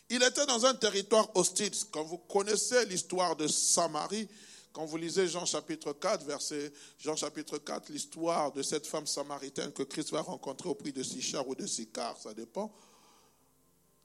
Il 0.10 0.22
était 0.22 0.46
dans 0.46 0.66
un 0.66 0.74
territoire 0.74 1.30
hostile. 1.36 1.72
Quand 1.90 2.04
vous 2.04 2.18
connaissez 2.18 2.86
l'histoire 2.88 3.38
de 3.38 3.48
Samarie, 3.48 4.28
quand 4.74 4.84
vous 4.84 4.98
lisez 4.98 5.30
Jean 5.30 5.46
chapitre 5.46 5.94
4, 5.94 6.26
verset 6.26 6.74
Jean 7.00 7.16
chapitre 7.16 7.58
4, 7.58 7.88
l'histoire 7.88 8.52
de 8.52 8.64
cette 8.64 8.86
femme 8.86 9.08
samaritaine 9.08 9.72
que 9.72 9.84
Christ 9.84 10.12
va 10.12 10.22
rencontrer 10.22 10.68
au 10.68 10.76
prix 10.76 10.92
de 10.92 11.04
Sichar 11.04 11.48
ou 11.48 11.56
de 11.56 11.66
Sicar, 11.66 12.18
ça 12.22 12.34
dépend. 12.34 12.70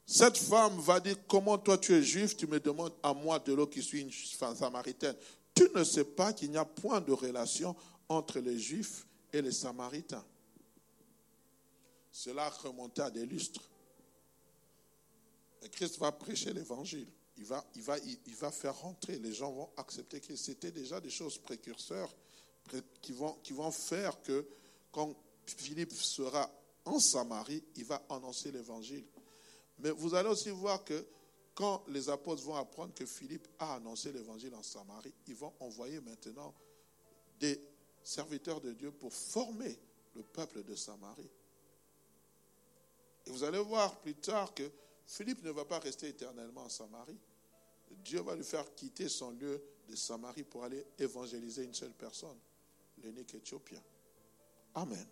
Cette 0.07 0.37
femme 0.37 0.79
va 0.81 1.01
dire, 1.01 1.17
comment 1.27 1.59
toi 1.59 1.79
tu 1.79 1.95
es 1.95 2.03
juif, 2.03 2.37
tu 2.37 2.47
me 2.47 2.61
demandes 2.61 2.95
à 3.03 3.15
moi 3.15 3.39
de 3.39 3.53
l'eau 3.53 3.67
qui 3.67 3.83
suis 3.83 4.01
une 4.01 4.13
samaritaine. 4.13 5.17
Tu 5.55 5.69
ne 5.75 5.85
sais 5.85 6.05
pas 6.05 6.33
qu'il 6.33 6.51
n'y 6.51 6.57
a 6.57 6.65
point 6.65 7.01
de 7.01 7.13
relation 7.13 7.77
entre 8.09 8.41
les 8.41 8.59
juifs 8.59 9.07
et 9.33 9.41
les 9.41 9.53
samaritains. 9.53 10.25
Cela 12.11 12.49
remontait 12.49 13.03
à 13.03 13.11
des 13.11 13.25
lustres. 13.25 13.63
Et 15.63 15.69
Christ 15.69 15.99
va 15.99 16.13
prêcher 16.13 16.53
l'évangile 16.53 17.09
il 17.39 17.45
va, 17.45 17.65
il, 18.27 18.35
va, 18.37 18.51
faire 18.51 18.77
rentrer, 18.79 19.19
les 19.19 19.33
gens 19.33 19.51
vont 19.51 19.71
accepter 19.77 20.21
que 20.21 20.37
c'était 20.37 20.71
déjà 20.71 21.01
des 21.01 21.11
choses 21.11 21.39
précurseurs 21.39 22.15
qui 23.01 23.13
vont 23.13 23.71
faire 23.71 24.21
que 24.23 24.47
quand 24.91 25.15
Philippe 25.47 25.93
sera 25.93 26.51
en 26.85 26.99
Samarie, 26.99 27.63
il 27.77 27.85
va 27.85 28.03
annoncer 28.11 28.53
l'évangile. 28.53 29.05
Mais 29.83 29.91
vous 29.91 30.15
allez 30.15 30.29
aussi 30.29 30.51
voir 30.51 30.85
que 30.85 31.05
quand 31.55 31.85
les 31.89 32.09
apôtres 32.09 32.43
vont 32.43 32.55
apprendre 32.55 32.95
que 32.95 33.05
Philippe 33.05 33.49
a 33.59 33.75
annoncé 33.75 34.13
l'évangile 34.13 34.55
en 34.55 34.63
Samarie, 34.63 35.13
ils 35.27 35.35
vont 35.35 35.53
envoyer 35.61 36.01
maintenant 36.01 36.55
des 37.39 37.61
serviteurs 38.03 38.61
de 38.61 38.73
Dieu 38.73 38.93
pour 38.93 39.13
former 39.13 39.77
le 40.15 40.23
peuple 40.23 40.63
de 40.63 40.75
Samarie. 40.75 41.31
Et 43.27 43.31
vous 43.31 43.43
allez 43.45 43.59
voir 43.59 44.01
plus 44.01 44.15
tard 44.15 44.55
que 44.55 44.71
Philippe 45.05 45.43
ne 45.43 45.51
va 45.51 45.65
pas 45.65 45.81
rester 45.81 46.09
éternellement 46.09 46.63
en 46.63 46.69
Samarie. 46.69 47.19
Dieu 47.91 48.21
va 48.21 48.37
lui 48.37 48.45
faire 48.45 48.73
quitter 48.75 49.09
son 49.09 49.33
lieu 49.33 49.63
de 49.89 49.97
Samarie 49.97 50.45
pour 50.45 50.65
aller 50.65 50.87
évangéliser 50.99 51.65
une 51.65 51.75
seule 51.75 51.93
personne, 51.93 52.39
l'unique 53.03 53.35
éthiopien. 53.35 53.83
Amen. 54.75 55.07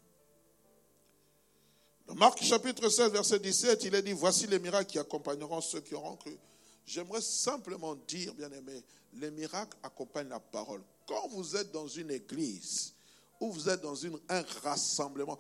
Marc 2.17 2.43
chapitre 2.43 2.89
16, 2.89 3.13
verset 3.13 3.39
17, 3.39 3.85
il 3.85 3.95
est 3.95 4.03
dit, 4.03 4.13
voici 4.13 4.47
les 4.47 4.59
miracles 4.59 4.91
qui 4.91 4.99
accompagneront 4.99 5.61
ceux 5.61 5.81
qui 5.81 5.95
auront 5.95 6.17
cru. 6.17 6.37
J'aimerais 6.85 7.21
simplement 7.21 7.95
dire, 7.95 8.35
bien 8.35 8.51
aimé, 8.51 8.83
les 9.15 9.31
miracles 9.31 9.77
accompagnent 9.83 10.29
la 10.29 10.41
parole. 10.41 10.83
Quand 11.07 11.29
vous 11.29 11.57
êtes 11.57 11.71
dans 11.71 11.87
une 11.87 12.11
église 12.11 12.95
ou 13.39 13.53
vous 13.53 13.69
êtes 13.69 13.81
dans 13.81 13.97
un 14.07 14.43
rassemblement, 14.63 15.39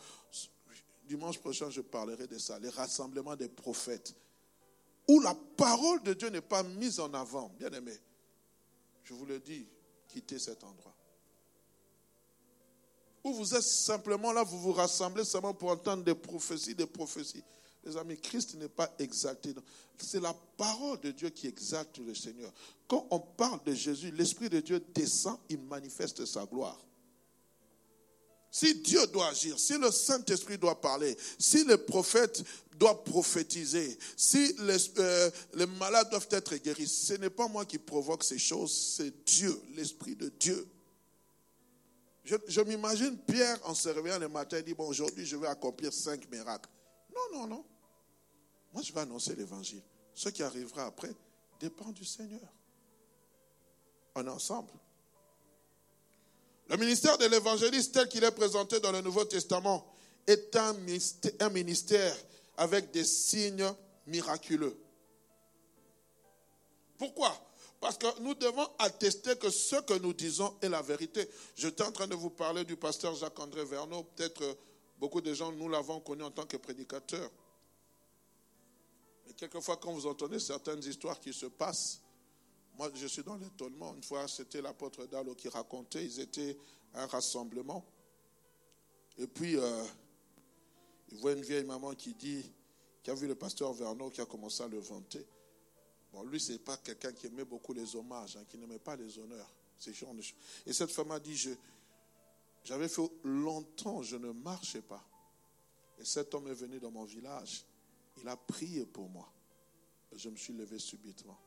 dimanche 1.04 1.38
prochain 1.38 1.70
je 1.70 1.80
parlerai 1.80 2.26
de 2.28 2.38
ça, 2.38 2.58
les 2.58 2.68
rassemblements 2.68 3.36
des 3.36 3.48
prophètes, 3.48 4.14
où 5.08 5.20
la 5.20 5.34
parole 5.56 6.02
de 6.04 6.14
Dieu 6.14 6.28
n'est 6.28 6.40
pas 6.40 6.62
mise 6.62 7.00
en 7.00 7.12
avant, 7.14 7.48
bien 7.58 7.70
aimé, 7.70 7.98
je 9.02 9.14
vous 9.14 9.26
le 9.26 9.40
dis, 9.40 9.66
quittez 10.06 10.38
cet 10.38 10.62
endroit. 10.62 10.94
Où 13.22 13.34
vous 13.34 13.54
êtes 13.54 13.62
simplement 13.62 14.32
là, 14.32 14.42
vous 14.42 14.58
vous 14.58 14.72
rassemblez 14.72 15.24
seulement 15.24 15.52
pour 15.52 15.70
entendre 15.70 16.02
des 16.02 16.14
prophéties, 16.14 16.74
des 16.74 16.86
prophéties. 16.86 17.44
Les 17.84 17.96
amis, 17.96 18.18
Christ 18.18 18.54
n'est 18.56 18.68
pas 18.68 18.90
exalté. 18.98 19.54
C'est 19.98 20.20
la 20.20 20.34
parole 20.56 21.00
de 21.00 21.10
Dieu 21.10 21.30
qui 21.30 21.46
exalte 21.46 21.98
le 21.98 22.14
Seigneur. 22.14 22.52
Quand 22.86 23.06
on 23.10 23.20
parle 23.20 23.62
de 23.64 23.74
Jésus, 23.74 24.10
l'Esprit 24.10 24.48
de 24.48 24.60
Dieu 24.60 24.84
descend, 24.94 25.38
il 25.48 25.60
manifeste 25.60 26.24
sa 26.24 26.44
gloire. 26.44 26.78
Si 28.50 28.74
Dieu 28.74 29.06
doit 29.06 29.28
agir, 29.28 29.58
si 29.58 29.78
le 29.78 29.90
Saint-Esprit 29.90 30.58
doit 30.58 30.80
parler, 30.80 31.16
si 31.38 31.64
les 31.64 31.78
prophètes 31.78 32.42
doivent 32.76 33.04
prophétiser, 33.04 33.96
si 34.16 34.54
euh, 34.58 35.30
les, 35.54 35.66
malades 35.66 36.10
doivent 36.10 36.26
être 36.30 36.56
guéris, 36.56 36.88
ce 36.88 37.14
n'est 37.14 37.30
pas 37.30 37.46
moi 37.46 37.64
qui 37.64 37.78
provoque 37.78 38.24
ces 38.24 38.38
choses, 38.38 38.72
c'est 38.96 39.24
Dieu, 39.24 39.56
l'Esprit 39.76 40.16
de 40.16 40.30
Dieu. 40.30 40.66
Je, 42.24 42.60
m'imagine 42.60 43.16
Pierre 43.18 43.58
en 43.64 43.74
se 43.74 43.88
réveillant 43.88 44.18
le 44.18 44.28
matin 44.28 44.58
et 44.58 44.62
dit, 44.62 44.74
bon, 44.74 44.86
aujourd'hui 44.86 45.24
je 45.24 45.36
vais 45.36 45.48
accomplir 45.48 45.92
cinq 45.92 46.30
miracles. 46.30 46.68
Non, 47.14 47.38
non, 47.38 47.46
non. 47.46 47.64
Moi 48.72 48.82
je 48.82 48.92
vais 48.92 49.00
annoncer 49.00 49.34
l'évangile. 49.34 49.82
Ce 50.14 50.28
qui 50.28 50.42
arrivera 50.42 50.86
après 50.86 51.12
dépend 51.58 51.90
du 51.90 52.04
Seigneur. 52.04 52.40
On 54.14 54.26
est 54.26 54.30
ensemble. 54.30 54.72
Le 56.68 56.76
ministère 56.76 57.18
de 57.18 57.26
l'évangéliste 57.26 57.94
tel 57.94 58.08
qu'il 58.08 58.22
est 58.22 58.30
présenté 58.30 58.80
dans 58.80 58.92
le 58.92 59.00
Nouveau 59.00 59.24
Testament 59.24 59.84
est 60.26 60.56
un 60.56 61.50
ministère 61.50 62.16
avec 62.56 62.90
des 62.92 63.04
signes 63.04 63.72
miraculeux. 64.06 64.78
Pourquoi? 66.98 67.49
Parce 67.80 67.96
que 67.96 68.20
nous 68.20 68.34
devons 68.34 68.68
attester 68.78 69.36
que 69.36 69.48
ce 69.48 69.76
que 69.76 69.98
nous 69.98 70.12
disons 70.12 70.54
est 70.60 70.68
la 70.68 70.82
vérité. 70.82 71.26
J'étais 71.56 71.82
en 71.82 71.90
train 71.90 72.06
de 72.06 72.14
vous 72.14 72.28
parler 72.28 72.64
du 72.64 72.76
pasteur 72.76 73.14
Jacques-André 73.14 73.64
Verneau. 73.64 74.04
Peut-être 74.04 74.58
beaucoup 74.98 75.22
de 75.22 75.32
gens, 75.32 75.50
nous 75.50 75.68
l'avons 75.68 75.98
connu 76.00 76.22
en 76.22 76.30
tant 76.30 76.44
que 76.44 76.58
prédicateur. 76.58 77.30
Mais 79.26 79.32
quelquefois, 79.32 79.78
quand 79.78 79.92
vous 79.92 80.06
entendez 80.06 80.38
certaines 80.38 80.84
histoires 80.84 81.18
qui 81.18 81.32
se 81.32 81.46
passent, 81.46 82.02
moi, 82.76 82.90
je 82.94 83.06
suis 83.06 83.22
dans 83.22 83.36
l'étonnement. 83.36 83.94
Une 83.94 84.02
fois, 84.02 84.28
c'était 84.28 84.60
l'apôtre 84.60 85.06
Dalo 85.06 85.34
qui 85.34 85.48
racontait, 85.48 86.04
ils 86.04 86.20
étaient 86.20 86.58
à 86.92 87.04
un 87.04 87.06
rassemblement. 87.06 87.84
Et 89.16 89.26
puis, 89.26 89.56
euh, 89.56 89.84
il 91.10 91.18
voit 91.18 91.32
une 91.32 91.42
vieille 91.42 91.64
maman 91.64 91.94
qui 91.94 92.12
dit, 92.12 92.44
qui 93.02 93.10
a 93.10 93.14
vu 93.14 93.26
le 93.26 93.34
pasteur 93.34 93.72
Vernon 93.72 94.10
qui 94.10 94.20
a 94.20 94.26
commencé 94.26 94.62
à 94.62 94.68
le 94.68 94.78
vanter. 94.78 95.26
Bon, 96.12 96.24
lui, 96.24 96.40
ce 96.40 96.52
n'est 96.52 96.58
pas 96.58 96.76
quelqu'un 96.76 97.12
qui 97.12 97.26
aimait 97.26 97.44
beaucoup 97.44 97.72
les 97.72 97.94
hommages, 97.94 98.36
hein, 98.36 98.44
qui 98.48 98.58
n'aimait 98.58 98.78
pas 98.78 98.96
les 98.96 99.18
honneurs. 99.18 99.50
Et 100.66 100.72
cette 100.72 100.90
femme 100.90 101.10
a 101.12 101.20
dit, 101.20 101.36
j'avais 102.64 102.88
fait 102.88 103.02
longtemps, 103.24 104.02
je 104.02 104.16
ne 104.16 104.32
marchais 104.32 104.82
pas. 104.82 105.02
Et 105.98 106.04
cet 106.04 106.34
homme 106.34 106.48
est 106.48 106.54
venu 106.54 106.78
dans 106.78 106.90
mon 106.90 107.04
village. 107.04 107.64
Il 108.20 108.28
a 108.28 108.36
prié 108.36 108.84
pour 108.84 109.08
moi. 109.08 109.30
Je 110.12 110.28
me 110.28 110.36
suis 110.36 110.52
levé 110.52 110.78
subitement. 110.78 111.38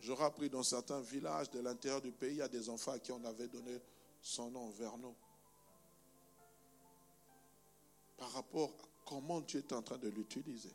J'aurais 0.00 0.24
appris 0.24 0.50
dans 0.50 0.62
certains 0.62 1.00
villages 1.00 1.50
de 1.50 1.60
l'intérieur 1.60 2.02
du 2.02 2.12
pays, 2.12 2.34
il 2.34 2.38
y 2.38 2.42
a 2.42 2.48
des 2.48 2.68
enfants 2.68 2.92
à 2.92 2.98
qui 2.98 3.12
on 3.12 3.24
avait 3.24 3.48
donné 3.48 3.80
son 4.20 4.50
nom, 4.50 4.68
Vernon. 4.70 5.14
Par 8.16 8.30
rapport 8.32 8.70
à 8.70 8.88
comment 9.06 9.40
Dieu 9.40 9.60
est 9.60 9.72
en 9.72 9.82
train 9.82 9.98
de 9.98 10.08
l'utiliser. 10.08 10.72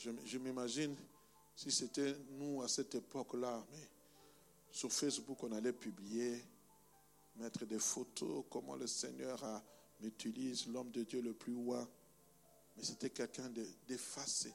Je, 0.00 0.38
m'imagine 0.38 0.96
si 1.54 1.70
c'était 1.70 2.14
nous 2.30 2.62
à 2.62 2.68
cette 2.68 2.94
époque-là, 2.94 3.64
mais 3.72 3.88
sur 4.70 4.92
Facebook, 4.92 5.42
on 5.42 5.52
allait 5.52 5.72
publier, 5.72 6.42
mettre 7.36 7.66
des 7.66 7.78
photos, 7.78 8.44
comment 8.48 8.76
le 8.76 8.86
Seigneur 8.86 9.42
a, 9.44 9.62
m'utilise, 10.00 10.66
l'homme 10.68 10.90
de 10.90 11.02
Dieu 11.02 11.20
le 11.20 11.34
plus 11.34 11.52
loin. 11.52 11.86
Mais 12.76 12.84
c'était 12.84 13.10
quelqu'un 13.10 13.50
d'effacé. 13.86 14.54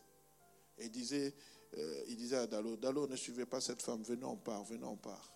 Et 0.77 0.89
disait, 0.89 1.33
euh, 1.77 2.03
il 2.07 2.17
disait 2.17 2.37
à 2.37 2.47
Dalo, 2.47 2.75
Dalo, 2.75 3.07
ne 3.07 3.15
suivez 3.15 3.45
pas 3.45 3.61
cette 3.61 3.81
femme, 3.81 4.01
venez, 4.03 4.25
on 4.25 4.37
part, 4.37 4.63
venez, 4.63 4.83
on 4.83 4.97
part. 4.97 5.31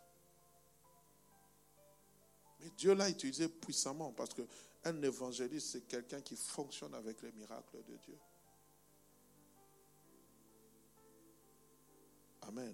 Mais 2.59 2.71
Dieu 2.77 2.93
l'a 2.93 3.09
utilisé 3.09 3.47
puissamment 3.47 4.11
parce 4.11 4.33
qu'un 4.33 5.01
évangéliste, 5.01 5.67
c'est 5.67 5.87
quelqu'un 5.87 6.21
qui 6.21 6.35
fonctionne 6.35 6.93
avec 6.93 7.21
les 7.21 7.31
miracles 7.31 7.83
de 7.87 7.95
Dieu. 7.97 8.17
Amen. 12.49 12.73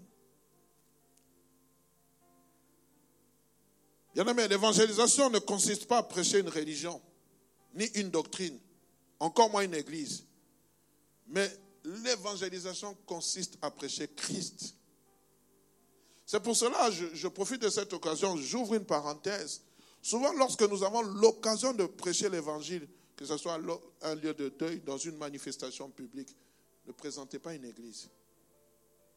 Bien 4.13 4.26
aimé, 4.26 4.47
l'évangélisation 4.47 5.30
ne 5.30 5.39
consiste 5.39 5.86
pas 5.88 5.97
à 5.97 6.03
prêcher 6.03 6.39
une 6.39 6.47
religion, 6.47 7.01
ni 7.73 7.84
une 7.95 8.09
doctrine, 8.09 8.57
encore 9.19 9.49
moins 9.49 9.63
une 9.63 9.73
église. 9.73 10.23
Mais 11.28 11.51
l'évangélisation 11.84 12.95
consiste 13.05 13.57
à 13.61 13.69
prêcher 13.69 14.07
Christ. 14.07 14.78
C'est 16.26 16.39
pour 16.39 16.55
cela, 16.55 16.89
je, 16.89 17.07
je 17.13 17.28
profite 17.28 17.61
de 17.61 17.69
cette 17.69 17.91
occasion, 17.91 18.38
j'ouvre 18.38 18.76
une 18.76 18.86
parenthèse. 18.86 19.61
Souvent, 20.01 20.32
lorsque 20.32 20.61
nous 20.61 20.84
avons 20.84 21.01
l'occasion 21.01 21.73
de 21.73 21.86
prêcher 21.86 22.30
l'évangile, 22.30 22.88
que 23.17 23.26
ce 23.26 23.36
soit 23.36 23.59
un 24.03 24.15
lieu 24.15 24.34
de 24.34 24.47
deuil, 24.47 24.80
dans 24.80 24.97
une 24.97 25.17
manifestation 25.17 25.89
publique, 25.89 26.34
ne 26.88 26.93
présentez 26.93 27.39
pas 27.39 27.53
une 27.53 27.65
église. 27.65 28.09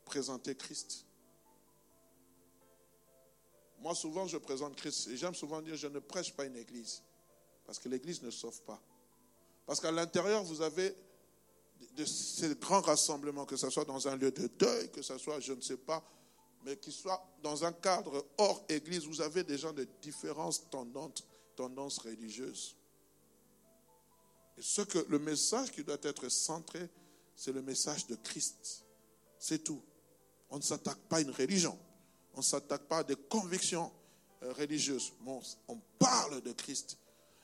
Présentez 0.09 0.55
Christ. 0.55 1.05
Moi, 3.81 3.95
souvent, 3.95 4.27
je 4.27 4.39
présente 4.39 4.75
Christ. 4.75 5.09
Et 5.09 5.19
j'aime 5.19 5.35
souvent 5.35 5.61
dire, 5.61 5.77
je 5.77 5.87
ne 5.87 5.99
prêche 5.99 6.35
pas 6.35 6.47
une 6.47 6.57
église. 6.57 7.03
Parce 7.67 7.79
que 7.79 7.91
l'église 7.91 8.23
ne 8.23 8.31
sauve 8.31 8.63
pas. 8.63 8.81
Parce 9.67 9.81
qu'à 9.81 9.93
l'intérieur, 9.93 10.43
vous 10.45 10.63
avez 10.63 10.97
de 11.93 12.07
ces 12.07 12.55
grands 12.55 12.81
rassemblements, 12.81 13.45
que 13.45 13.57
ce 13.57 13.69
soit 13.69 13.85
dans 13.85 14.09
un 14.09 14.17
lieu 14.17 14.31
de 14.31 14.47
deuil, 14.47 14.91
que 14.91 15.03
ce 15.03 15.19
soit, 15.19 15.41
je 15.41 15.53
ne 15.53 15.61
sais 15.61 15.77
pas, 15.77 16.03
mais 16.65 16.79
qu'il 16.79 16.95
soit 16.95 17.23
dans 17.43 17.67
un 17.67 17.73
cadre 17.73 18.27
hors 18.39 18.65
église, 18.71 19.05
vous 19.05 19.21
avez 19.21 19.45
des 19.45 19.59
gens 19.59 19.75
de 19.75 19.87
différentes 20.01 20.71
tendances, 20.71 21.23
tendances 21.55 21.99
religieuses. 21.99 22.77
Et 24.57 24.63
ce 24.63 24.81
que 24.81 25.05
le 25.11 25.19
message 25.19 25.71
qui 25.71 25.85
doit 25.85 25.99
être 26.03 26.31
centré, 26.31 26.89
c'est 27.37 27.53
le 27.53 27.61
message 27.61 28.07
de 28.07 28.17
Christ. 28.17 28.87
C'est 29.39 29.63
tout. 29.63 29.83
On 30.51 30.57
ne 30.57 30.63
s'attaque 30.63 30.99
pas 31.09 31.17
à 31.17 31.21
une 31.21 31.31
religion. 31.31 31.79
On 32.35 32.39
ne 32.39 32.45
s'attaque 32.45 32.83
pas 32.83 32.99
à 32.99 33.05
des 33.05 33.17
convictions 33.17 33.91
euh, 34.43 34.53
religieuses. 34.53 35.13
on 35.27 35.79
parle 35.99 36.41
de 36.43 36.53
Christ. 36.53 36.97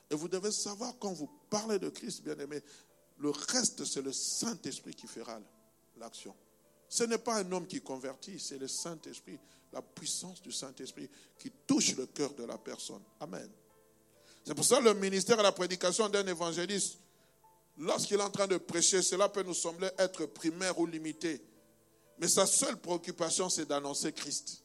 Et 0.09 0.15
vous 0.15 0.27
devez 0.27 0.51
savoir, 0.51 0.93
quand 0.99 1.13
vous 1.13 1.29
parlez 1.49 1.79
de 1.79 1.89
Christ, 1.89 2.23
bien 2.23 2.37
aimé, 2.37 2.61
le 3.17 3.29
reste, 3.29 3.85
c'est 3.85 4.01
le 4.01 4.13
Saint-Esprit 4.13 4.93
qui 4.93 5.07
fera 5.07 5.39
l'action. 5.97 6.35
Ce 6.87 7.03
n'est 7.03 7.17
pas 7.17 7.37
un 7.37 7.51
homme 7.51 7.67
qui 7.67 7.81
convertit, 7.81 8.39
c'est 8.39 8.57
le 8.57 8.67
Saint-Esprit, 8.67 9.39
la 9.73 9.81
puissance 9.81 10.41
du 10.41 10.51
Saint-Esprit 10.51 11.09
qui 11.37 11.51
touche 11.65 11.95
le 11.95 12.05
cœur 12.05 12.33
de 12.33 12.43
la 12.43 12.57
personne. 12.57 13.01
Amen. 13.19 13.49
C'est 14.45 14.53
pour 14.53 14.63
ça 14.63 14.77
que 14.77 14.83
le 14.83 14.93
ministère 14.93 15.39
et 15.39 15.43
la 15.43 15.51
prédication 15.51 16.07
d'un 16.07 16.25
évangéliste, 16.27 16.97
lorsqu'il 17.77 18.17
est 18.19 18.23
en 18.23 18.29
train 18.29 18.47
de 18.47 18.57
prêcher, 18.57 19.01
cela 19.01 19.27
peut 19.27 19.43
nous 19.43 19.55
sembler 19.55 19.89
être 19.97 20.27
primaire 20.27 20.79
ou 20.79 20.85
limité. 20.85 21.41
Mais 22.17 22.27
sa 22.27 22.45
seule 22.45 22.77
préoccupation, 22.77 23.49
c'est 23.49 23.65
d'annoncer 23.65 24.13
Christ. 24.13 24.63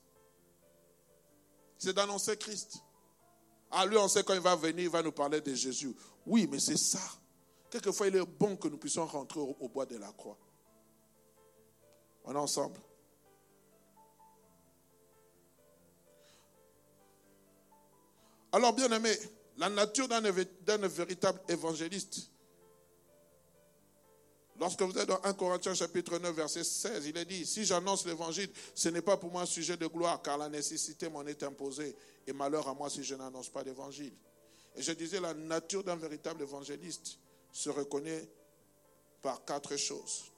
C'est 1.79 1.93
d'annoncer 1.93 2.37
Christ. 2.37 2.79
À 3.71 3.87
lui, 3.87 3.97
on 3.97 4.09
sait 4.09 4.23
quand 4.23 4.35
il 4.35 4.41
va 4.41 4.57
venir, 4.57 4.85
il 4.85 4.91
va 4.91 5.03
nous 5.03 5.13
parler 5.13 5.41
de 5.41 5.55
Jésus. 5.55 5.95
Oui, 6.27 6.49
mais 6.51 6.59
c'est 6.59 6.77
ça. 6.77 7.01
Quelquefois, 7.71 8.09
il 8.09 8.17
est 8.17 8.27
bon 8.27 8.57
que 8.57 8.69
nous 8.69 8.79
puissions 8.79 9.07
rentrer 9.07 9.41
au, 9.41 9.69
bois 9.69 9.87
de 9.87 9.97
la 9.97 10.13
croix. 10.13 10.37
On 12.25 12.35
est 12.35 12.39
ensemble. 12.39 12.81
Alors, 18.53 18.73
bien 18.73 18.91
aimé, 18.91 19.17
la 19.57 19.69
nature 19.69 20.09
d'un 20.09 20.21
véritable 20.89 21.41
évangéliste. 21.49 22.31
Lorsque 24.61 24.83
vous 24.83 24.99
êtes 24.99 25.09
dans 25.09 25.21
1 25.23 25.33
Corinthiens 25.33 25.73
chapitre 25.73 26.19
9, 26.19 26.37
verset 26.37 26.65
16, 26.65 27.07
il 27.07 27.17
est 27.17 27.25
dit, 27.25 27.47
si 27.47 27.65
j'annonce 27.65 28.05
l'évangile, 28.05 28.51
ce 28.75 28.91
n'est 28.91 29.01
pas 29.01 29.17
pour 29.17 29.33
moi 29.33 29.43
un 29.43 29.47
sujet 29.47 29.79
de 29.79 29.87
gloire, 29.87 30.21
car 30.21 30.37
la 30.37 30.51
nécessité 30.51 31.09
m'en 31.09 31.27
est 31.27 31.43
imposée, 31.43 31.97
et 32.27 32.33
malheur 32.35 32.69
à 32.69 32.75
moi 32.75 32.91
si 32.91 33.03
je 33.03 33.15
n'annonce 33.15 33.49
pas 33.49 33.63
l'évangile. 33.63 34.13
Et 34.77 34.83
je 34.83 34.93
disais, 34.93 35.19
la 35.19 35.33
nature 35.33 35.83
d'un 35.83 35.97
véritable 35.97 36.43
évangéliste, 36.43 37.19
se 37.51 37.71
reconnaît 37.71 38.29
par 39.23 39.45
quatre 39.47 39.77
choses. 39.77 40.31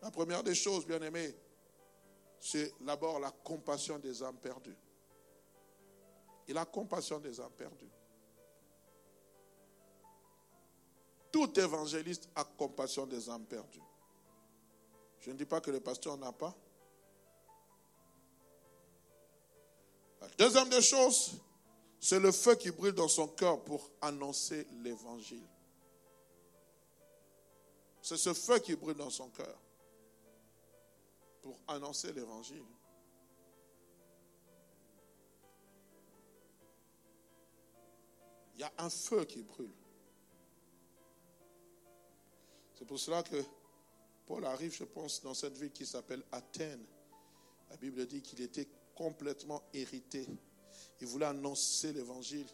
La 0.00 0.10
première 0.10 0.42
des 0.42 0.54
choses, 0.54 0.86
bien 0.86 1.00
aimé, 1.02 1.36
c'est 2.40 2.72
d'abord 2.80 3.20
la 3.20 3.30
compassion 3.30 3.98
des 3.98 4.22
âmes 4.22 4.38
perdues. 4.38 4.76
Et 6.48 6.54
la 6.54 6.64
compassion 6.64 7.18
des 7.18 7.38
âmes 7.38 7.52
perdues. 7.56 7.90
Tout 11.32 11.58
évangéliste 11.58 12.28
a 12.34 12.44
compassion 12.44 13.06
des 13.06 13.28
âmes 13.28 13.44
perdues. 13.44 13.82
Je 15.20 15.30
ne 15.30 15.36
dis 15.36 15.44
pas 15.44 15.60
que 15.60 15.70
le 15.70 15.80
pasteur 15.80 16.16
n'a 16.16 16.32
pas. 16.32 16.54
La 20.20 20.28
deuxième 20.38 20.68
des 20.68 20.82
choses, 20.82 21.32
c'est 22.00 22.20
le 22.20 22.32
feu 22.32 22.54
qui 22.54 22.70
brûle 22.70 22.94
dans 22.94 23.08
son 23.08 23.28
cœur 23.28 23.62
pour 23.62 23.90
annoncer 24.00 24.66
l'évangile. 24.82 25.46
C'est 28.00 28.16
ce 28.16 28.32
feu 28.32 28.60
qui 28.60 28.76
brûle 28.76 28.96
dans 28.96 29.10
son 29.10 29.28
cœur 29.30 29.58
pour 31.42 31.58
annoncer 31.66 32.12
l'évangile. 32.12 32.64
Il 38.54 38.60
y 38.60 38.64
a 38.64 38.72
un 38.78 38.88
feu 38.88 39.24
qui 39.24 39.42
brûle. 39.42 39.74
C'est 42.78 42.84
pour 42.84 42.98
cela 42.98 43.22
que 43.22 43.42
Paul 44.26 44.44
arrive, 44.44 44.74
je 44.74 44.84
pense, 44.84 45.22
dans 45.22 45.34
cette 45.34 45.56
ville 45.56 45.72
qui 45.72 45.86
s'appelle 45.86 46.22
Athènes. 46.32 46.84
La 47.70 47.76
Bible 47.76 48.06
dit 48.06 48.22
qu'il 48.22 48.40
était 48.40 48.68
complètement 48.94 49.62
irrité. 49.72 50.26
Il 51.00 51.06
voulait 51.06 51.26
annoncer 51.26 51.92
l'évangile. 51.92 52.46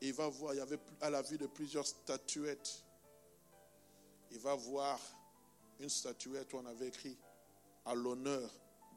Il 0.00 0.12
va 0.12 0.28
voir, 0.28 0.54
il 0.54 0.58
y 0.58 0.60
avait 0.60 0.78
à 1.00 1.10
la 1.10 1.22
vue 1.22 1.38
de 1.38 1.46
plusieurs 1.46 1.86
statuettes 1.86 2.84
il 4.30 4.38
va 4.38 4.54
voir 4.54 5.00
une 5.80 5.88
statuette 5.88 6.52
où 6.52 6.58
on 6.58 6.66
avait 6.66 6.88
écrit 6.88 7.16
à 7.84 7.94
l'honneur 7.94 8.50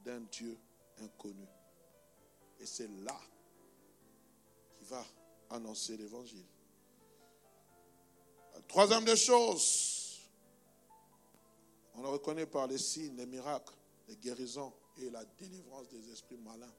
d'un 0.04 0.22
Dieu 0.22 0.58
inconnu. 1.02 1.48
Et 2.60 2.66
c'est 2.66 2.90
là 3.04 3.20
qu'il 4.78 4.88
va 4.88 5.06
annoncer 5.50 5.98
l'évangile. 5.98 6.46
Troisième 8.68 9.06
des 9.06 9.16
choses, 9.16 10.01
on 11.96 12.02
le 12.02 12.10
reconnaît 12.10 12.46
par 12.46 12.68
les 12.68 12.78
signes, 12.78 13.16
les 13.16 13.26
miracles, 13.26 13.74
les 14.08 14.16
guérisons 14.16 14.74
et 14.98 15.10
la 15.10 15.24
délivrance 15.26 15.90
des 15.90 16.12
esprits 16.12 16.38
malins. 16.38 16.74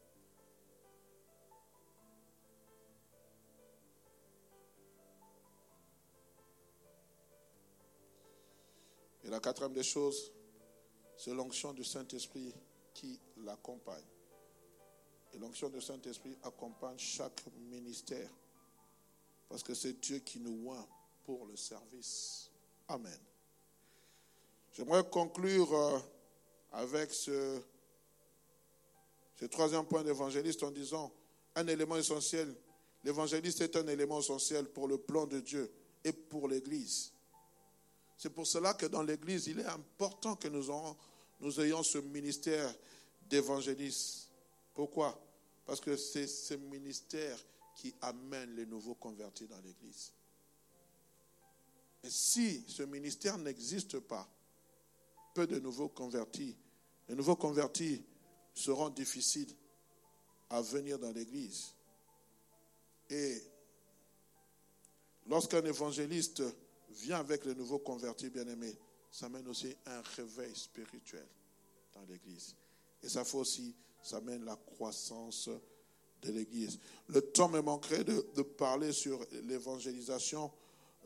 Et 9.25 9.31
la 9.31 9.41
quatrième 9.41 9.73
des 9.73 9.85
choses, 9.85 10.33
c'est 11.17 11.33
l'onction 11.33 11.73
du 11.73 11.85
Saint-Esprit 11.85 12.53
qui 12.93 13.21
l'accompagne. 13.39 14.05
Et 15.33 15.39
l'onction 15.39 15.69
du 15.71 15.81
Saint-Esprit 15.81 16.37
accompagne 16.43 16.99
chaque 16.99 17.47
ministère. 17.71 18.31
Parce 19.49 19.63
que 19.63 19.75
c'est 19.75 20.01
Dieu 20.01 20.19
qui 20.19 20.41
nous 20.41 20.71
oint 20.71 20.87
pour 21.25 21.47
le 21.47 21.57
service. 21.57 22.51
Amen. 22.89 23.19
J'aimerais 24.73 25.05
conclure 25.05 25.75
euh, 25.75 25.99
avec 26.73 27.13
ce, 27.13 27.61
ce 29.39 29.45
troisième 29.47 29.85
point 29.85 30.03
d'évangéliste 30.03 30.63
en 30.63 30.71
disant 30.71 31.13
un 31.55 31.67
élément 31.67 31.97
essentiel. 31.97 32.55
L'évangéliste 33.05 33.61
est 33.61 33.77
un 33.77 33.87
élément 33.87 34.21
essentiel 34.21 34.67
pour 34.67 34.89
le 34.89 34.99
plan 34.99 35.27
de 35.27 35.41
Dieu 35.41 35.71
et 36.05 36.13
pour 36.13 36.49
l'Église. 36.49 37.13
C'est 38.17 38.31
pour 38.31 38.47
cela 38.47 38.75
que 38.75 38.87
dans 38.87 39.03
l'Église, 39.03 39.49
il 39.49 39.59
est 39.59 39.67
important 39.67 40.37
que 40.37 40.49
nous, 40.49 41.61
ayons, 41.61 41.83
ce 41.83 41.99
ministère 41.99 42.73
d'évangéliste. 43.29 44.31
Pourquoi? 44.75 45.21
Parce 45.67 45.81
que 45.81 45.97
c'est 45.97 46.27
ce 46.29 46.55
ministère 46.55 47.37
qui 47.75 47.93
amène 48.01 48.55
les 48.55 48.65
nouveaux 48.65 48.95
convertis 48.95 49.47
dans 49.47 49.61
l'Église. 49.61 50.13
Et 52.05 52.11
si 52.11 52.65
ce 52.69 52.85
ministère 52.85 53.39
n'existe 53.39 53.99
pas, 53.99 54.29
peu 55.35 55.47
de 55.47 55.59
nouveaux 55.59 55.89
convertis. 55.89 56.57
Les 57.09 57.15
nouveaux 57.15 57.37
convertis 57.37 58.03
seront 58.55 58.91
difficiles 58.91 59.55
à 60.51 60.61
venir 60.61 60.99
dans 60.99 61.13
l'église. 61.13 61.75
Et 63.11 63.43
lorsqu'un 65.27 65.65
évangéliste 65.65 66.43
vient 66.91 67.19
avec 67.19 67.45
les 67.45 67.55
nouveaux 67.55 67.79
convertis 67.79 68.31
bien-aimés, 68.31 68.77
ça 69.11 69.29
mène 69.29 69.47
aussi 69.49 69.75
un 69.87 70.01
réveil 70.17 70.55
spirituel 70.55 71.27
dans 71.95 72.05
l'église. 72.05 72.55
Et 73.03 73.09
ça 73.09 73.25
fait 73.25 73.37
aussi, 73.37 73.75
ça 74.03 74.21
mène 74.21 74.45
la 74.45 74.57
croissance 74.57 75.49
de 76.23 76.33
l'église. 76.33 76.79
Le 77.09 77.21
temps 77.21 77.49
me 77.49 77.61
manquerait 77.61 78.05
de, 78.05 78.43
parler 78.43 78.93
sur 78.93 79.25
l'évangélisation. 79.45 80.51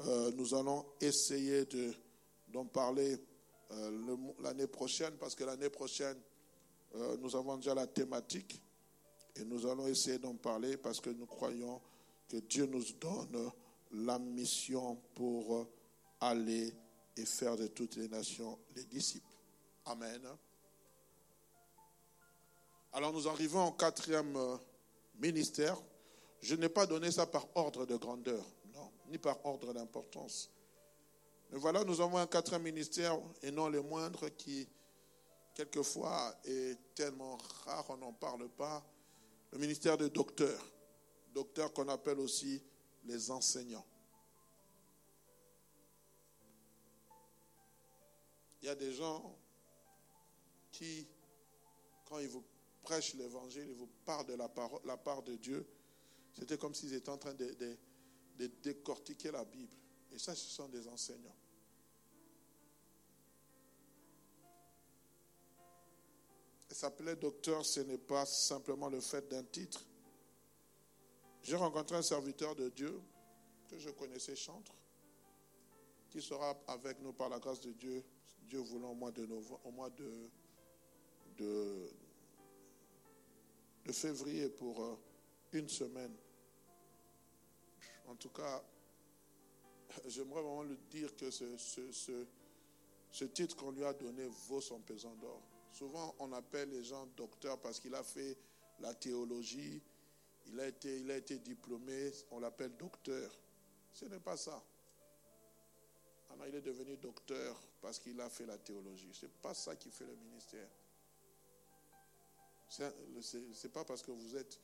Euh, 0.00 0.30
nous 0.32 0.54
allons 0.54 0.84
essayer 1.00 1.66
d'en 2.48 2.66
parler 2.66 3.18
euh, 3.72 4.16
l'année 4.40 4.66
prochaine, 4.66 5.14
parce 5.18 5.34
que 5.34 5.44
l'année 5.44 5.70
prochaine, 5.70 6.18
euh, 6.94 7.16
nous 7.18 7.34
avons 7.34 7.56
déjà 7.56 7.74
la 7.74 7.86
thématique 7.86 8.60
et 9.34 9.44
nous 9.44 9.66
allons 9.66 9.86
essayer 9.86 10.18
d'en 10.18 10.34
parler 10.34 10.76
parce 10.76 11.00
que 11.00 11.10
nous 11.10 11.26
croyons 11.26 11.80
que 12.28 12.38
Dieu 12.38 12.66
nous 12.66 12.84
donne 13.00 13.50
la 13.92 14.18
mission 14.18 14.96
pour 15.14 15.68
aller 16.20 16.72
et 17.16 17.26
faire 17.26 17.56
de 17.56 17.66
toutes 17.66 17.96
les 17.96 18.08
nations 18.08 18.58
les 18.74 18.84
disciples. 18.84 19.26
Amen. 19.86 20.22
Alors 22.92 23.12
nous 23.12 23.28
arrivons 23.28 23.66
au 23.66 23.72
quatrième 23.72 24.36
euh, 24.36 24.56
ministère. 25.18 25.76
Je 26.40 26.54
n'ai 26.54 26.68
pas 26.68 26.86
donné 26.86 27.10
ça 27.10 27.26
par 27.26 27.46
ordre 27.54 27.86
de 27.86 27.96
grandeur, 27.96 28.44
non, 28.74 28.90
ni 29.08 29.18
par 29.18 29.44
ordre 29.44 29.72
d'importance. 29.72 30.50
Mais 31.50 31.58
voilà, 31.58 31.84
nous 31.84 32.00
avons 32.00 32.18
un 32.18 32.26
quatrième 32.26 32.62
ministère, 32.62 33.18
et 33.42 33.50
non 33.50 33.68
le 33.68 33.82
moindre, 33.82 34.28
qui 34.30 34.68
quelquefois 35.54 36.34
est 36.44 36.76
tellement 36.94 37.38
rare, 37.64 37.86
on 37.88 37.96
n'en 37.96 38.12
parle 38.12 38.48
pas. 38.48 38.84
Le 39.52 39.58
ministère 39.58 39.96
de 39.96 40.08
docteur. 40.08 40.60
Docteur 41.32 41.72
qu'on 41.72 41.88
appelle 41.88 42.18
aussi 42.18 42.62
les 43.04 43.30
enseignants. 43.30 43.86
Il 48.60 48.66
y 48.66 48.68
a 48.68 48.74
des 48.74 48.92
gens 48.92 49.38
qui, 50.72 51.06
quand 52.04 52.18
ils 52.18 52.28
vous 52.28 52.44
prêchent 52.82 53.14
l'évangile, 53.14 53.66
ils 53.68 53.76
vous 53.76 53.88
parlent 54.04 54.26
de 54.26 54.34
la, 54.34 54.48
parole, 54.48 54.80
la 54.84 54.96
part 54.96 55.22
de 55.22 55.36
Dieu, 55.36 55.66
c'était 56.32 56.58
comme 56.58 56.74
s'ils 56.74 56.92
étaient 56.92 57.10
en 57.10 57.18
train 57.18 57.34
de 57.34 58.46
décortiquer 58.62 59.30
la 59.30 59.44
Bible. 59.44 59.76
Et 60.16 60.18
ça, 60.18 60.34
ce 60.34 60.48
sont 60.48 60.66
des 60.68 60.88
enseignants. 60.88 61.36
S'appeler 66.70 67.16
docteur, 67.16 67.64
ce 67.66 67.80
n'est 67.80 67.98
pas 67.98 68.24
simplement 68.24 68.88
le 68.88 69.00
fait 69.00 69.28
d'un 69.28 69.44
titre. 69.44 69.84
J'ai 71.42 71.56
rencontré 71.56 71.96
un 71.96 72.02
serviteur 72.02 72.54
de 72.54 72.70
Dieu 72.70 72.98
que 73.68 73.78
je 73.78 73.90
connaissais 73.90 74.36
chantre, 74.36 74.74
qui 76.08 76.22
sera 76.22 76.56
avec 76.66 76.98
nous 77.02 77.12
par 77.12 77.28
la 77.28 77.38
grâce 77.38 77.60
de 77.60 77.72
Dieu, 77.72 78.02
Dieu 78.42 78.60
voulant 78.60 78.92
au 78.92 78.94
mois 78.94 79.12
de, 79.12 79.28
au 79.64 79.70
mois 79.70 79.90
de, 79.90 80.30
de, 81.36 81.90
de 83.84 83.92
février 83.92 84.48
pour 84.48 84.82
euh, 84.82 84.98
une 85.52 85.68
semaine. 85.68 86.14
En 88.06 88.14
tout 88.16 88.30
cas, 88.30 88.62
j'aimerais 90.06 90.42
vraiment 90.42 90.62
lui 90.62 90.78
dire 90.90 91.14
que 91.16 91.30
ce, 91.30 91.56
ce, 91.56 92.26
ce, 93.10 93.24
titre 93.24 93.56
qu'on 93.56 93.70
lui 93.70 93.84
a 93.84 93.92
donné 93.92 94.26
vaut 94.48 94.60
son 94.60 94.80
pesant 94.80 95.14
d'or. 95.16 95.42
Souvent, 95.72 96.14
on 96.18 96.32
appelle 96.32 96.70
les 96.70 96.84
gens 96.84 97.06
docteurs 97.16 97.58
parce 97.60 97.80
qu'il 97.80 97.94
a 97.94 98.02
fait 98.02 98.36
la 98.80 98.94
théologie, 98.94 99.82
il 100.48 100.60
a 100.60 100.68
été, 100.68 101.00
il 101.00 101.10
a 101.10 101.16
été 101.16 101.38
diplômé, 101.38 102.12
on 102.30 102.40
l'appelle 102.40 102.76
docteur. 102.76 103.30
Ce 103.92 104.04
n'est 104.04 104.20
pas 104.20 104.36
ça. 104.36 104.62
il 106.46 106.54
est 106.54 106.60
devenu 106.60 106.96
docteur 106.96 107.60
parce 107.80 107.98
qu'il 107.98 108.20
a 108.20 108.28
fait 108.28 108.46
la 108.46 108.58
théologie. 108.58 109.10
Ce 109.12 109.26
n'est 109.26 109.32
pas 109.42 109.54
ça 109.54 109.74
qui 109.76 109.90
fait 109.90 110.04
le 110.04 110.16
ministère. 110.16 110.68
Ce 112.68 112.82
n'est 113.36 113.72
pas 113.72 113.84
parce 113.84 114.02
que 114.02 114.10
vous 114.10 114.36
êtes. 114.36 114.60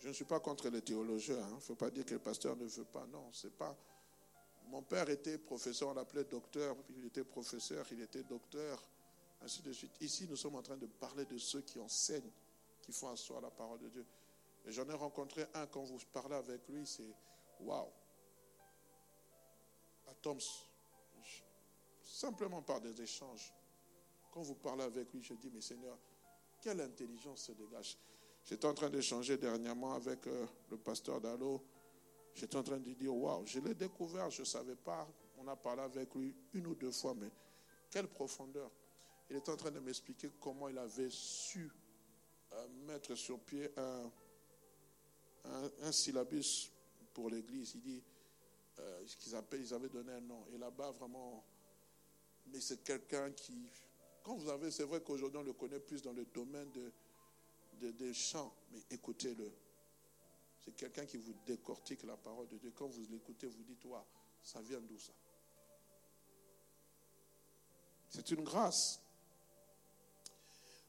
Je 0.00 0.08
ne 0.08 0.12
suis 0.12 0.24
pas 0.24 0.40
contre 0.40 0.68
les 0.68 0.82
théologiens. 0.82 1.36
Il 1.36 1.42
hein. 1.42 1.54
ne 1.54 1.60
faut 1.60 1.76
pas 1.76 1.90
dire 1.90 2.04
que 2.04 2.14
le 2.14 2.20
pasteur 2.20 2.56
ne 2.56 2.66
veut 2.66 2.84
pas. 2.84 3.06
Non, 3.06 3.30
c'est 3.32 3.52
pas. 3.52 3.76
Mon 4.66 4.82
père 4.82 5.08
était 5.10 5.38
professeur, 5.38 5.90
on 5.90 5.94
l'appelait 5.94 6.24
docteur, 6.24 6.76
il 6.96 7.04
était 7.06 7.24
professeur, 7.24 7.86
il 7.92 8.00
était 8.00 8.22
docteur, 8.22 8.82
ainsi 9.42 9.62
de 9.62 9.72
suite. 9.72 9.92
Ici, 10.00 10.26
nous 10.28 10.36
sommes 10.36 10.56
en 10.56 10.62
train 10.62 10.76
de 10.76 10.86
parler 10.86 11.24
de 11.26 11.38
ceux 11.38 11.60
qui 11.60 11.78
enseignent, 11.78 12.32
qui 12.80 12.92
font 12.92 13.10
asseoir 13.10 13.40
la 13.40 13.50
parole 13.50 13.78
de 13.78 13.88
Dieu. 13.88 14.06
Et 14.66 14.72
j'en 14.72 14.88
ai 14.88 14.94
rencontré 14.94 15.44
un 15.54 15.66
quand 15.66 15.82
vous 15.82 15.98
parlez 16.12 16.36
avec 16.36 16.66
lui, 16.68 16.86
c'est 16.86 17.14
waouh. 17.60 17.90
À 20.08 20.14
Toms, 20.14 20.40
simplement 22.02 22.62
par 22.62 22.80
des 22.80 23.00
échanges. 23.00 23.52
Quand 24.32 24.42
vous 24.42 24.54
parlez 24.54 24.84
avec 24.84 25.12
lui, 25.12 25.22
je 25.22 25.34
dis, 25.34 25.50
mais 25.52 25.60
Seigneur, 25.60 25.98
quelle 26.60 26.80
intelligence 26.80 27.42
se 27.42 27.52
dégage. 27.52 27.98
J'étais 28.44 28.66
en 28.66 28.74
train 28.74 28.90
d'échanger 28.90 29.36
dernièrement 29.36 29.94
avec 29.94 30.26
euh, 30.26 30.46
le 30.70 30.76
pasteur 30.76 31.20
Dalo. 31.20 31.62
J'étais 32.34 32.56
en 32.56 32.62
train 32.62 32.78
de 32.78 32.92
dire, 32.92 33.14
waouh, 33.14 33.46
je 33.46 33.60
l'ai 33.60 33.74
découvert, 33.74 34.30
je 34.30 34.40
ne 34.40 34.46
savais 34.46 34.74
pas. 34.74 35.08
On 35.38 35.46
a 35.48 35.56
parlé 35.56 35.82
avec 35.82 36.14
lui 36.14 36.34
une 36.52 36.66
ou 36.66 36.74
deux 36.74 36.90
fois, 36.90 37.14
mais 37.14 37.30
quelle 37.90 38.08
profondeur. 38.08 38.70
Il 39.30 39.36
était 39.36 39.50
en 39.50 39.56
train 39.56 39.70
de 39.70 39.80
m'expliquer 39.80 40.30
comment 40.40 40.68
il 40.68 40.76
avait 40.78 41.10
su 41.10 41.70
euh, 42.52 42.68
mettre 42.86 43.14
sur 43.14 43.38
pied 43.40 43.70
un, 43.76 44.10
un, 45.82 45.92
syllabus 45.92 46.70
pour 47.12 47.30
l'église. 47.30 47.72
Il 47.76 47.82
dit, 47.82 48.02
euh, 48.78 49.02
ce 49.06 49.16
qu'ils 49.16 49.34
appellent, 49.34 49.62
ils 49.62 49.74
avaient 49.74 49.88
donné 49.88 50.12
un 50.12 50.20
nom. 50.20 50.44
Et 50.52 50.58
là-bas, 50.58 50.90
vraiment, 50.92 51.44
mais 52.46 52.60
c'est 52.60 52.82
quelqu'un 52.82 53.30
qui, 53.32 53.70
quand 54.22 54.36
vous 54.36 54.48
avez, 54.48 54.70
c'est 54.70 54.84
vrai 54.84 55.00
qu'aujourd'hui 55.00 55.38
on 55.38 55.44
le 55.44 55.52
connaît 55.52 55.80
plus 55.80 56.02
dans 56.02 56.12
le 56.12 56.24
domaine 56.26 56.70
de, 56.72 57.90
des 57.92 58.14
chants, 58.14 58.54
mais 58.72 58.80
écoutez-le. 58.90 59.52
C'est 60.64 60.74
quelqu'un 60.74 61.04
qui 61.04 61.18
vous 61.18 61.34
décortique 61.46 62.02
la 62.04 62.16
parole 62.16 62.48
de 62.48 62.56
Dieu. 62.56 62.72
Quand 62.74 62.86
vous 62.86 63.04
l'écoutez, 63.10 63.46
vous 63.46 63.62
dites, 63.62 63.84
ouais, 63.84 63.98
ça 64.42 64.60
vient 64.62 64.80
d'où 64.80 64.98
ça? 64.98 65.12
C'est 68.08 68.30
une 68.30 68.44
grâce. 68.44 69.00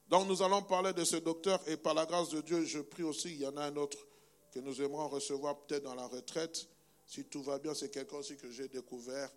Donc 0.07 0.27
nous 0.27 0.41
allons 0.43 0.61
parler 0.61 0.93
de 0.93 1.03
ce 1.03 1.15
docteur 1.15 1.59
et 1.67 1.77
par 1.77 1.93
la 1.93 2.05
grâce 2.05 2.29
de 2.29 2.41
Dieu, 2.41 2.63
je 2.63 2.79
prie 2.79 3.03
aussi, 3.03 3.29
il 3.31 3.39
y 3.39 3.47
en 3.47 3.57
a 3.57 3.63
un 3.63 3.75
autre 3.75 3.97
que 4.51 4.59
nous 4.59 4.81
aimerons 4.81 5.07
recevoir 5.07 5.57
peut-être 5.61 5.83
dans 5.83 5.95
la 5.95 6.07
retraite. 6.07 6.69
Si 7.07 7.25
tout 7.25 7.43
va 7.43 7.59
bien, 7.59 7.73
c'est 7.73 7.89
quelqu'un 7.89 8.17
aussi 8.17 8.37
que 8.37 8.49
j'ai 8.51 8.67
découvert 8.67 9.31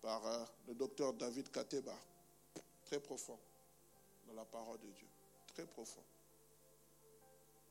par 0.00 0.26
euh, 0.26 0.44
le 0.68 0.74
docteur 0.74 1.12
David 1.12 1.50
Kateba. 1.50 1.96
Très 2.84 3.00
profond 3.00 3.38
dans 4.26 4.34
la 4.34 4.44
parole 4.44 4.78
de 4.78 4.90
Dieu. 4.90 5.08
Très 5.48 5.66
profond. 5.66 6.02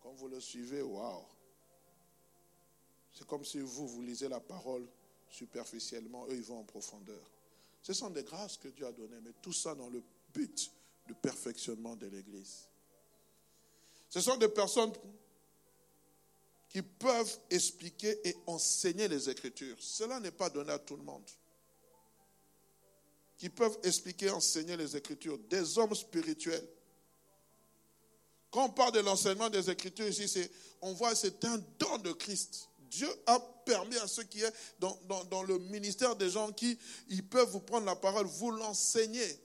Quand 0.01 0.11
vous 0.11 0.27
le 0.27 0.39
suivez, 0.39 0.81
waouh. 0.81 1.23
C'est 3.13 3.27
comme 3.27 3.45
si 3.45 3.59
vous, 3.59 3.87
vous 3.87 4.01
lisez 4.01 4.27
la 4.27 4.39
parole 4.39 4.87
superficiellement, 5.29 6.25
eux, 6.27 6.35
ils 6.35 6.43
vont 6.43 6.59
en 6.59 6.63
profondeur. 6.63 7.21
Ce 7.81 7.93
sont 7.93 8.09
des 8.09 8.23
grâces 8.23 8.57
que 8.57 8.69
Dieu 8.69 8.85
a 8.85 8.91
données, 8.91 9.19
mais 9.23 9.33
tout 9.41 9.53
ça 9.53 9.75
dans 9.75 9.89
le 9.89 10.01
but 10.33 10.71
du 11.05 11.13
perfectionnement 11.15 11.95
de 11.95 12.07
l'Église. 12.07 12.67
Ce 14.09 14.21
sont 14.21 14.37
des 14.37 14.47
personnes 14.47 14.93
qui 16.69 16.81
peuvent 16.81 17.39
expliquer 17.49 18.27
et 18.27 18.35
enseigner 18.47 19.07
les 19.07 19.29
Écritures. 19.29 19.75
Cela 19.79 20.19
n'est 20.19 20.31
pas 20.31 20.49
donné 20.49 20.71
à 20.71 20.79
tout 20.79 20.95
le 20.95 21.03
monde. 21.03 21.29
Qui 23.37 23.49
peuvent 23.49 23.77
expliquer 23.83 24.27
et 24.27 24.31
enseigner 24.31 24.77
les 24.77 24.95
Écritures. 24.95 25.37
Des 25.37 25.77
hommes 25.77 25.93
spirituels. 25.93 26.67
Quand 28.49 28.65
on 28.65 28.69
parle 28.69 28.93
de 28.93 28.99
l'enseignement 28.99 29.49
des 29.49 29.69
Écritures 29.69 30.07
ici, 30.07 30.49
on 30.81 30.93
voit 30.93 31.11
que 31.11 31.17
c'est 31.17 31.43
un 31.45 31.57
don 31.79 31.97
de 31.97 32.11
Christ. 32.11 32.69
Dieu 32.93 33.09
a 33.25 33.39
permis 33.65 33.97
à 33.97 34.07
ceux 34.07 34.23
qui 34.23 34.41
sont 34.41 34.99
dans, 35.29 35.43
le 35.43 35.57
ministère 35.57 36.15
des 36.15 36.29
gens 36.29 36.51
qui 36.51 36.77
ils 37.09 37.27
peuvent 37.27 37.49
vous 37.49 37.59
prendre 37.59 37.85
la 37.85 37.95
parole, 37.95 38.25
vous 38.25 38.51
l'enseigner. 38.51 39.39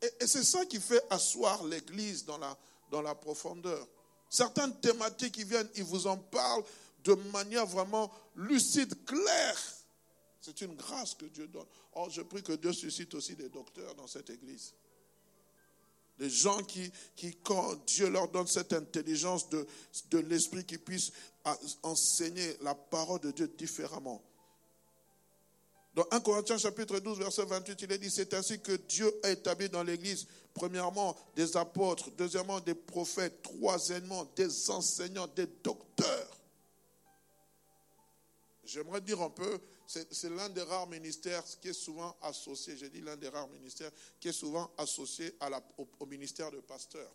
Et, 0.00 0.26
c'est 0.26 0.44
ça 0.44 0.64
qui 0.64 0.80
fait 0.80 1.02
asseoir 1.10 1.64
l'Église 1.64 2.24
dans 2.24 2.38
la, 2.38 2.56
dans 2.90 3.02
la 3.02 3.14
profondeur. 3.14 3.86
Certaines 4.30 4.74
thématiques 4.80 5.34
qui 5.34 5.44
viennent, 5.44 5.68
ils 5.76 5.84
vous 5.84 6.06
en 6.06 6.16
parlent 6.16 6.64
de 7.04 7.14
manière 7.32 7.66
vraiment 7.66 8.10
lucide, 8.36 9.04
claire. 9.04 9.62
C'est 10.40 10.60
une 10.62 10.74
grâce 10.74 11.14
que 11.14 11.26
Dieu 11.26 11.46
donne. 11.46 11.66
Oh, 11.94 12.08
je 12.10 12.22
prie 12.22 12.42
que 12.42 12.52
Dieu 12.52 12.72
suscite 12.72 13.14
aussi 13.14 13.34
des 13.36 13.48
docteurs 13.48 13.94
dans 13.94 14.06
cette 14.06 14.30
église. 14.30 14.72
Des 16.18 16.30
gens 16.30 16.62
qui, 16.62 16.92
qui, 17.16 17.34
quand 17.42 17.74
Dieu 17.86 18.08
leur 18.08 18.28
donne 18.28 18.46
cette 18.46 18.72
intelligence 18.72 19.48
de, 19.48 19.66
de 20.10 20.18
l'esprit, 20.18 20.64
qui 20.64 20.78
puissent 20.78 21.12
enseigner 21.82 22.56
la 22.62 22.74
parole 22.74 23.20
de 23.20 23.30
Dieu 23.30 23.52
différemment. 23.58 24.22
Dans 25.94 26.06
1 26.10 26.20
Corinthiens 26.20 26.58
chapitre 26.58 26.98
12, 26.98 27.18
verset 27.18 27.44
28, 27.44 27.82
il 27.82 27.92
est 27.92 27.98
dit, 27.98 28.10
c'est 28.10 28.34
ainsi 28.34 28.58
que 28.58 28.72
Dieu 28.72 29.12
a 29.22 29.30
établi 29.30 29.68
dans 29.68 29.84
l'Église, 29.84 30.26
premièrement, 30.52 31.16
des 31.36 31.56
apôtres, 31.56 32.10
deuxièmement, 32.16 32.58
des 32.60 32.74
prophètes, 32.74 33.42
troisièmement, 33.42 34.28
des 34.34 34.70
enseignants, 34.70 35.28
des 35.36 35.46
docteurs. 35.62 36.33
J'aimerais 38.64 39.00
dire 39.00 39.20
un 39.20 39.30
peu, 39.30 39.60
c'est 39.86 40.30
l'un 40.30 40.48
des 40.48 40.62
rares 40.62 40.86
ministères 40.86 41.44
qui 41.60 41.68
est 41.68 41.74
souvent 41.74 42.16
associé, 42.22 42.76
j'ai 42.76 42.88
dit 42.88 43.00
l'un 43.00 43.16
des 43.16 43.28
rares 43.28 43.48
ministères 43.48 43.90
qui 44.18 44.28
est 44.28 44.32
souvent 44.32 44.70
associé 44.78 45.32
au, 45.76 46.06
ministère 46.06 46.50
de 46.50 46.60
pasteur. 46.60 47.10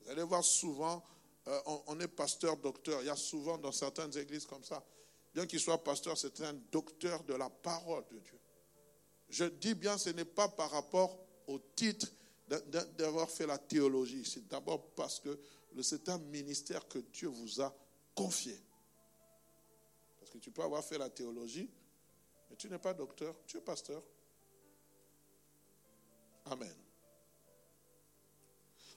Vous 0.00 0.10
allez 0.10 0.22
voir 0.22 0.44
souvent, 0.44 1.02
euh, 1.48 1.60
on, 1.86 1.98
est 1.98 2.08
pasteur, 2.08 2.56
docteur. 2.56 3.02
Il 3.02 3.06
y 3.06 3.10
a 3.10 3.16
souvent 3.16 3.58
dans 3.58 3.72
certaines 3.72 4.16
églises 4.16 4.46
comme 4.46 4.62
ça. 4.62 4.84
Bien 5.34 5.46
qu'il 5.46 5.58
soit 5.58 5.82
pasteur, 5.82 6.16
c'est 6.16 6.40
un 6.42 6.54
docteur 6.70 7.24
de 7.24 7.34
la 7.34 7.50
parole 7.50 8.04
de 8.12 8.18
Dieu. 8.20 8.38
Je 9.28 9.44
dis 9.44 9.74
bien, 9.74 9.98
ce 9.98 10.10
n'est 10.10 10.24
pas 10.24 10.48
par 10.48 10.70
rapport 10.70 11.18
au 11.48 11.58
titre 11.74 12.06
d'avoir 12.96 13.28
fait 13.28 13.46
la 13.46 13.58
théologie. 13.58 14.24
C'est 14.24 14.46
d'abord 14.46 14.94
parce 14.94 15.18
que 15.18 15.36
c'est 15.82 16.08
un 16.08 16.18
ministère 16.18 16.86
que 16.86 17.00
Dieu 17.00 17.28
vous 17.28 17.60
a 17.60 17.76
confié 18.14 18.60
tu 20.40 20.50
peux 20.50 20.62
avoir 20.62 20.84
fait 20.84 20.98
la 20.98 21.08
théologie, 21.08 21.70
mais 22.50 22.56
tu 22.56 22.68
n'es 22.68 22.78
pas 22.78 22.94
docteur, 22.94 23.34
tu 23.46 23.56
es 23.58 23.60
pasteur. 23.60 24.02
Amen. 26.46 26.74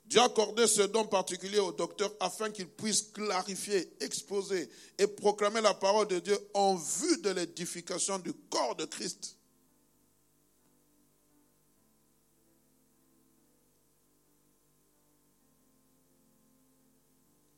Dieu 0.05 0.19
a 0.19 0.23
accordé 0.23 0.65
ce 0.65 0.81
don 0.81 1.05
particulier 1.05 1.59
au 1.59 1.71
docteur 1.71 2.11
afin 2.19 2.49
qu'il 2.49 2.67
puisse 2.67 3.03
clarifier, 3.03 3.93
exposer 3.99 4.69
et 4.97 5.05
proclamer 5.05 5.61
la 5.61 5.75
parole 5.75 6.07
de 6.07 6.17
Dieu 6.17 6.37
en 6.55 6.75
vue 6.75 7.21
de 7.21 7.29
l'édification 7.29 8.17
du 8.17 8.33
corps 8.33 8.75
de 8.75 8.85
Christ. 8.85 9.38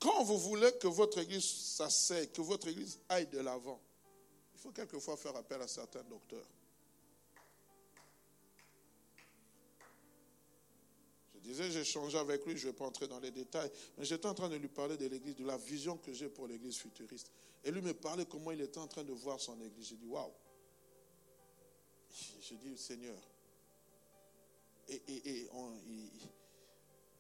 Quand 0.02 0.24
vous 0.24 0.40
voulez 0.40 0.72
que 0.80 0.88
votre 0.88 1.20
église 1.20 1.46
s'asseye, 1.46 2.28
que 2.30 2.42
votre 2.42 2.68
église 2.68 3.00
aille 3.08 3.28
de 3.28 3.40
l'avant, 3.40 3.80
il 4.56 4.60
faut 4.60 4.72
quelquefois 4.72 5.16
faire 5.16 5.36
appel 5.36 5.62
à 5.62 5.68
certains 5.68 6.04
docteurs. 6.04 6.48
Je 11.36 11.40
disais, 11.40 11.70
j'ai 11.70 11.84
changé 11.84 12.18
avec 12.18 12.44
lui, 12.48 12.58
je 12.58 12.66
ne 12.66 12.72
vais 12.72 12.78
pas 12.78 12.86
entrer 12.86 13.08
dans 13.08 13.20
les 13.20 13.30
détails, 13.30 13.72
mais 13.96 14.06
j'étais 14.06 14.26
en 14.26 14.34
train 14.34 14.50
de 14.50 14.56
lui 14.56 14.70
parler 14.70 14.98
de 14.98 15.06
l'église, 15.06 15.36
de 15.36 15.46
la 15.46 15.58
vision 15.58 15.98
que 15.98 16.12
j'ai 16.12 16.30
pour 16.30 16.48
l'église 16.48 16.78
futuriste. 16.78 17.32
Et 17.64 17.70
lui 17.70 17.82
me 17.82 17.94
parlait 17.94 18.26
comment 18.26 18.50
il 18.52 18.62
était 18.62 18.80
en 18.80 18.88
train 18.88 19.04
de 19.04 19.14
voir 19.14 19.40
son 19.40 19.62
église. 19.62 19.90
J'ai 19.90 19.98
dit, 19.98 20.08
waouh. 20.08 20.32
J'ai 22.42 22.56
dit, 22.56 22.76
Seigneur. 22.76 23.18
Et, 24.90 25.00
il, 25.08 26.10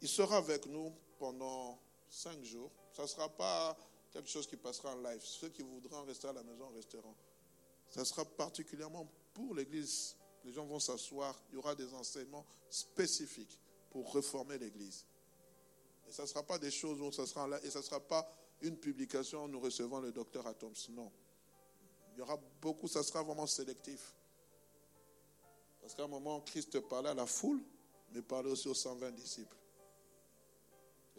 il 0.02 0.08
sera 0.08 0.38
avec 0.38 0.66
nous 0.66 0.92
pendant 1.20 1.80
cinq 2.12 2.44
jours. 2.44 2.72
Ça 2.94 3.04
ne 3.04 3.08
sera 3.08 3.30
pas 3.30 3.76
quelque 4.12 4.30
chose 4.30 4.46
qui 4.46 4.58
passera 4.58 4.94
en 4.94 5.02
live. 5.02 5.22
Ceux 5.24 5.50
qui 5.50 5.64
voudront 5.64 6.04
rester 6.04 6.28
à 6.28 6.34
la 6.34 6.44
maison 6.44 6.70
resteront. 6.70 7.16
Ça 7.88 8.06
sera 8.06 8.26
particulièrement 8.26 9.10
pour 9.34 9.56
l'Église. 9.56 10.16
Les 10.44 10.52
gens 10.52 10.66
vont 10.66 10.80
s'asseoir. 10.80 11.42
Il 11.50 11.56
y 11.56 11.58
aura 11.58 11.74
des 11.74 11.92
enseignements 11.94 12.46
spécifiques 12.70 13.60
pour 13.90 14.14
réformer 14.14 14.58
l'Église. 14.58 15.06
Et 16.08 16.12
ça 16.12 16.24
ne 16.24 16.28
sera 16.28 16.44
pas 16.44 16.60
des 16.60 16.72
choses 16.72 17.02
où 17.02 17.12
ça 17.12 17.26
sera 17.26 17.48
là. 17.48 17.60
Et 17.64 17.70
ça 17.70 17.80
ne 17.80 17.84
sera 17.84 18.00
pas 18.00 18.30
une 18.62 18.78
publication 18.78 19.48
nous 19.48 19.60
recevons 19.60 20.00
le 20.00 20.12
docteur 20.12 20.46
Atoms. 20.46 20.74
Non. 20.92 21.12
Il 22.14 22.20
y 22.20 22.22
aura 22.22 22.38
beaucoup, 22.62 22.88
ça 22.88 23.02
sera 23.04 23.24
vraiment 23.24 23.48
sélectif. 23.48 24.14
Parce 25.80 25.96
qu'à 25.96 26.04
un 26.04 26.08
moment, 26.08 26.42
Christ 26.42 26.80
parlait 26.82 27.10
à 27.10 27.14
la 27.14 27.26
foule, 27.26 27.62
mais 28.12 28.22
parlait 28.22 28.52
aussi 28.52 28.68
aux 28.68 28.76
120 28.76 29.12
disciples. 29.12 29.61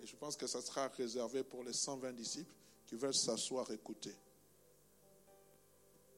Et 0.02 0.06
je 0.06 0.16
pense 0.16 0.36
que 0.36 0.48
ça 0.48 0.60
sera 0.60 0.88
réservé 0.88 1.44
pour 1.44 1.62
les 1.62 1.72
120 1.72 2.12
disciples 2.12 2.52
qui 2.86 2.96
veulent 2.96 3.14
s'asseoir 3.14 3.70
écouter. 3.70 4.14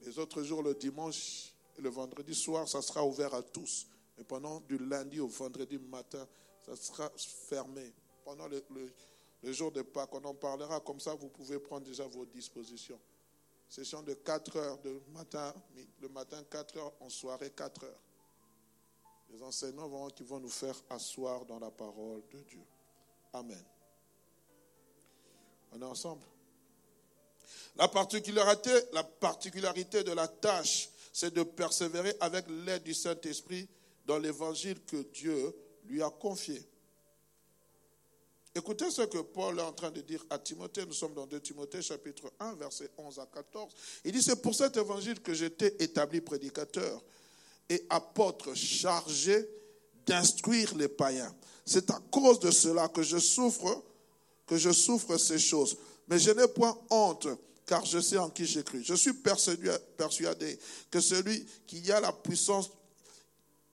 Les 0.00 0.18
autres 0.18 0.42
jours, 0.42 0.62
le 0.62 0.74
dimanche 0.74 1.52
et 1.76 1.82
le 1.82 1.90
vendredi 1.90 2.34
soir, 2.34 2.66
ça 2.66 2.80
sera 2.80 3.04
ouvert 3.04 3.34
à 3.34 3.42
tous. 3.42 3.86
Mais 4.16 4.24
pendant 4.24 4.60
du 4.60 4.78
lundi 4.78 5.20
au 5.20 5.26
vendredi 5.26 5.78
matin, 5.78 6.26
ça 6.64 6.76
sera 6.76 7.10
fermé. 7.48 7.92
Pendant 8.24 8.48
le, 8.48 8.62
jour 9.52 9.70
de 9.70 9.82
Pâques, 9.82 10.14
on 10.14 10.24
en 10.24 10.34
parlera. 10.34 10.80
Comme 10.80 11.00
ça, 11.00 11.14
vous 11.14 11.28
pouvez 11.28 11.58
prendre 11.58 11.84
déjà 11.84 12.06
vos 12.06 12.24
dispositions. 12.24 12.98
Session 13.68 14.02
de 14.02 14.14
4 14.14 14.56
heures 14.56 14.78
de 14.78 14.98
matin, 15.12 15.52
le 16.00 16.08
matin 16.08 16.42
4 16.50 16.78
heures, 16.78 16.92
en 17.00 17.10
soirée 17.10 17.50
4 17.50 17.84
heures. 17.84 18.00
Les 19.30 19.42
enseignants 19.42 20.08
qui 20.10 20.22
vont 20.22 20.40
nous 20.40 20.48
faire 20.48 20.80
asseoir 20.88 21.44
dans 21.44 21.58
la 21.58 21.70
parole 21.70 22.22
de 22.30 22.40
Dieu. 22.42 22.62
Amen. 23.32 23.64
On 25.74 25.82
est 25.82 25.84
ensemble. 25.84 26.22
La 27.76 27.88
particularité, 27.88 28.70
la 28.92 29.02
particularité 29.02 30.04
de 30.04 30.12
la 30.12 30.28
tâche, 30.28 30.88
c'est 31.12 31.34
de 31.34 31.42
persévérer 31.42 32.14
avec 32.20 32.46
l'aide 32.48 32.84
du 32.84 32.94
Saint-Esprit 32.94 33.68
dans 34.06 34.18
l'évangile 34.18 34.80
que 34.84 35.02
Dieu 35.12 35.54
lui 35.86 36.02
a 36.02 36.10
confié. 36.10 36.64
Écoutez 38.54 38.88
ce 38.90 39.02
que 39.02 39.18
Paul 39.18 39.58
est 39.58 39.62
en 39.62 39.72
train 39.72 39.90
de 39.90 40.00
dire 40.00 40.24
à 40.30 40.38
Timothée. 40.38 40.86
Nous 40.86 40.92
sommes 40.92 41.14
dans 41.14 41.26
2 41.26 41.40
Timothée 41.40 41.82
chapitre 41.82 42.32
1, 42.38 42.54
versets 42.54 42.90
11 42.96 43.18
à 43.18 43.26
14. 43.26 43.72
Il 44.04 44.12
dit, 44.12 44.22
c'est 44.22 44.40
pour 44.40 44.54
cet 44.54 44.76
évangile 44.76 45.20
que 45.20 45.34
j'étais 45.34 45.74
établi 45.80 46.20
prédicateur 46.20 47.02
et 47.68 47.84
apôtre 47.90 48.54
chargé 48.54 49.48
d'instruire 50.06 50.76
les 50.76 50.86
païens. 50.86 51.34
C'est 51.66 51.90
à 51.90 52.00
cause 52.12 52.38
de 52.38 52.52
cela 52.52 52.86
que 52.88 53.02
je 53.02 53.18
souffre, 53.18 53.82
que 54.46 54.56
je 54.56 54.70
souffre 54.70 55.16
ces 55.16 55.38
choses. 55.38 55.76
Mais 56.08 56.18
je 56.18 56.30
n'ai 56.30 56.48
point 56.48 56.76
honte, 56.90 57.28
car 57.66 57.84
je 57.84 57.98
sais 57.98 58.18
en 58.18 58.30
qui 58.30 58.44
j'ai 58.44 58.62
cru. 58.62 58.82
Je 58.84 58.94
suis 58.94 59.14
persuadé 59.14 60.58
que 60.90 61.00
celui 61.00 61.46
qui 61.66 61.90
a 61.90 62.00
la 62.00 62.12
puissance, 62.12 62.70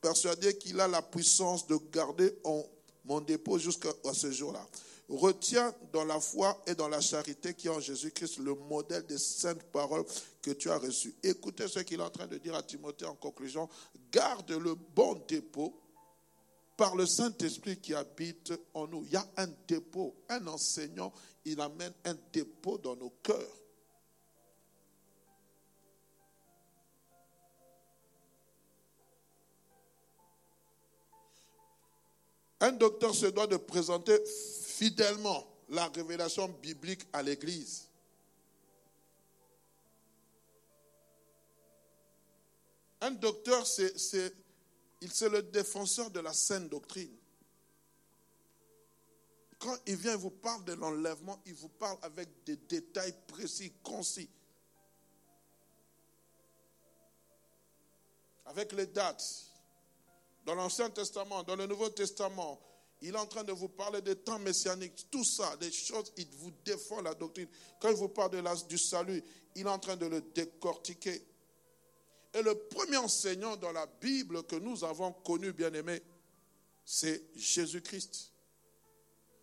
persuadé 0.01 0.57
qu'il 0.57 0.79
a 0.79 0.87
la 0.87 1.01
puissance 1.01 1.67
de 1.67 1.77
garder 1.91 2.33
mon 3.05 3.21
dépôt 3.21 3.57
jusqu'à 3.57 3.89
ce 4.13 4.31
jour-là. 4.31 4.65
Retiens 5.09 5.75
dans 5.91 6.05
la 6.05 6.21
foi 6.21 6.57
et 6.65 6.73
dans 6.73 6.87
la 6.87 7.01
charité 7.01 7.53
qui 7.53 7.67
est 7.67 7.71
en 7.71 7.81
Jésus-Christ 7.81 8.37
le 8.37 8.55
modèle 8.55 9.05
des 9.05 9.17
saintes 9.17 9.61
paroles 9.63 10.05
que 10.41 10.51
tu 10.51 10.69
as 10.69 10.77
reçues. 10.77 11.13
Écoutez 11.21 11.67
ce 11.67 11.79
qu'il 11.79 11.99
est 11.99 12.03
en 12.03 12.09
train 12.09 12.27
de 12.27 12.37
dire 12.37 12.55
à 12.55 12.63
Timothée 12.63 13.03
en 13.05 13.15
conclusion. 13.15 13.67
Garde 14.09 14.51
le 14.51 14.73
bon 14.73 15.21
dépôt 15.27 15.80
par 16.81 16.95
le 16.95 17.05
Saint-Esprit 17.05 17.77
qui 17.79 17.93
habite 17.93 18.51
en 18.73 18.87
nous. 18.87 19.03
Il 19.05 19.11
y 19.11 19.15
a 19.15 19.29
un 19.37 19.45
dépôt. 19.67 20.15
Un 20.27 20.47
enseignant, 20.47 21.13
il 21.45 21.61
amène 21.61 21.93
un 22.03 22.15
dépôt 22.33 22.79
dans 22.79 22.95
nos 22.95 23.11
cœurs. 23.21 23.55
Un 32.61 32.71
docteur 32.71 33.13
se 33.13 33.27
doit 33.27 33.45
de 33.45 33.57
présenter 33.57 34.17
fidèlement 34.25 35.45
la 35.69 35.85
révélation 35.89 36.47
biblique 36.47 37.03
à 37.13 37.21
l'Église. 37.21 37.87
Un 43.01 43.11
docteur, 43.11 43.67
c'est 43.67 44.33
il 45.01 45.11
c'est 45.11 45.29
le 45.29 45.41
défenseur 45.41 46.11
de 46.11 46.19
la 46.19 46.33
saine 46.33 46.69
doctrine. 46.69 47.11
Quand 49.59 49.75
il 49.85 49.95
vient, 49.95 50.13
il 50.13 50.17
vous 50.17 50.31
parle 50.31 50.63
de 50.63 50.73
l'enlèvement, 50.73 51.39
il 51.45 51.53
vous 51.53 51.69
parle 51.69 51.97
avec 52.01 52.43
des 52.45 52.55
détails 52.55 53.15
précis, 53.27 53.73
concis. 53.83 54.29
Avec 58.45 58.71
les 58.73 58.87
dates. 58.87 59.23
Dans 60.45 60.55
l'Ancien 60.55 60.89
Testament, 60.89 61.43
dans 61.43 61.55
le 61.55 61.67
Nouveau 61.67 61.89
Testament, 61.89 62.59
il 63.01 63.15
est 63.15 63.17
en 63.17 63.27
train 63.27 63.43
de 63.43 63.51
vous 63.51 63.69
parler 63.69 64.01
des 64.01 64.15
temps 64.15 64.39
messianiques, 64.39 65.07
tout 65.09 65.23
ça, 65.23 65.55
des 65.57 65.71
choses, 65.71 66.11
il 66.17 66.27
vous 66.37 66.51
défend 66.63 67.01
la 67.01 67.13
doctrine. 67.13 67.47
Quand 67.79 67.89
il 67.89 67.95
vous 67.95 68.09
parle 68.09 68.31
de 68.31 68.67
du 68.67 68.77
salut, 68.77 69.23
il 69.55 69.65
est 69.65 69.69
en 69.69 69.79
train 69.79 69.95
de 69.95 70.05
le 70.05 70.21
décortiquer. 70.21 71.23
Et 72.33 72.41
le 72.41 72.55
premier 72.55 72.97
enseignant 72.97 73.57
dans 73.57 73.71
la 73.71 73.85
Bible 73.99 74.43
que 74.43 74.55
nous 74.55 74.83
avons 74.83 75.11
connu, 75.11 75.51
bien 75.51 75.73
aimé, 75.73 76.01
c'est 76.85 77.23
Jésus-Christ. 77.35 78.31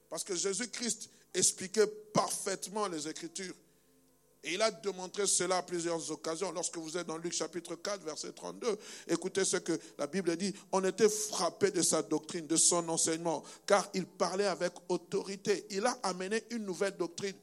Parce 0.09 0.24
que 0.24 0.34
Jésus-Christ 0.34 1.11
expliquait 1.34 1.86
parfaitement 1.86 2.89
les 2.89 3.07
Écritures. 3.09 3.55
Et 4.45 4.55
il 4.55 4.62
a 4.62 4.70
démontré 4.70 5.26
cela 5.26 5.59
à 5.59 5.62
plusieurs 5.62 6.11
occasions. 6.11 6.53
Lorsque 6.53 6.78
vous 6.78 6.97
êtes 6.97 7.07
dans 7.07 7.18
Luc 7.18 7.32
chapitre 7.32 7.74
4, 7.74 8.05
verset 8.05 8.32
32, 8.32 8.78
écoutez 9.09 9.45
ce 9.45 9.57
que 9.57 9.78
la 9.99 10.07
Bible 10.07 10.36
dit. 10.36 10.55
On 10.72 10.82
était 10.84 11.09
frappé 11.09 11.70
de 11.70 11.82
sa 11.82 12.03
doctrine, 12.03 12.47
de 12.47 12.57
son 12.57 12.89
enseignement, 12.89 13.43
car 13.66 13.91
il 13.95 14.07
parlait 14.07 14.47
avec 14.47 14.72
autorité. 14.89 15.66
Il 15.70 15.84
a 15.84 15.99
amené 16.05 16.45
une 16.51 16.64
nouvelle 16.64 16.97
doctrine 16.97 17.34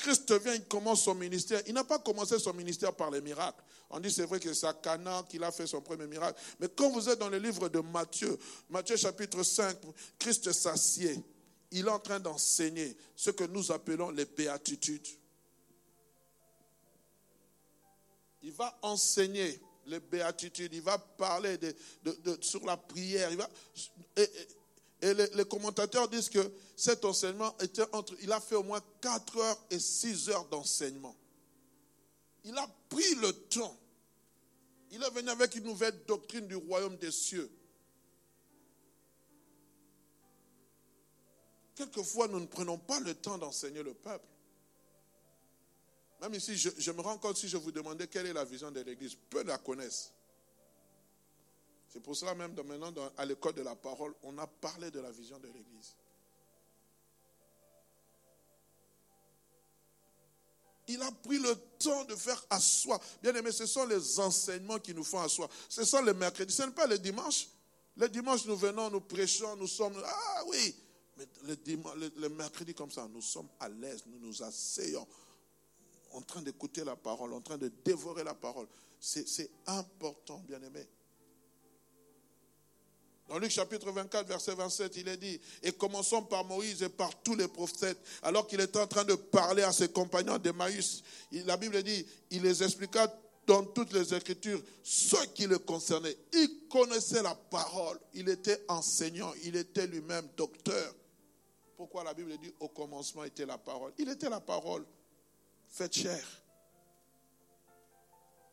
Christ 0.00 0.32
vient, 0.42 0.54
il 0.54 0.64
commence 0.64 1.04
son 1.04 1.14
ministère. 1.14 1.60
Il 1.66 1.74
n'a 1.74 1.84
pas 1.84 1.98
commencé 1.98 2.38
son 2.38 2.54
ministère 2.54 2.94
par 2.94 3.10
les 3.10 3.20
miracles. 3.20 3.62
On 3.90 4.00
dit 4.00 4.10
c'est 4.10 4.24
vrai 4.24 4.40
que 4.40 4.52
c'est 4.54 4.66
à 4.66 4.72
Cana 4.72 5.24
qu'il 5.28 5.44
a 5.44 5.52
fait 5.52 5.66
son 5.66 5.80
premier 5.80 6.06
miracle. 6.06 6.40
Mais 6.58 6.68
quand 6.68 6.90
vous 6.90 7.08
êtes 7.08 7.18
dans 7.18 7.28
le 7.28 7.38
livre 7.38 7.68
de 7.68 7.80
Matthieu, 7.80 8.38
Matthieu 8.70 8.96
chapitre 8.96 9.42
5, 9.42 9.76
Christ 10.18 10.52
s'assied. 10.52 11.22
Il 11.72 11.86
est 11.86 11.90
en 11.90 11.98
train 11.98 12.18
d'enseigner 12.18 12.96
ce 13.14 13.30
que 13.30 13.44
nous 13.44 13.70
appelons 13.70 14.10
les 14.10 14.24
béatitudes. 14.24 15.06
Il 18.42 18.52
va 18.52 18.78
enseigner 18.82 19.60
les 19.86 20.00
béatitudes, 20.00 20.72
il 20.72 20.82
va 20.82 20.98
parler 20.98 21.58
de, 21.58 21.74
sur 22.40 22.64
la 22.64 22.76
prière. 22.76 23.30
Il 23.30 23.36
va, 23.36 23.50
les, 25.02 25.44
commentateurs 25.46 26.08
disent 26.08 26.28
que 26.28 26.52
cet 26.76 27.04
enseignement 27.04 27.56
était 27.58 27.84
entre. 27.92 28.14
Il 28.20 28.32
a 28.32 28.40
fait 28.40 28.54
au 28.54 28.62
moins 28.62 28.80
4 29.00 29.38
heures 29.38 29.64
et 29.70 29.78
6 29.78 30.28
heures 30.28 30.46
d'enseignement. 30.46 31.16
Il 32.44 32.56
a 32.56 32.68
pris 32.88 33.14
le 33.16 33.32
temps. 33.32 33.76
Il 34.90 35.02
est 35.02 35.10
venu 35.10 35.30
avec 35.30 35.54
une 35.54 35.64
nouvelle 35.64 36.04
doctrine 36.06 36.46
du 36.46 36.56
royaume 36.56 36.96
des 36.96 37.12
cieux. 37.12 37.50
Quelquefois, 41.74 42.28
nous 42.28 42.40
ne 42.40 42.46
prenons 42.46 42.76
pas 42.76 43.00
le 43.00 43.14
temps 43.14 43.38
d'enseigner 43.38 43.82
le 43.82 43.94
peuple. 43.94 44.26
Même 46.20 46.34
ici, 46.34 46.54
je, 46.56 46.90
me 46.90 47.00
rends 47.00 47.16
compte 47.16 47.38
si 47.38 47.48
je 47.48 47.56
vous 47.56 47.72
demandais 47.72 48.06
quelle 48.06 48.26
est 48.26 48.34
la 48.34 48.44
vision 48.44 48.70
de 48.70 48.80
l'Église, 48.80 49.16
peu 49.30 49.42
la 49.42 49.56
connaissent. 49.56 50.12
C'est 51.92 52.00
pour 52.00 52.14
cela 52.16 52.34
même 52.34 52.54
maintenant, 52.54 52.92
à 53.16 53.24
l'école 53.24 53.54
de 53.54 53.62
la 53.62 53.74
parole, 53.74 54.14
on 54.22 54.38
a 54.38 54.46
parlé 54.46 54.90
de 54.92 55.00
la 55.00 55.10
vision 55.10 55.38
de 55.40 55.48
l'Église. 55.48 55.96
Il 60.86 61.02
a 61.02 61.10
pris 61.10 61.38
le 61.38 61.54
temps 61.78 62.04
de 62.04 62.14
faire 62.14 62.44
asseoir. 62.50 63.00
Bien 63.22 63.34
aimé, 63.34 63.52
ce 63.52 63.66
sont 63.66 63.86
les 63.86 64.18
enseignements 64.20 64.78
qui 64.78 64.94
nous 64.94 65.04
font 65.04 65.20
asseoir. 65.20 65.48
Ce 65.68 65.84
sont 65.84 66.02
les 66.02 66.14
mercredis. 66.14 66.52
Ce 66.52 66.62
n'est 66.62 66.72
pas 66.72 66.86
les 66.86 66.98
dimanches. 66.98 67.48
Les 67.96 68.08
dimanches, 68.08 68.46
nous 68.46 68.56
venons, 68.56 68.90
nous 68.90 69.00
prêchons, 69.00 69.56
nous 69.56 69.68
sommes. 69.68 70.00
Ah 70.04 70.42
oui! 70.48 70.74
Mais 71.16 71.26
le, 72.16 72.28
mercredi, 72.28 72.72
comme 72.72 72.90
ça, 72.90 73.06
nous 73.12 73.20
sommes 73.20 73.48
à 73.58 73.68
l'aise, 73.68 74.04
nous 74.06 74.18
nous 74.18 74.42
asseyons, 74.42 75.06
en 76.12 76.22
train 76.22 76.40
d'écouter 76.40 76.82
la 76.82 76.96
parole, 76.96 77.32
en 77.34 77.40
train 77.40 77.58
de 77.58 77.70
dévorer 77.84 78.24
la 78.24 78.34
parole. 78.34 78.66
C'est 78.98 79.50
important, 79.66 80.42
bien 80.46 80.62
aimé. 80.62 80.86
Dans 83.30 83.38
Luc 83.38 83.52
chapitre 83.52 83.92
24, 83.92 84.26
verset 84.26 84.56
27, 84.56 84.96
il 84.96 85.06
est 85.06 85.16
dit, 85.16 85.40
et 85.62 85.70
commençons 85.70 86.20
par 86.20 86.44
Moïse 86.44 86.82
et 86.82 86.88
par 86.88 87.14
tous 87.22 87.36
les 87.36 87.46
prophètes, 87.46 87.96
alors 88.24 88.44
qu'il 88.48 88.60
était 88.60 88.80
en 88.80 88.88
train 88.88 89.04
de 89.04 89.14
parler 89.14 89.62
à 89.62 89.70
ses 89.70 89.88
compagnons 89.88 90.36
d'Emmaüs. 90.36 91.04
La 91.46 91.56
Bible 91.56 91.80
dit, 91.84 92.04
il 92.32 92.42
les 92.42 92.60
expliqua 92.60 93.06
dans 93.46 93.64
toutes 93.66 93.92
les 93.92 94.12
Écritures 94.12 94.60
ce 94.82 95.24
qui 95.26 95.46
le 95.46 95.60
concernait. 95.60 96.16
Il 96.32 96.66
connaissait 96.68 97.22
la 97.22 97.36
parole, 97.36 98.00
il 98.14 98.28
était 98.28 98.64
enseignant, 98.66 99.32
il 99.44 99.54
était 99.54 99.86
lui-même 99.86 100.28
docteur. 100.36 100.92
Pourquoi 101.76 102.02
la 102.02 102.14
Bible 102.14 102.36
dit, 102.36 102.52
au 102.58 102.68
commencement 102.68 103.22
était 103.22 103.46
la 103.46 103.58
parole 103.58 103.92
Il 103.98 104.08
était 104.08 104.28
la 104.28 104.40
parole 104.40 104.84
faite 105.68 105.94
chair. 105.94 106.26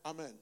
Amen. 0.04 0.38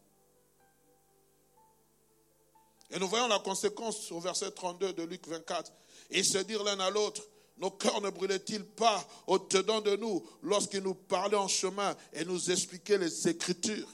Et 2.91 2.99
nous 2.99 3.09
voyons 3.09 3.26
la 3.26 3.39
conséquence 3.41 4.11
au 4.12 4.20
verset 4.20 4.51
32 4.53 4.93
de 4.93 5.03
Luc 5.03 5.26
24. 5.26 5.72
Et 6.11 6.22
se 6.22 6.39
dire 6.39 6.62
l'un 6.62 6.78
à 6.78 6.91
l'autre, 6.91 7.22
nos 7.59 7.70
cœurs 7.70 8.01
ne 8.01 8.11
brûlaient-ils 8.11 8.64
pas 8.64 9.05
au-dedans 9.26 9.80
de 9.80 9.97
nous 9.97 10.24
lorsqu'ils 10.43 10.82
nous 10.82 10.95
parlaient 10.95 11.37
en 11.37 11.49
chemin 11.49 11.97
et 12.12 12.24
nous 12.24 12.51
expliquaient 12.51 12.99
les 12.99 13.28
Écritures? 13.28 13.89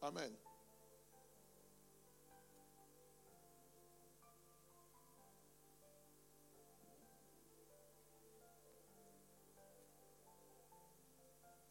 Amen. 0.00 0.32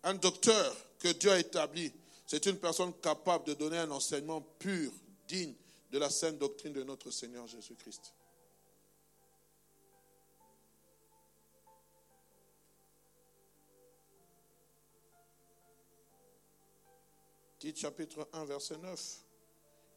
Un 0.04 0.14
docteur 0.16 0.76
que 1.00 1.10
Dieu 1.10 1.32
a 1.32 1.40
établi 1.40 1.94
c'est 2.32 2.46
une 2.46 2.60
personne 2.60 2.94
capable 3.02 3.44
de 3.44 3.54
donner 3.56 3.78
un 3.78 3.92
enseignement 3.92 4.40
pur, 4.40 4.90
digne 5.28 5.54
de 5.92 6.00
la 6.00 6.10
sainte 6.10 6.38
doctrine 6.38 6.72
de 6.72 6.82
notre 6.82 7.12
Seigneur 7.12 7.46
Jésus-Christ. 7.46 8.14
Tite 17.60 17.78
chapitre 17.78 18.26
1, 18.32 18.46
verset 18.46 18.78
9. 18.78 19.18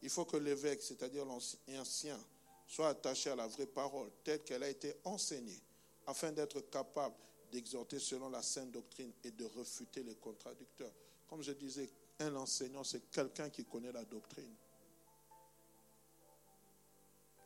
Il 0.03 0.11
faut 0.11 0.24
que 0.24 0.37
l'évêque, 0.37 0.82
c'est-à-dire 0.82 1.24
l'ancien, 1.24 2.18
soit 2.66 2.89
attaché 2.89 3.30
à 3.30 3.37
la 3.37 3.47
vraie 3.47 3.66
parole 3.66 4.11
telle 4.24 4.43
qu'elle 4.43 4.64
a 4.64 4.68
été 4.68 4.93
enseignée, 5.05 5.62
afin 6.05 6.32
d'être 6.32 6.62
capable 6.62 7.14
d'exhorter 7.53 8.01
selon 8.01 8.28
la 8.28 8.43
sainte 8.43 8.72
doctrine 8.72 9.12
et 9.22 9.30
de 9.30 9.45
refuter 9.45 10.03
les 10.03 10.16
contradicteurs. 10.16 10.91
Comme 11.35 11.43
je 11.43 11.51
disais, 11.51 11.91
un 12.20 12.37
enseignant, 12.37 12.85
c'est 12.85 13.11
quelqu'un 13.11 13.51
qui 13.51 13.64
connaît 13.64 13.91
la 13.91 14.05
doctrine. 14.05 14.55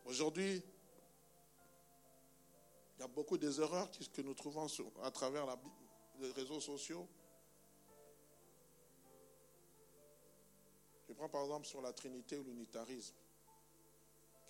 Aujourd'hui, 0.04 0.62
il 2.94 3.00
y 3.00 3.02
a 3.02 3.08
beaucoup 3.08 3.38
des 3.38 3.58
erreurs 3.62 3.90
que 4.12 4.20
nous 4.20 4.34
trouvons 4.34 4.66
à 5.02 5.10
travers 5.10 5.46
les 6.20 6.30
réseaux 6.32 6.60
sociaux. 6.60 7.08
Je 11.08 11.14
prends 11.14 11.30
par 11.30 11.44
exemple 11.44 11.66
sur 11.66 11.80
la 11.80 11.94
Trinité 11.94 12.36
ou 12.36 12.42
l'unitarisme. 12.42 13.14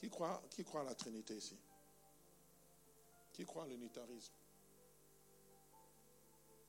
Qui 0.01 0.11
croit, 0.11 0.43
qui 0.51 0.65
croit 0.65 0.81
à 0.81 0.85
la 0.85 0.97
Trinité 0.97 1.37
ici? 1.37 1.57
Qui 3.33 3.45
croit 3.45 3.63
à 3.63 3.67
l'unitarisme? 3.69 4.33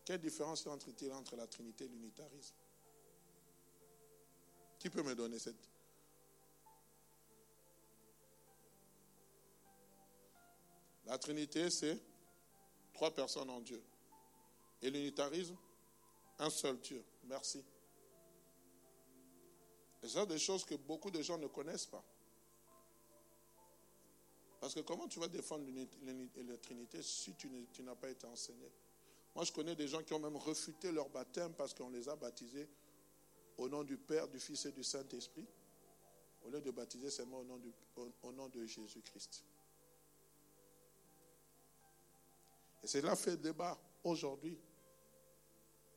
Quelle 0.05 0.21
différence 0.21 0.65
y 0.65 0.69
a-t-il 0.69 1.11
entre 1.13 1.35
la 1.35 1.47
Trinité 1.47 1.85
et 1.85 1.87
l'unitarisme? 1.87 2.58
Qui 4.79 4.89
peut 4.89 5.03
me 5.03 5.13
donner 5.13 5.37
cette 5.37 5.57
La 11.05 11.17
Trinité, 11.17 11.71
c'est 11.71 11.99
trois 12.93 13.09
personnes 13.09 13.49
en 13.49 13.59
Dieu. 13.61 13.83
Et 14.79 14.91
l'unitarisme, 14.91 15.57
un 16.37 16.51
seul 16.51 16.79
Dieu. 16.79 17.03
Merci. 17.23 17.65
Et 20.03 20.07
ça, 20.07 20.23
des 20.27 20.37
choses 20.37 20.63
que 20.63 20.75
beaucoup 20.75 21.09
de 21.09 21.23
gens 21.23 21.39
ne 21.39 21.47
connaissent 21.47 21.87
pas. 21.87 22.03
Parce 24.59 24.75
que 24.75 24.81
comment 24.81 25.07
tu 25.07 25.19
vas 25.19 25.27
défendre 25.27 25.65
la 26.03 26.57
Trinité 26.57 27.01
si 27.01 27.33
tu 27.33 27.49
n'as 27.81 27.95
pas 27.95 28.11
été 28.11 28.27
enseigné? 28.27 28.71
Moi, 29.33 29.45
je 29.45 29.51
connais 29.51 29.75
des 29.75 29.87
gens 29.87 30.03
qui 30.03 30.13
ont 30.13 30.19
même 30.19 30.37
refuté 30.37 30.91
leur 30.91 31.09
baptême 31.09 31.53
parce 31.55 31.73
qu'on 31.73 31.89
les 31.89 32.07
a 32.07 32.15
baptisés 32.15 32.69
au 33.59 33.67
nom 33.67 33.83
du 33.83 33.97
Père, 33.97 34.27
du 34.27 34.39
Fils 34.39 34.65
et 34.65 34.71
du 34.71 34.83
Saint-Esprit, 34.83 35.45
au 36.43 36.49
lieu 36.49 36.61
de 36.61 36.71
baptiser 36.71 37.09
seulement 37.09 37.39
au 38.23 38.31
nom, 38.31 38.47
de 38.47 38.65
Jésus-Christ. 38.65 39.43
Et 42.81 42.87
cela 42.87 43.15
fait 43.15 43.35
débat 43.35 43.77
aujourd'hui. 44.03 44.57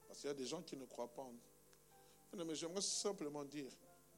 Parce 0.08 0.20
qu'il 0.20 0.28
y 0.28 0.32
a 0.32 0.34
des 0.34 0.44
gens 0.44 0.62
qui 0.62 0.76
ne 0.76 0.84
croient 0.84 1.12
pas 1.12 1.22
en 1.22 1.32
nous. 1.32 2.44
Mais 2.44 2.54
j'aimerais 2.54 2.82
simplement 2.82 3.44
dire, 3.44 3.70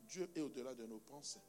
Dieu 0.08 0.30
est 0.34 0.40
au-delà 0.40 0.74
de 0.74 0.86
nos 0.86 0.98
pensées. 0.98 1.42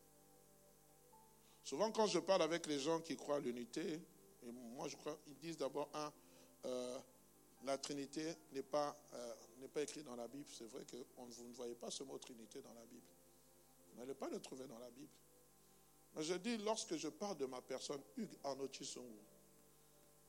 Souvent, 1.63 1.91
quand 1.91 2.07
je 2.07 2.19
parle 2.19 2.41
avec 2.41 2.67
les 2.67 2.79
gens 2.79 2.99
qui 2.99 3.15
croient 3.15 3.37
à 3.37 3.39
l'unité, 3.39 4.01
et 4.43 4.51
moi 4.51 4.87
je 4.87 4.97
crois, 4.97 5.17
ils 5.27 5.37
disent 5.37 5.57
d'abord, 5.57 5.89
un, 5.93 6.11
euh, 6.65 6.99
la 7.63 7.77
Trinité 7.77 8.35
n'est 8.51 8.63
pas, 8.63 8.95
euh, 9.13 9.35
n'est 9.57 9.67
pas 9.67 9.81
écrite 9.81 10.03
dans 10.03 10.15
la 10.15 10.27
Bible. 10.27 10.45
C'est 10.51 10.67
vrai 10.67 10.83
que 10.85 10.97
vous 11.17 11.43
ne 11.43 11.53
voyez 11.53 11.75
pas 11.75 11.89
ce 11.89 12.03
mot 12.03 12.17
Trinité 12.17 12.61
dans 12.61 12.73
la 12.73 12.85
Bible. 12.85 13.07
Vous 13.91 13.99
n'allez 13.99 14.13
pas 14.13 14.29
le 14.29 14.39
trouver 14.39 14.67
dans 14.67 14.79
la 14.79 14.89
Bible. 14.91 15.11
Mais 16.15 16.23
je 16.23 16.33
dis, 16.35 16.57
lorsque 16.57 16.95
je 16.95 17.07
parle 17.09 17.37
de 17.37 17.45
ma 17.45 17.61
personne, 17.61 18.01
Hugues 18.17 18.37
Chisongu 18.71 19.19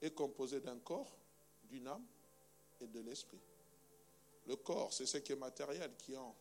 est 0.01 0.13
composé 0.13 0.61
d'un 0.61 0.79
corps, 0.79 1.17
d'une 1.65 1.87
âme 1.87 2.05
et 2.81 2.87
de 2.87 3.01
l'esprit. 3.01 3.41
Le 4.47 4.57
corps, 4.57 4.93
c'est 4.93 5.07
ce 5.07 5.19
qui 5.19 5.33
est 5.33 5.37
matériel, 5.37 5.95
qui 5.97 6.13
est 6.13 6.19
en 6.19 6.35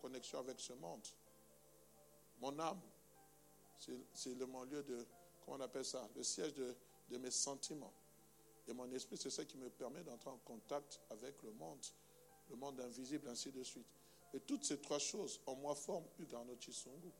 connexion 0.00 0.38
avec 0.38 0.60
ce 0.60 0.72
monde. 0.74 1.06
Mon 2.40 2.58
âme, 2.58 2.80
c'est 3.78 4.34
le 4.34 4.46
mon 4.46 4.64
de, 4.66 5.06
comment 5.44 5.56
on 5.56 5.60
appelle 5.60 5.84
ça, 5.84 6.08
le 6.14 6.22
siège 6.22 6.54
de 6.54 7.18
mes 7.18 7.30
sentiments. 7.30 7.92
Et 8.68 8.72
mon 8.72 8.90
esprit, 8.92 9.16
c'est 9.16 9.30
ça 9.30 9.44
qui 9.44 9.56
me 9.56 9.68
permet 9.70 10.02
d'entrer 10.04 10.30
en 10.30 10.38
contact 10.38 11.00
avec 11.10 11.42
le 11.42 11.52
monde, 11.52 11.84
le 12.50 12.56
monde 12.56 12.80
invisible, 12.80 13.28
ainsi 13.28 13.50
de 13.50 13.62
suite. 13.62 13.86
Et 14.34 14.40
toutes 14.40 14.64
ces 14.64 14.78
trois 14.80 14.98
choses 14.98 15.40
en 15.46 15.56
moi 15.56 15.74
forment 15.74 16.06
Ugano 16.18 16.56
Chisungu. 16.58 17.12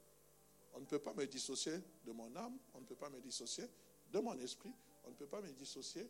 On 0.74 0.80
ne 0.80 0.86
peut 0.86 1.00
pas 1.00 1.12
me 1.12 1.26
dissocier 1.26 1.78
de 2.04 2.12
mon 2.12 2.34
âme, 2.36 2.58
on 2.74 2.80
ne 2.80 2.86
peut 2.86 2.96
pas 2.96 3.10
me 3.10 3.20
dissocier 3.20 3.64
de 4.10 4.18
mon 4.20 4.38
esprit, 4.38 4.72
on 5.04 5.10
ne 5.10 5.14
peut 5.14 5.26
pas 5.26 5.40
me 5.40 5.52
dissocier 5.52 6.08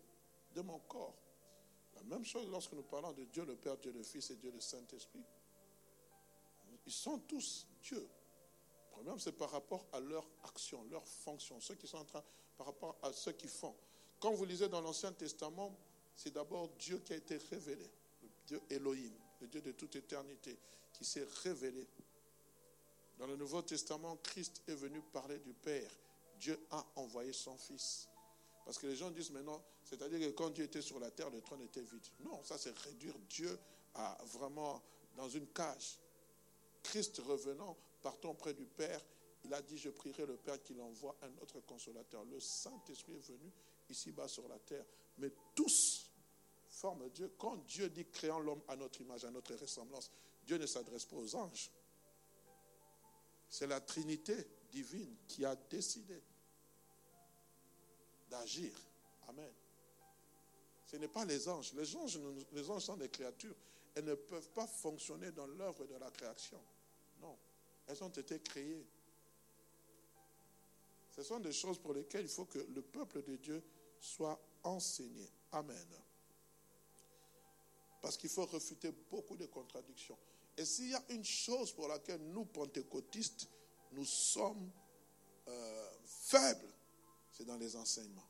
de 0.55 0.61
mon 0.61 0.79
corps. 0.81 1.17
La 1.95 2.03
même 2.03 2.25
chose 2.25 2.49
lorsque 2.51 2.73
nous 2.73 2.83
parlons 2.83 3.13
de 3.13 3.25
Dieu 3.25 3.45
le 3.45 3.57
Père, 3.57 3.77
Dieu 3.79 3.93
le 3.93 4.03
Fils 4.03 4.31
et 4.31 4.37
Dieu 4.37 4.51
le 4.53 4.61
Saint-Esprit. 4.61 5.23
Ils 6.87 6.93
sont 6.93 7.19
tous 7.21 7.67
Dieu. 7.83 8.01
Le 8.01 8.91
problème, 8.91 9.19
c'est 9.19 9.33
par 9.33 9.51
rapport 9.51 9.87
à 9.93 10.01
leur 10.01 10.29
action, 10.45 10.85
leur 10.91 11.07
fonction, 11.07 11.61
ceux 11.61 11.75
qui 11.75 11.87
sont 11.87 11.99
en 11.99 12.05
train, 12.05 12.23
par 12.57 12.67
rapport 12.67 12.97
à 13.03 13.13
ceux 13.13 13.33
qui 13.33 13.49
font. 13.49 13.75
Quand 14.23 14.31
vous 14.31 14.45
lisez 14.45 14.69
dans 14.69 14.81
l'Ancien 14.81 15.11
Testament, 15.11 15.77
c'est 16.15 16.33
d'abord 16.33 16.69
Dieu 16.79 17.01
qui 17.01 17.13
a 17.13 17.17
été 17.17 17.39
révélé, 17.51 17.91
le 18.23 18.29
Dieu 18.47 18.63
Elohim, 18.71 19.13
le 19.41 19.49
Dieu 19.49 19.61
de 19.61 19.73
toute 19.73 19.97
éternité, 19.97 20.57
qui 20.93 21.05
s'est 21.05 21.27
révélé. 21.43 21.85
Dans 23.19 23.27
le 23.27 23.35
Nouveau 23.35 23.63
Testament, 23.63 24.17
Christ 24.23 24.63
est 24.69 24.77
venu 24.77 25.03
parler 25.13 25.41
du 25.41 25.53
Père. 25.53 25.91
Dieu 26.39 26.57
a 26.71 26.87
envoyé 26.95 27.33
son 27.33 27.57
Fils. 27.57 28.09
Parce 28.65 28.79
que 28.79 28.87
les 28.87 28.95
gens 28.95 29.11
disent 29.11 29.33
maintenant, 29.33 29.61
c'est-à-dire 29.83 30.21
que 30.21 30.33
quand 30.37 30.51
Dieu 30.51 30.67
était 30.67 30.83
sur 30.83 31.01
la 31.01 31.11
terre, 31.11 31.29
le 31.29 31.41
trône 31.41 31.63
était 31.63 31.83
vide. 31.83 32.07
Non, 32.21 32.45
ça 32.45 32.59
c'est 32.59 32.79
réduire 32.79 33.19
Dieu 33.29 33.59
à 33.95 34.17
vraiment 34.27 34.81
dans 35.17 35.29
une 35.29 35.49
cage. 35.49 35.99
Christ 36.85 37.21
revenant, 37.27 37.77
partant 38.03 38.35
près 38.35 38.55
du 38.55 38.67
Père, 38.67 39.05
il 39.45 39.53
a 39.53 39.61
dit, 39.63 39.79
je 39.79 39.91
prierai 39.91 40.27
le 40.27 40.37
Père 40.37 40.63
qu'il 40.63 40.81
envoie 40.81 41.17
un 41.23 41.43
autre 41.43 41.59
consolateur. 41.59 42.25
Le 42.25 42.39
Saint-Esprit 42.39 43.15
est 43.15 43.27
venu 43.27 43.51
ici-bas 43.93 44.29
sur 44.29 44.49
la 44.49 44.59
terre. 44.59 44.85
Mais 45.19 45.31
tous 45.55 46.11
forment 46.69 47.09
Dieu. 47.11 47.33
Quand 47.39 47.57
Dieu 47.67 47.89
dit 47.89 48.07
créant 48.07 48.41
l'homme 48.41 48.63
à 48.69 48.77
notre 48.77 49.01
image, 49.01 49.25
à 49.25 49.31
notre 49.31 49.55
ressemblance, 49.55 50.11
Dieu 50.45 50.59
ne 50.59 50.67
s'adresse 50.67 51.05
pas 51.05 51.17
aux 51.17 51.37
anges. 51.37 51.71
C'est 53.49 53.67
la 53.67 53.81
Trinité 53.81 54.35
divine 54.71 55.15
qui 55.29 55.45
a 55.45 55.55
décidé 55.55 56.21
d'agir. 58.29 58.73
Amen. 59.29 59.53
Ce 60.87 60.97
n'est 60.97 61.09
pas 61.09 61.25
les 61.25 61.49
anges. 61.49 61.73
Les 61.75 61.95
anges, 61.97 62.19
les 62.53 62.71
anges 62.71 62.85
sont 62.85 62.97
des 62.97 63.09
créatures. 63.09 63.55
Elles 63.95 64.05
ne 64.05 64.15
peuvent 64.15 64.51
pas 64.51 64.67
fonctionner 64.67 65.31
dans 65.33 65.47
l'œuvre 65.47 65.87
de 65.87 65.95
la 65.97 66.11
création. 66.11 66.61
Non. 67.21 67.37
Elles 67.87 68.03
ont 68.03 68.09
été 68.09 68.41
créées. 68.41 68.87
Ce 71.11 71.23
sont 71.23 71.41
des 71.41 71.53
choses 71.53 71.79
pour 71.79 71.93
lesquelles 71.93 72.25
il 72.25 72.29
faut 72.31 72.47
que 72.47 72.59
le 72.59 72.81
peuple 72.81 73.23
de 73.23 73.37
Dieu 73.37 73.63
soit 74.03 74.39
enseigné. 74.65 75.31
Amen. 75.53 75.87
Parce 78.01 78.17
qu'il 78.17 78.31
faut 78.31 78.47
refuter 78.47 78.91
beaucoup 79.11 79.37
de 79.37 79.47
contradictions. 79.47 80.19
Et 80.57 80.65
s'il 80.65 80.91
y 80.91 80.95
a 80.95 81.03
une 81.11 81.25
chose 81.25 81.73
pour 81.73 81.89
laquelle 81.89 82.21
nous, 82.21 82.45
pentecôtistes, 82.45 83.49
nous 83.93 84.05
sommes 84.05 84.71
euh, 85.49 85.91
faibles, 86.05 86.75
c'est 87.31 87.45
dans 87.45 87.57
les 87.57 87.77
enseignements. 87.77 88.29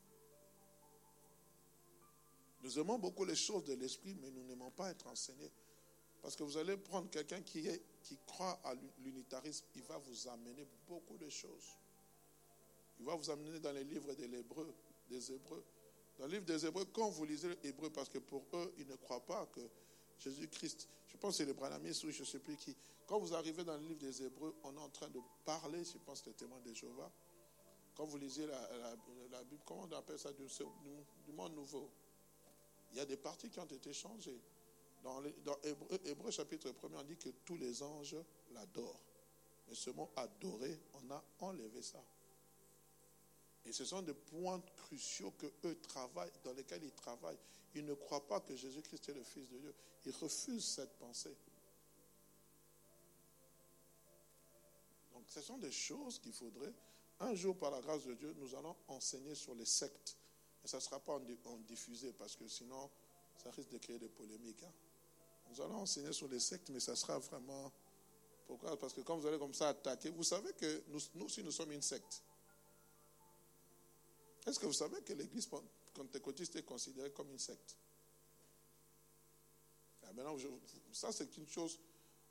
Nous 2.62 2.78
aimons 2.78 2.98
beaucoup 2.98 3.24
les 3.24 3.34
choses 3.34 3.64
de 3.64 3.74
l'esprit, 3.74 4.14
mais 4.14 4.30
nous 4.30 4.44
n'aimons 4.44 4.70
pas 4.70 4.90
être 4.90 5.06
enseignés. 5.08 5.50
Parce 6.20 6.36
que 6.36 6.44
vous 6.44 6.56
allez 6.56 6.76
prendre 6.76 7.10
quelqu'un 7.10 7.40
qui, 7.40 7.66
qui 8.02 8.18
croit 8.26 8.60
à 8.62 8.74
l'unitarisme, 8.98 9.64
il 9.74 9.82
va 9.82 9.98
vous 9.98 10.28
amener 10.28 10.68
beaucoup 10.86 11.16
de 11.16 11.28
choses. 11.28 11.76
Il 13.00 13.06
va 13.06 13.16
vous 13.16 13.30
amener 13.30 13.58
dans 13.58 13.72
les 13.72 13.82
livres 13.82 14.14
des 14.14 14.32
Hébreux, 14.32 14.72
Hébreux. 15.32 15.64
Dans 16.18 16.26
le 16.26 16.32
livre 16.32 16.44
des 16.44 16.66
Hébreux, 16.66 16.84
quand 16.92 17.08
vous 17.10 17.24
lisez 17.24 17.48
l'Hébreu, 17.62 17.90
parce 17.90 18.08
que 18.08 18.18
pour 18.18 18.44
eux, 18.52 18.72
ils 18.78 18.86
ne 18.86 18.96
croient 18.96 19.24
pas 19.24 19.46
que 19.46 19.60
Jésus-Christ, 20.18 20.88
je 21.08 21.16
pense 21.16 21.32
que 21.32 21.38
c'est 21.38 21.46
le 21.46 21.54
Branamis 21.54 22.04
ou 22.04 22.10
je 22.10 22.20
ne 22.20 22.26
sais 22.26 22.38
plus 22.38 22.56
qui, 22.56 22.76
quand 23.06 23.18
vous 23.18 23.34
arrivez 23.34 23.64
dans 23.64 23.76
le 23.76 23.82
livre 23.82 23.98
des 23.98 24.22
Hébreux, 24.22 24.54
on 24.62 24.74
est 24.74 24.80
en 24.80 24.88
train 24.88 25.08
de 25.08 25.20
parler, 25.44 25.84
je 25.84 25.98
pense, 25.98 26.22
des 26.22 26.32
témoins 26.32 26.60
de 26.60 26.72
Jéhovah. 26.72 27.10
Quand 27.94 28.06
vous 28.06 28.16
lisez 28.16 28.46
la, 28.46 28.96
Bible, 29.44 29.62
comment 29.66 29.86
on 29.90 29.96
appelle 29.96 30.18
ça, 30.18 30.32
du, 30.32 31.32
monde 31.32 31.54
nouveau? 31.54 31.90
Il 32.92 32.98
y 32.98 33.00
a 33.00 33.04
des 33.04 33.16
parties 33.16 33.50
qui 33.50 33.60
ont 33.60 33.66
été 33.66 33.92
changées. 33.92 34.40
Dans, 35.02 35.20
Hébreu, 36.04 36.30
chapitre 36.30 36.68
1, 36.68 36.94
on 36.94 37.02
dit 37.02 37.16
que 37.16 37.30
tous 37.44 37.56
les 37.56 37.82
anges 37.82 38.16
l'adorent. 38.52 39.00
Mais 39.68 39.74
ce 39.74 39.90
mot 39.90 40.10
adorer, 40.16 40.78
on 40.94 41.10
a 41.10 41.22
enlevé 41.40 41.82
ça. 41.82 42.02
Et 43.64 43.72
ce 43.72 43.84
sont 43.84 44.02
des 44.02 44.14
points 44.14 44.60
cruciaux 44.76 45.32
que 45.32 45.46
eux 45.64 45.78
travaillent, 45.80 46.32
dans 46.44 46.52
lesquels 46.52 46.82
ils 46.82 46.92
travaillent. 46.92 47.38
Ils 47.74 47.84
ne 47.84 47.94
croient 47.94 48.26
pas 48.26 48.40
que 48.40 48.54
Jésus-Christ 48.54 49.08
est 49.08 49.14
le 49.14 49.22
Fils 49.22 49.48
de 49.48 49.58
Dieu. 49.58 49.74
Ils 50.04 50.12
refusent 50.12 50.66
cette 50.66 50.98
pensée. 50.98 51.36
Donc 55.12 55.24
ce 55.28 55.40
sont 55.40 55.58
des 55.58 55.70
choses 55.70 56.18
qu'il 56.18 56.32
faudrait. 56.32 56.72
Un 57.20 57.34
jour, 57.34 57.56
par 57.56 57.70
la 57.70 57.80
grâce 57.80 58.04
de 58.04 58.14
Dieu, 58.14 58.34
nous 58.38 58.54
allons 58.54 58.76
enseigner 58.88 59.34
sur 59.34 59.54
les 59.54 59.64
sectes. 59.64 60.16
Et 60.64 60.68
ça 60.68 60.78
ne 60.78 60.82
sera 60.82 60.98
pas 60.98 61.14
en 61.14 61.56
diffusé 61.58 62.12
parce 62.12 62.36
que 62.36 62.48
sinon, 62.48 62.90
ça 63.36 63.50
risque 63.52 63.70
de 63.70 63.78
créer 63.78 63.98
des 63.98 64.08
polémiques. 64.08 64.62
Hein. 64.64 64.72
Nous 65.50 65.60
allons 65.60 65.76
enseigner 65.76 66.12
sur 66.12 66.28
les 66.28 66.40
sectes, 66.40 66.70
mais 66.70 66.80
ça 66.80 66.96
sera 66.96 67.18
vraiment... 67.18 67.72
Pourquoi? 68.46 68.76
Parce 68.78 68.92
que 68.92 69.00
quand 69.02 69.16
vous 69.16 69.26
allez 69.26 69.38
comme 69.38 69.54
ça 69.54 69.68
attaquer, 69.68 70.10
vous 70.10 70.24
savez 70.24 70.52
que 70.54 70.82
nous, 70.88 71.00
nous 71.14 71.26
aussi, 71.26 71.42
nous 71.44 71.52
sommes 71.52 71.72
une 71.72 71.82
secte. 71.82 72.22
Est-ce 74.46 74.58
que 74.58 74.66
vous 74.66 74.72
savez 74.72 75.00
que 75.02 75.12
l'église 75.12 75.48
pentecôtiste 75.94 76.56
est 76.56 76.64
considérée 76.64 77.12
comme 77.12 77.30
une 77.30 77.38
secte? 77.38 77.76
Ah, 80.02 80.12
Maintenant, 80.12 80.36
ça 80.92 81.12
c'est 81.12 81.36
une 81.36 81.46
chose. 81.46 81.78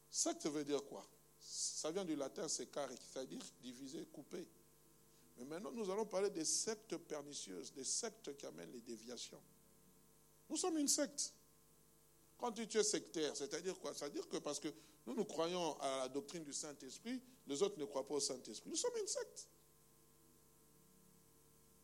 Secte 0.09 0.45
veut 0.47 0.65
dire 0.65 0.83
quoi? 0.85 1.07
Ça 1.39 1.89
vient 1.91 2.05
du 2.05 2.15
latin 2.15 2.47
secare, 2.47 2.89
c'est-à-dire 2.91 3.41
diviser, 3.61 4.05
couper. 4.11 4.45
Mais 5.37 5.45
maintenant, 5.45 5.71
nous 5.71 5.89
allons 5.89 6.05
parler 6.05 6.29
des 6.29 6.45
sectes 6.45 6.97
pernicieuses, 6.97 7.71
des 7.73 7.85
sectes 7.85 8.35
qui 8.35 8.45
amènent 8.45 8.71
les 8.71 8.81
déviations. 8.81 9.41
Nous 10.49 10.57
sommes 10.57 10.77
une 10.77 10.87
secte. 10.87 11.33
Quand 12.37 12.51
tu 12.51 12.63
es 12.77 12.83
sectaire, 12.83 13.35
c'est-à-dire 13.37 13.79
quoi? 13.79 13.93
C'est-à-dire 13.93 14.27
que 14.27 14.37
parce 14.37 14.59
que 14.59 14.67
nous, 15.07 15.15
nous 15.15 15.25
croyons 15.25 15.79
à 15.79 15.99
la 15.99 16.09
doctrine 16.09 16.43
du 16.43 16.53
Saint-Esprit, 16.53 17.21
les 17.47 17.63
autres 17.63 17.79
ne 17.79 17.85
croient 17.85 18.05
pas 18.05 18.15
au 18.15 18.19
Saint-Esprit. 18.19 18.69
Nous 18.69 18.75
sommes 18.75 18.97
une 18.99 19.07
secte. 19.07 19.47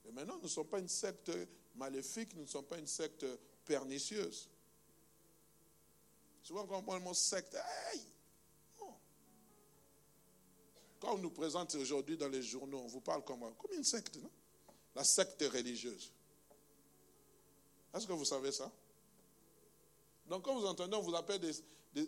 Et 0.08 0.12
maintenant, 0.12 0.38
nous 0.38 0.44
ne 0.44 0.48
sommes 0.48 0.68
pas 0.68 0.80
une 0.80 0.88
secte 0.88 1.32
maléfique, 1.76 2.34
nous 2.36 2.44
ne 2.44 2.48
sommes 2.48 2.66
pas 2.66 2.78
une 2.78 2.88
secte 2.88 3.26
pernicieuse. 3.66 4.50
Souvent, 6.42 6.66
quand 6.66 6.78
on 6.78 6.84
parle 6.84 7.00
de 7.00 7.04
mot 7.04 7.14
secte, 7.14 7.56
hey! 7.56 8.02
Quand 11.00 11.14
on 11.14 11.18
nous 11.18 11.30
présente 11.30 11.76
aujourd'hui 11.76 12.18
dans 12.18 12.30
les 12.30 12.42
journaux, 12.42 12.80
on 12.80 12.88
vous 12.88 13.02
parle 13.02 13.24
comme, 13.24 13.54
comme 13.56 13.74
une 13.74 13.84
secte, 13.84 14.16
non? 14.16 14.32
La 14.96 15.04
secte 15.04 15.44
religieuse. 15.44 16.12
Est-ce 17.94 18.08
que 18.08 18.14
vous 18.14 18.26
savez 18.26 18.52
ça? 18.52 18.72
Donc, 20.26 20.44
quand 20.44 20.56
vous 20.56 20.66
entendez, 20.66 20.96
on 20.96 21.02
vous 21.02 21.16
appelle 21.16 21.40
des. 21.40 21.54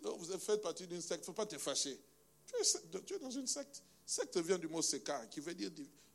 Oh, 0.04 0.16
vous 0.16 0.38
faites 0.38 0.60
partie 0.60 0.86
d'une 0.86 1.00
secte, 1.00 1.20
il 1.20 1.20
ne 1.20 1.26
faut 1.26 1.32
pas 1.32 1.46
te 1.46 1.56
fâcher. 1.56 2.00
Tu 2.46 3.14
es, 3.14 3.18
dans 3.18 3.30
une 3.30 3.46
secte. 3.46 3.82
Secte 4.04 4.38
vient 4.38 4.58
du 4.58 4.66
mot 4.66 4.82
sekar, 4.82 5.28
qui 5.28 5.40
veut 5.40 5.54
dire 5.54 5.70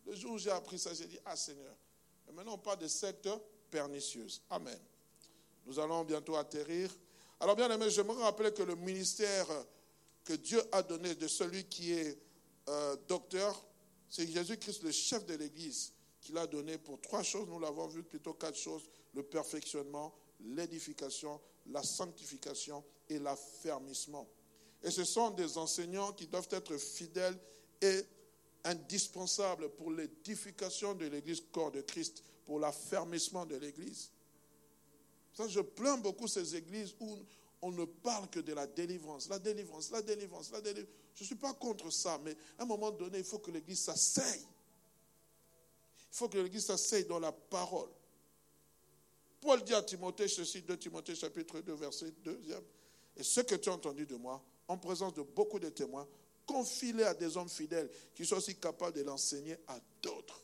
le 0.06 0.16
jour 0.16 0.34
où 0.34 0.38
j'ai 0.38 0.52
appris 0.52 0.80
ça, 0.80 0.94
j'ai 0.94 1.08
dit, 1.08 1.20
ah 1.26 1.36
Seigneur. 1.36 1.76
Maintenant, 2.34 2.54
on 2.54 2.58
parle 2.58 2.80
de 2.80 2.88
secte 2.88 3.30
pernicieuse. 3.70 4.42
Amen. 4.50 4.80
Nous 5.66 5.80
allons 5.80 6.04
bientôt 6.04 6.36
atterrir. 6.36 6.96
Alors, 7.40 7.56
bien 7.56 7.70
aimé, 7.72 7.90
j'aimerais 7.90 8.24
rappeler 8.24 8.52
que 8.54 8.64
le 8.64 8.76
ministère 8.76 9.48
que 10.24 10.34
Dieu 10.34 10.62
a 10.72 10.82
donné 10.84 11.16
de 11.16 11.28
celui 11.28 11.66
qui 11.66 11.94
est 11.94 12.18
euh, 12.68 12.96
docteur, 13.08 13.66
c'est 14.10 14.28
Jésus-Christ, 14.28 14.84
le 14.84 14.92
chef 14.92 15.26
de 15.26 15.36
l'Église, 15.36 15.94
qui 16.22 16.32
l'a 16.34 16.48
donné 16.48 16.78
pour 16.78 17.00
trois 17.02 17.24
choses. 17.24 17.48
Nous 17.48 17.60
l'avons 17.60 17.88
vu 17.88 18.04
plutôt 18.04 18.34
quatre 18.34 18.58
choses 18.58 18.84
le 19.14 19.24
perfectionnement, 19.24 20.14
l'édification, 20.42 21.40
la 21.68 21.84
sanctification 21.84 22.84
et 23.10 23.20
l'affermissement. 23.20 24.28
Et 24.84 24.92
ce 24.92 25.04
sont 25.04 25.32
des 25.32 25.58
enseignants 25.58 26.12
qui 26.14 26.28
doivent 26.28 26.50
être 26.52 26.78
fidèles 26.78 27.38
et 27.82 28.06
indispensable 28.66 29.70
pour 29.70 29.92
l'édification 29.92 30.94
de 30.94 31.06
l'Église 31.06 31.42
corps 31.52 31.72
de 31.72 31.82
Christ, 31.82 32.24
pour 32.46 32.60
l'affermissement 32.60 33.46
de 33.46 33.56
l'Église. 33.56 34.12
Ça, 35.34 35.48
je 35.48 35.62
plains 35.62 35.98
beaucoup 35.98 36.28
ces 36.28 36.56
églises 36.56 36.96
où 37.00 37.18
on 37.62 37.72
ne 37.72 37.86
parle 37.86 38.30
que 38.30 38.40
de 38.40 38.54
la 38.54 38.68
délivrance, 38.68 39.30
la 39.30 39.40
délivrance, 39.40 39.92
la 39.92 40.02
délivrance, 40.02 40.52
la 40.52 40.62
délivrance. 40.62 40.94
Je 41.16 41.24
ne 41.24 41.26
suis 41.26 41.36
pas 41.36 41.54
contre 41.54 41.90
ça, 41.90 42.20
mais 42.24 42.36
à 42.58 42.64
un 42.64 42.66
moment 42.66 42.92
donné, 42.92 43.20
il 43.20 43.24
faut 43.24 43.40
que 43.40 43.52
l'Église 43.52 43.82
s'asseye. 43.82 44.42
Il 46.12 46.18
faut 46.18 46.30
que 46.30 46.38
l'Église 46.38 46.66
s'asseye 46.66 47.06
dans 47.06 47.20
la 47.20 47.32
parole. 47.32 47.90
Paul 49.42 49.64
dit 49.64 49.74
à 49.74 49.84
Timothée 49.84 50.28
ceci, 50.28 50.62
2 50.62 50.78
Timothée 50.78 51.16
chapitre 51.16 51.60
2, 51.60 51.74
verset 51.74 52.12
2. 52.24 52.42
Et 53.18 53.24
ce 53.24 53.42
que 53.42 53.56
tu 53.56 53.70
as 53.70 53.74
entendu 53.74 54.06
de 54.06 54.16
moi, 54.16 54.44
en 54.68 54.78
présence 54.78 55.14
de 55.14 55.22
beaucoup 55.22 55.60
de 55.60 55.70
témoins, 55.70 56.08
confie 56.46 57.02
à 57.04 57.14
des 57.14 57.38
hommes 57.38 57.50
fidèles 57.50 57.90
qui 58.14 58.26
soient 58.26 58.38
aussi 58.38 58.56
capables 58.56 58.96
de 58.96 59.04
l'enseigner 59.04 59.58
à 59.68 59.80
d'autres. 60.02 60.42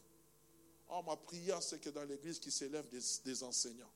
Oh, 0.89 1.01
ma 1.05 1.15
prière, 1.15 1.63
c'est 1.63 1.79
que 1.79 1.89
dans 1.89 2.03
l'Église, 2.03 2.39
qui 2.39 2.51
s'élève 2.51 2.85
des, 2.89 3.43
enseignants. 3.43 3.91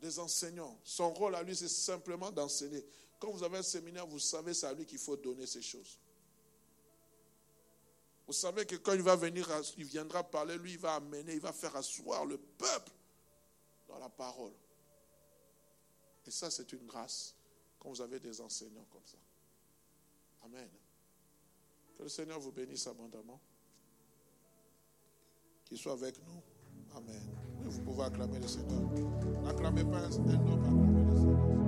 Des 0.00 0.18
enseignants. 0.18 0.76
Son 0.82 1.12
rôle 1.12 1.36
à 1.36 1.42
lui, 1.42 1.54
c'est 1.54 1.68
simplement 1.68 2.30
d'enseigner. 2.32 2.84
Quand 3.20 3.30
vous 3.30 3.44
avez 3.44 3.58
un 3.58 3.62
séminaire, 3.62 4.06
vous 4.06 4.18
savez, 4.18 4.52
c'est 4.52 4.66
à 4.66 4.72
lui 4.72 4.84
qu'il 4.84 4.98
faut 4.98 5.16
donner 5.16 5.46
ces 5.46 5.62
choses. 5.62 5.98
Vous 8.26 8.32
savez 8.32 8.66
que 8.66 8.76
quand 8.76 8.92
il 8.92 9.02
va 9.02 9.16
venir, 9.16 9.48
il 9.76 9.84
viendra 9.84 10.22
parler, 10.22 10.58
lui, 10.58 10.72
il 10.72 10.78
va 10.78 10.96
amener, 10.96 11.34
il 11.34 11.40
va 11.40 11.52
faire 11.52 11.74
asseoir 11.76 12.26
le 12.26 12.36
peuple 12.36 12.92
dans 13.86 13.98
la 13.98 14.08
parole. 14.08 14.52
Et 16.26 16.30
ça, 16.30 16.50
c'est 16.50 16.72
une 16.72 16.86
grâce 16.86 17.34
quand 17.78 17.88
vous 17.88 18.02
avez 18.02 18.18
des 18.18 18.40
enseignants 18.40 18.86
comme 18.90 19.06
ça. 19.06 19.16
Amen. 20.44 20.68
Que 21.96 22.02
le 22.02 22.08
Seigneur 22.08 22.38
vous 22.40 22.52
bénisse 22.52 22.86
abondamment. 22.86 23.40
Qu'il 25.64 25.78
soit 25.78 25.92
avec 25.92 26.18
nous. 26.26 26.42
Amen. 26.96 27.22
Vous 27.64 27.82
pouvez 27.82 28.04
acclamer 28.04 28.38
le 28.38 28.48
Seigneur. 28.48 28.80
N'acclamez 29.42 29.84
pas 29.84 29.98
un 29.98 30.12
homme, 30.12 30.30
acclamez 30.30 31.04
le 31.04 31.16
Seigneur. 31.16 31.67